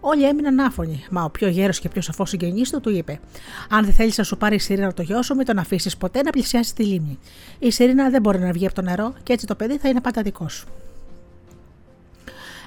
[0.00, 3.20] Όλοι έμειναν άφωνοι, μα ο πιο γέρος και πιο σοφός συγγενής του του είπε:
[3.68, 6.22] Αν δεν θέλεις να σου πάρει η Σιρήνα το γιο σου, μην τον αφήσεις ποτέ
[6.22, 7.18] να πλησιάσει τη λίμνη.
[7.58, 10.00] Η Σιρήνα δεν μπορεί να βγει από το νερό και έτσι το παιδί θα είναι
[10.00, 10.66] πάντα δικός σου.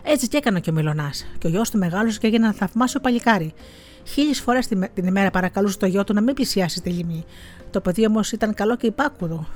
[0.03, 1.11] Έτσι και έκανε και ο Μιλονά.
[1.37, 3.53] Και ο γιος του μεγάλωσε και έγινε ένα θαυμάσιο παλικάρι.
[4.03, 7.25] Χίλιες φορές την ημέρα παρακαλούσε το γιο του να μην πλησιάσει τη λίμνη.
[7.71, 9.47] Το παιδί όμως ήταν καλό και υπάκουδο.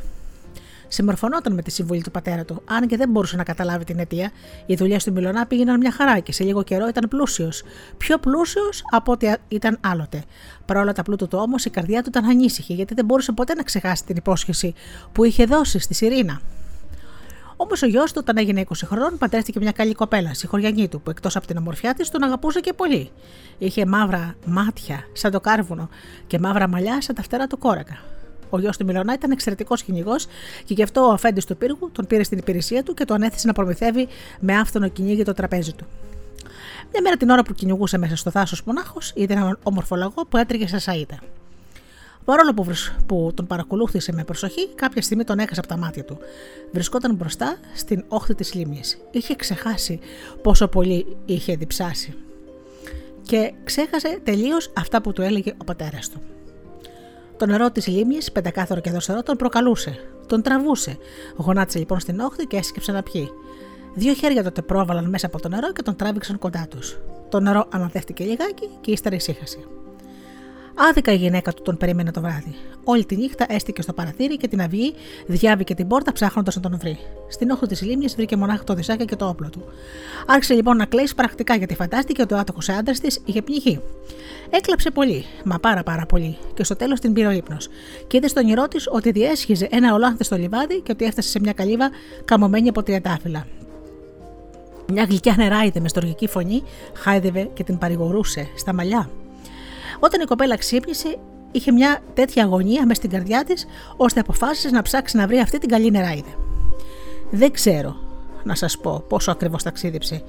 [0.91, 4.31] Συμμορφωνόταν με τη συμβουλή του πατέρα του, αν και δεν μπορούσε να καταλάβει την αιτία.
[4.65, 7.63] Οι δουλειέ του Μιλονά πήγαιναν μια χαρά και σε λίγο καιρό ήταν πλούσιος.
[7.97, 10.23] Πιο πλούσιος από ό,τι ήταν άλλοτε.
[10.65, 13.63] Παρόλα τα πλούτου του όμως, η καρδιά του ήταν ανήσυχη, γιατί δεν μπορούσε ποτέ να
[13.63, 14.73] ξεχάσει την υπόσχεση
[15.11, 16.41] που είχε δώσει στη Σιρήνα.
[17.61, 21.09] Όμως ο γιος του, όταν έγινε 20 χρόνων, πατρέστηκε μια καλή κοπέλα, συγχωριανή του, που
[21.09, 23.11] εκτός από την ομορφιά της τον αγαπούσε και πολύ.
[23.57, 25.89] Είχε μαύρα μάτια, σαν το κάρβουνο,
[26.27, 27.97] και μαύρα μαλλιά, σαν τα φτερά του κόρακα.
[28.49, 30.27] Ο γιος του Μιλονά ήταν εξαιρετικός κυνηγός
[30.65, 33.47] και γι' αυτό ο αφέντης του πύργου τον πήρε στην υπηρεσία του και τον έθεσε
[33.47, 34.07] να προμηθεύει
[34.39, 35.85] με άφθονο κυνήγι το τραπέζι του.
[36.91, 40.37] Μια μέρα την ώρα που κυνηγούσε μέσα στο δάσο μονάχος, είδε έναν όμορφο λαγό που
[40.37, 41.17] έτρεγε σε σαΐτα.
[42.25, 42.65] Παρόλο που,
[43.05, 46.17] που τον παρακολούθησε με προσοχή, κάποια στιγμή τον έχασε από τα μάτια του.
[46.71, 48.97] Βρισκόταν μπροστά στην όχθη της λίμνης.
[49.11, 49.99] Είχε ξεχάσει
[50.41, 52.15] πόσο πολύ είχε διψάσει.
[53.21, 56.21] Και ξέχασε τελείως αυτά που του έλεγε ο πατέρας του.
[57.39, 59.95] Το νερό της λίμνης, πεντακάθαρο και δοσερό, τον προκαλούσε.
[60.27, 60.97] Τον τραβούσε.
[61.35, 63.29] Γονάτισε λοιπόν στην όχθη και έσκυψε να πιει.
[63.93, 66.97] Δύο χέρια τότε πρόβαλαν μέσα από το νερό και τον τράβηξαν κοντά τους.
[67.29, 69.57] Το νερό αναδέχτηκε λιγάκι και ύστερα ησύχασε.
[70.87, 72.55] Άδικα η γυναίκα του τον περίμενε το βράδυ.
[72.83, 74.93] Όλη τη νύχτα έστηκε στο παραθύρι και την αυγή
[75.27, 76.97] διάβηκε την πόρτα ψάχνοντας να τον βρει.
[77.29, 79.63] Στην όχθη της λίμνης βρήκε μονάχα το δισάκι και το όπλο του.
[80.27, 83.81] Άρχισε λοιπόν να κλαίσει πρακτικά γιατί φαντάστηκε ότι ο άτοκο άντρας της είχε πνιγεί.
[84.49, 87.67] Έκλαψε πολύ, μα πάρα πάρα πολύ, και στο τέλος την πήρε ο ύπνος.
[88.07, 91.39] Και είδε στον ηρώ της ότι διέσχιζε ένα ολάνθε στο λιβάδι και ότι έφτασε σε
[91.39, 91.89] μια καλύβα
[92.25, 93.45] καμωμένη από τριαντάφυλλα.
[94.91, 99.09] Μια γλυκιά νεράιδε με στοργική φωνή χάιδευε και την παρηγορούσε στα μαλλιά.
[99.99, 101.17] Όταν η κοπέλα ξύπνησε,
[101.51, 103.65] είχε μια τέτοια αγωνία μες στην καρδιά της,
[103.97, 106.35] ώστε αποφάσισε να ψάξει να βρει αυτή την καλή νεράιδε.
[107.31, 107.95] Δεν ξέρω
[108.43, 110.23] να σας πω πόσο ακριβώς ταξίδεψε.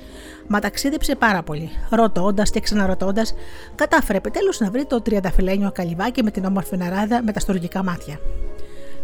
[0.48, 1.70] Μα ταξίδεψε πάρα πολύ.
[1.90, 3.34] Ρωτώντας και ξαναρωτώντας,
[3.74, 8.20] κατάφερε επιτέλους να βρει το τριανταφυλένιο καλυβάκι με την όμορφη νεράδα με τα στοργικά μάτια.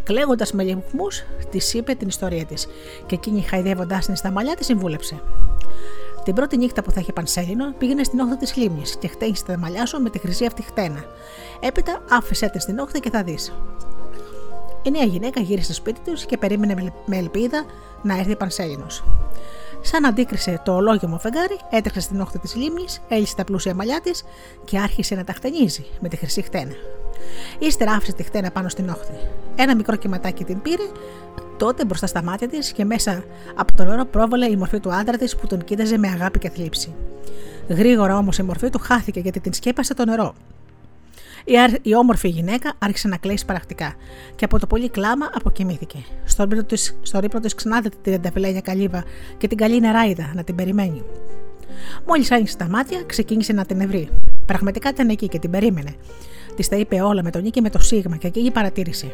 [0.03, 1.07] Κλαίγοντας με λιγμού,
[1.51, 2.67] της είπε την ιστορία της
[3.07, 5.23] και εκείνη χαϊδεύοντάς την στα μαλλιά της συμβούλεψε.
[6.27, 9.59] Την πρώτη νύχτα που θα είχε πανσέλινο, πήγαινε στην όχθη της λίμνης και χτένισε τα
[9.59, 11.05] μαλλιά σου με τη χρυσή αυτή χτένα.
[11.61, 13.53] Έπειτα άφησε την στην όχθη και θα δεις.
[14.83, 17.65] Η νέα γυναίκα γύρισε στο σπίτι τους και περίμενε με ελπίδα
[18.03, 18.87] να έρθει πανσέλινο.
[19.81, 24.25] Σαν αντίκρισε το ολόγιμο φεγγάρι, έτρεξε στην όχθη της λίμνης, έλυσε τα πλούσια μαλλιά της
[24.65, 26.75] και άρχισε να τα χτενίζει με τη χρυσή χτένα.
[27.59, 29.15] Ύστερα άφησε τη χτένα πάνω στην όχθη.
[29.57, 30.83] Ένα μικρό κυματάκι την πήρε,
[31.57, 33.25] τότε μπροστά στα μάτια της και μέσα
[33.55, 36.51] από το νερό πρόβαλε η μορφή του άντρα της που τον κοίταζε με αγάπη και
[36.51, 36.95] θλίψη.
[37.69, 40.35] Γρήγορα όμως η μορφή του χάθηκε γιατί την σκέπασε το νερό.
[41.83, 43.95] Η, όμορφη γυναίκα άρχισε να κλαίσει παρακτικά
[44.37, 45.99] και από το πολύ κλάμα αποκοιμήθηκε.
[46.25, 47.21] Στο ρίπνο της στο
[48.03, 49.05] την ενταφυλένια καλύβα
[49.39, 51.03] και την καλή νεράιδα να την περιμένει.
[52.07, 54.09] Μόλις άνοιξε τα μάτια, ξεκίνησε να την ευρεί.
[54.47, 55.95] Πραγματικά ήταν εκεί και την περίμενε.
[56.57, 59.13] Της τα είπε όλα με τον νίκη με το σίγμα και εκείνη παρατήρησε.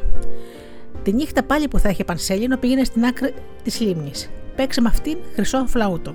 [1.02, 4.30] Τη νύχτα πάλι που θα είχε πανσέλινο πήγαινε στην άκρη της λίμνης.
[4.56, 6.14] Παίξε με αυτήν χρυσό φλαούτο.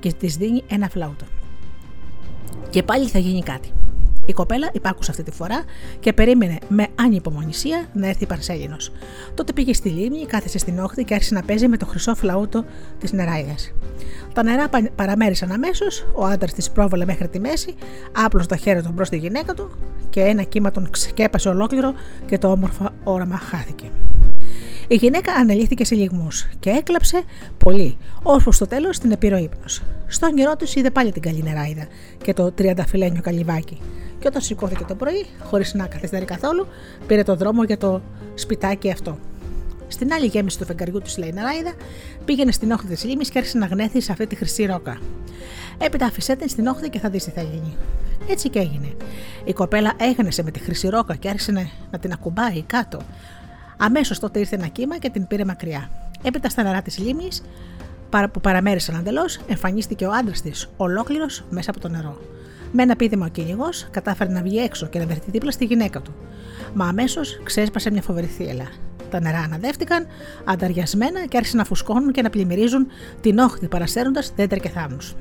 [0.00, 1.24] Και της δίνει ένα φλαούτο.
[2.70, 3.72] Και πάλι θα γίνει κάτι.
[4.30, 5.62] Η κοπέλα υπάκουσε αυτή τη φορά
[6.00, 8.76] και περίμενε με ανυπομονησία να έρθει Πανσέλινο.
[9.34, 12.64] Τότε πήγε στη λίμνη, κάθεσε στην όχθη και άρχισε να παίζει με το χρυσό φλαούτο
[12.98, 13.72] της νεράιδας.
[14.34, 17.74] Τα νερά παραμέρισαν αμέσως, ο άντρας της πρόβαλε μέχρι τη μέση,
[18.12, 19.70] άπλωσε το χέρι του μπρος στη γυναίκα του
[20.10, 21.94] και ένα κύμα τον σκέπασε ολόκληρο
[22.26, 23.90] και το όμορφο όραμα χάθηκε.
[24.88, 27.22] Η γυναίκα ανελήθηκε σε λιγμούς και έκλαψε
[27.58, 29.82] πολύ, ώσπου στο τέλος την επήρε ο ύπνος.
[30.06, 31.86] Στον καιρό του είδε πάλι την καλή νεράιδα
[32.22, 33.80] και το τριανταφυλένιο καλυβάκι.
[34.20, 36.66] Και όταν σηκώθηκε το πρωί, χωρίς να καθυστερεί καθόλου,
[37.06, 38.02] πήρε το δρόμο για το
[38.34, 39.18] σπιτάκι αυτό.
[39.88, 41.72] Στην άλλη γέμιση του φεγγαριού του, λέει Νεράιδα,
[42.24, 44.98] πήγαινε στην όχθη της λίμνης και άρχισε να γνέθει σε αυτή τη χρυσή ρόκα.
[45.78, 47.76] Έπειτα άφησέ την στην όχθη και θα δεις τι θα γίνει.
[48.28, 48.94] Έτσι και έγινε.
[49.44, 51.52] Η κοπέλα έγνεσε με τη χρυσή ρόκα και άρχισε
[51.90, 53.00] να, την ακουμπάει κάτω.
[53.76, 55.90] Αμέσως τότε ήρθε ένα κύμα και την πήρε μακριά.
[56.22, 57.42] Έπειτα στα νερά της λίμνης,
[58.32, 62.18] που παραμέρισαν εντελώ, εμφανίστηκε ο άντρας της, ολόκληρος μέσα από το νερό.
[62.72, 66.00] Με ένα πίδημα ο κυνηγός κατάφερε να βγει έξω και να βρεθεί δίπλα στη γυναίκα
[66.00, 66.14] του.
[66.74, 68.68] Μα αμέσως ξέσπασε μια φοβερή θύελα.
[69.10, 70.06] Τα νερά αναδεύτηκαν,
[70.44, 72.86] ανταριασμένα και άρχισαν να φουσκώνουν και να πλημμυρίζουν
[73.20, 75.14] την όχθη παρασέρνοντα δέντρα και θάμνους.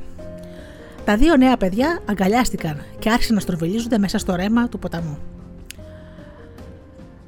[1.06, 5.18] Τα δύο νέα παιδιά αγκαλιάστηκαν και άρχισαν να στροβιλίζονται μέσα στο ρέμα του ποταμού.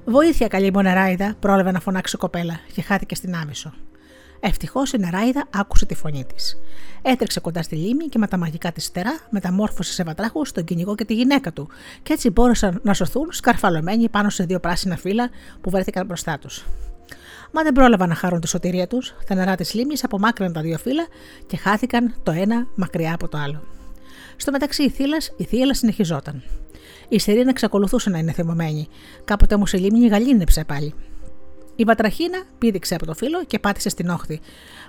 [0.05, 3.73] Βοήθεια, καλή μου νεράιδα, πρόλαβε να φωνάξει κοπέλα και χάθηκε στην άμυσο.
[4.43, 6.57] Ευτυχώς η νεράιδα άκουσε τη φωνή της.
[7.01, 10.95] Έτρεξε κοντά στη λίμνη και με τα μαγικά της στερά μεταμόρφωσε σε βατράχου τον κυνηγό
[10.95, 11.69] και τη γυναίκα του,
[12.03, 15.29] και έτσι μπόρεσαν να σωθούν σκαρφαλωμένοι πάνω σε δύο πράσινα φύλλα
[15.61, 16.65] που βρέθηκαν μπροστά τους.
[17.51, 20.77] Μα δεν πρόλαβαν να χαρούν τη σωτηρία τους, τα νερά της λίμνης απομάκρυναν τα δύο
[20.77, 21.07] φύλλα
[21.47, 23.63] και χάθηκαν το ένα μακριά από το άλλο.
[24.35, 26.43] Στο μεταξύ η θύλας, η θύλα συνεχιζόταν.
[27.09, 28.87] Η Σερίνα εξακολουθούσε να είναι θυμωμένη.
[29.25, 30.93] Κάποτε όμως η λίμνη γαλήνεψε πάλι.
[31.81, 34.39] Η βατραχίνα πήδηξε από το φύλλο και πάτησε στην όχθη.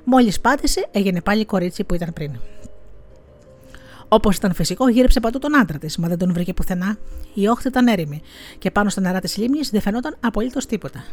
[0.04, 2.36] Μόλις πάτησε, έγινε πάλι κορίτσι που ήταν πριν.
[4.08, 6.96] Όπως ήταν φυσικό, γύρεψε παντού τον άντρα της, μα δεν τον βρήκε πουθενά.
[7.34, 8.22] Η όχθη ήταν έρημη
[8.58, 11.04] και πάνω στα νερά της λίμνης δεν φαινόταν απολύτως τίποτα.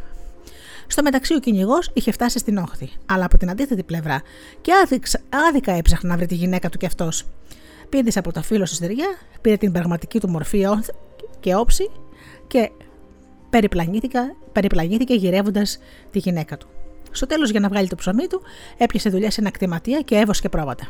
[0.86, 4.22] Στο μεταξύ, ο κυνηγός είχε φτάσει στην όχθη, αλλά από την αντίθετη πλευρά
[4.60, 4.72] και
[5.48, 7.24] άδικα έψαχνε να βρει τη γυναίκα του κι αυτός.
[7.88, 9.08] Πήδησε από το φύλλο στη στεριά,
[9.40, 10.64] πήρε την πραγματική του μορφή
[11.40, 11.90] και όψη
[12.46, 12.70] και
[14.52, 15.78] περιπλανήθηκε γυρεύοντας
[16.10, 16.68] τη γυναίκα του.
[17.10, 18.42] Στο τέλος, για να βγάλει το ψωμί του,
[18.76, 20.88] έπιασε δουλειά σε ένα κτηματία και έβοσκε πρόβατα.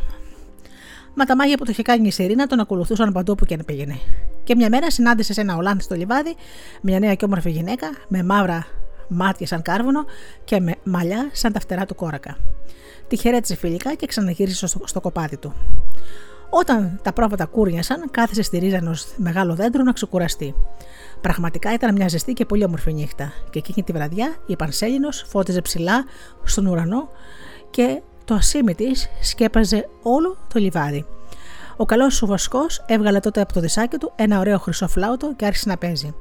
[1.15, 3.63] Μα τα μάγια που το είχε κάνει η Σερίνα τον ακολουθούσαν παντού που και αν
[3.65, 3.99] πήγαινε.
[4.45, 6.35] Και μια μέρα συνάντησε σε ένα Ολάντι στο λιβάδι
[6.81, 8.67] μια νέα και όμορφη γυναίκα με μαύρα
[9.09, 10.05] μάτια σαν κάρβουνο
[10.45, 12.37] και με μαλλιά σαν τα φτερά του κόρακα.
[13.09, 15.55] Τη χαιρέτησε φιλικά και ξαναγύρισε στο, στο κοπάδι του.
[16.51, 20.55] Όταν τα πρόβατα κούρνιασαν, κάθισε στη ρίζα ενός μεγάλου δέντρου να ξεκουραστεί.
[21.21, 25.61] Πραγματικά ήταν μια ζεστή και πολύ όμορφη νύχτα, και εκείνη τη βραδιά η Πανσέλινος φώτιζε
[25.61, 26.05] ψηλά
[26.45, 27.09] στον ουρανό
[27.71, 31.07] και το ασίμι της σκέπαζε όλο το λιβάδι.
[31.77, 35.47] Ο καλός σου βοσκός έβγαλε τότε από το δισάκι του ένα ωραίο χρυσό φλάουτο και
[35.47, 36.15] άρχισε να παίζει.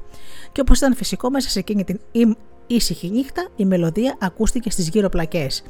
[0.51, 1.99] Και όπως ήταν φυσικό, μέσα σε εκείνη την
[2.67, 5.63] ήσυχη νύχτα η μελωδία ακούστηκε στις γύρω πλακές,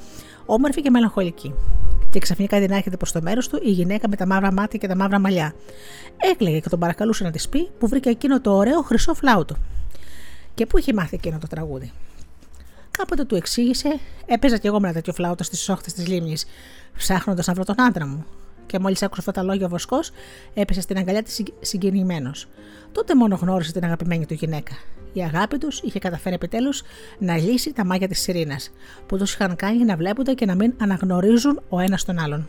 [0.46, 1.54] όμορφη και μελαγχολική
[2.10, 4.88] και ξαφνικά την έρχεται προ το μέρος του η γυναίκα με τα μαύρα μάτια και
[4.88, 5.54] τα μαύρα μαλλιά.
[6.18, 9.56] Έκλαιγε και τον παρακαλούσε να της πει που βρήκε εκείνο το ωραίο χρυσό φλάουτο.
[10.54, 11.92] Και πού είχε μάθει εκείνο το τραγούδι.
[12.92, 16.46] Κάποτε του εξήγησε, έπαιζα κι εγώ με ένα τέτοιο φλάουτο στις όχθες της λίμνης,
[16.98, 18.26] ψάχνοντας να βρω τον άντρα μου.
[18.66, 20.12] Και μόλις άκουσε αυτά τα λόγια ο Βοσκός,
[20.54, 22.48] έπεσε στην αγκαλιά της συγκινημένος.
[22.92, 24.74] Τότε μόνο γνώρισε την αγαπημένη του γυναίκα
[25.14, 26.82] η αγάπη τους είχε καταφέρει επιτέλους
[27.20, 28.60] να λύσει τα μάγια της Ειρήνα,
[29.08, 32.48] που τους είχαν κάνει να βλέπονται και να μην αναγνωρίζουν ο ένας τον άλλον.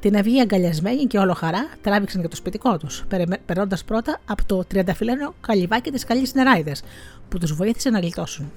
[0.00, 3.04] Την αυγή αγκαλιασμένη και όλο χαρά τράβηξαν και το σπιτικό τους,
[3.46, 6.82] περνώντας πρώτα από το τριανταφυλένο καλυβάκι της καλής νεράιδες,
[7.28, 8.52] που τους βοήθησε να γλιτώσουν.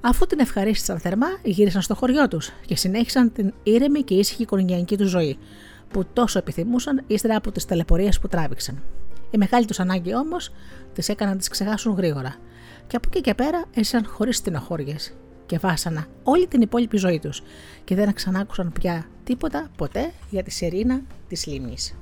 [0.00, 4.96] Αφού την ευχαρίστησαν θερμά, γύρισαν στο χωριό τους και συνέχισαν την ήρεμη και ήσυχη οικογενειακή
[4.96, 5.38] τους ζωή,
[5.90, 8.82] που τόσο επιθυμούσαν ύστερα από τις ταλαιπωρίες που τράβηξαν.
[9.34, 10.52] Η μεγάλη τους ανάγκη όμως
[10.92, 12.36] τις έκαναν να τις ξεχάσουν γρήγορα.
[12.86, 15.14] Και από εκεί και πέρα έζησαν χωρίς στενοχώριες
[15.46, 17.42] και βάσανα όλη την υπόλοιπη ζωή τους
[17.84, 21.94] και δεν ξανάκουσαν πια τίποτα ποτέ για τη σερίνα της λίμνης.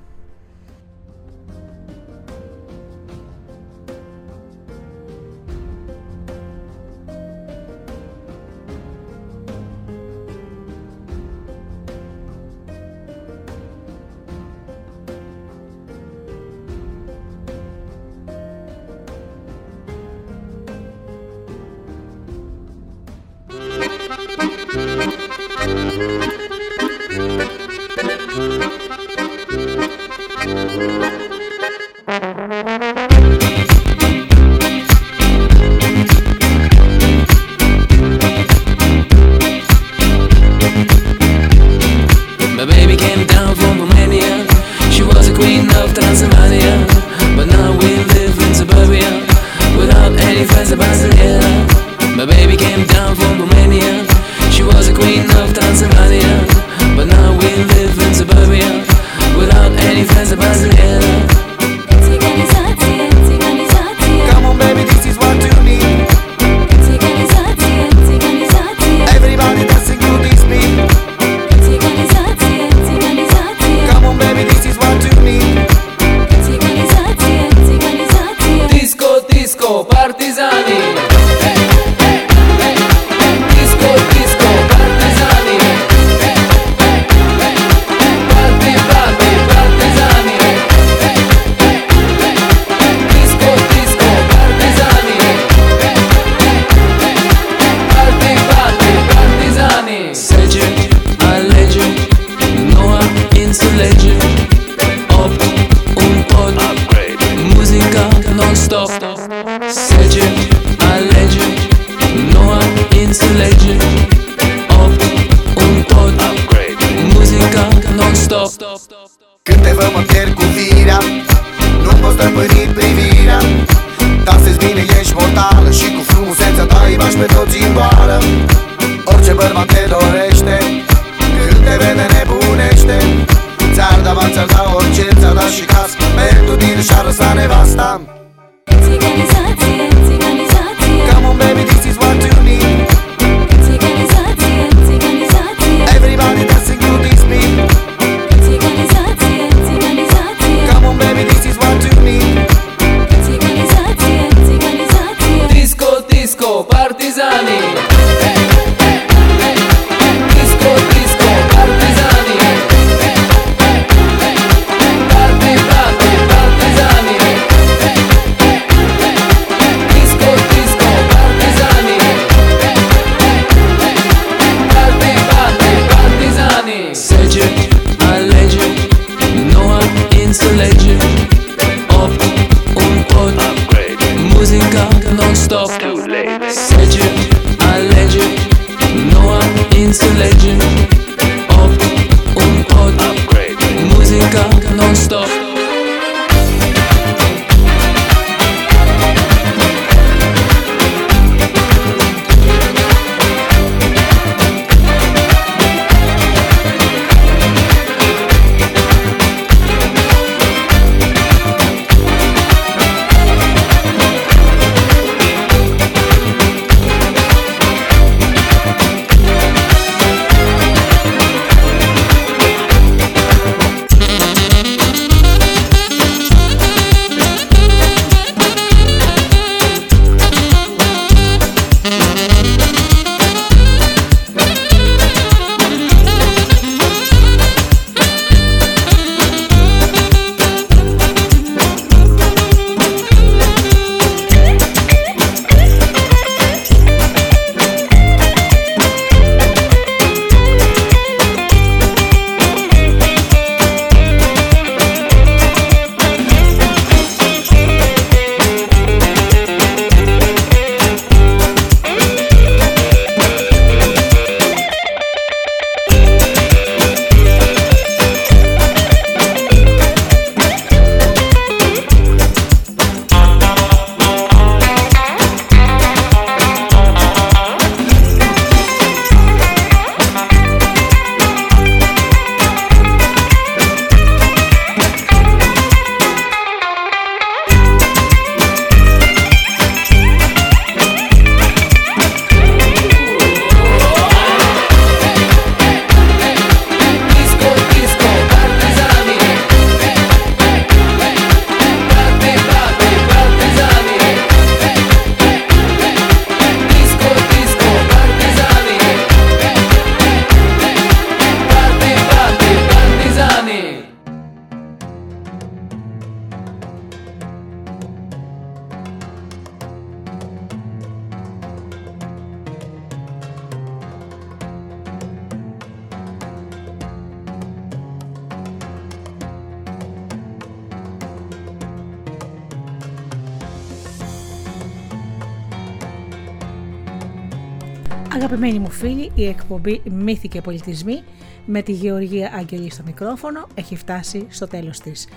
[340.33, 341.03] Και Πολιτισμοί
[341.47, 345.09] με τη Γεωργία Αγγελή στο μικρόφωνο έχει φτάσει στο τέλος της.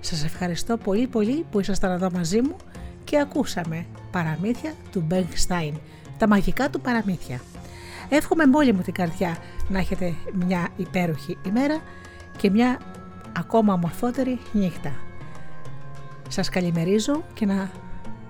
[0.00, 2.56] Σας ευχαριστώ πολύ πολύ που ήσασταν εδώ μαζί μου
[3.04, 5.74] και ακούσαμε παραμύθια του Μπέγκ Στάιν,
[6.18, 7.40] τα μαγικά του παραμύθια.
[8.08, 9.36] Εύχομαι με όλη μου την καρδιά
[9.68, 10.14] να έχετε
[10.46, 11.80] μια υπέροχη ημέρα
[12.36, 12.80] και μια
[13.38, 14.92] ακόμα ομορφότερη νύχτα.
[16.28, 17.70] Σας καλημερίζω και να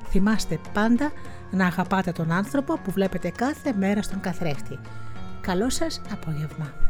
[0.08, 1.12] θυμάστε πάντα
[1.50, 4.78] να αγαπάτε τον άνθρωπο που βλέπετε κάθε μέρα στον καθρέφτη.
[5.46, 6.85] Καλό σας απόγευμα.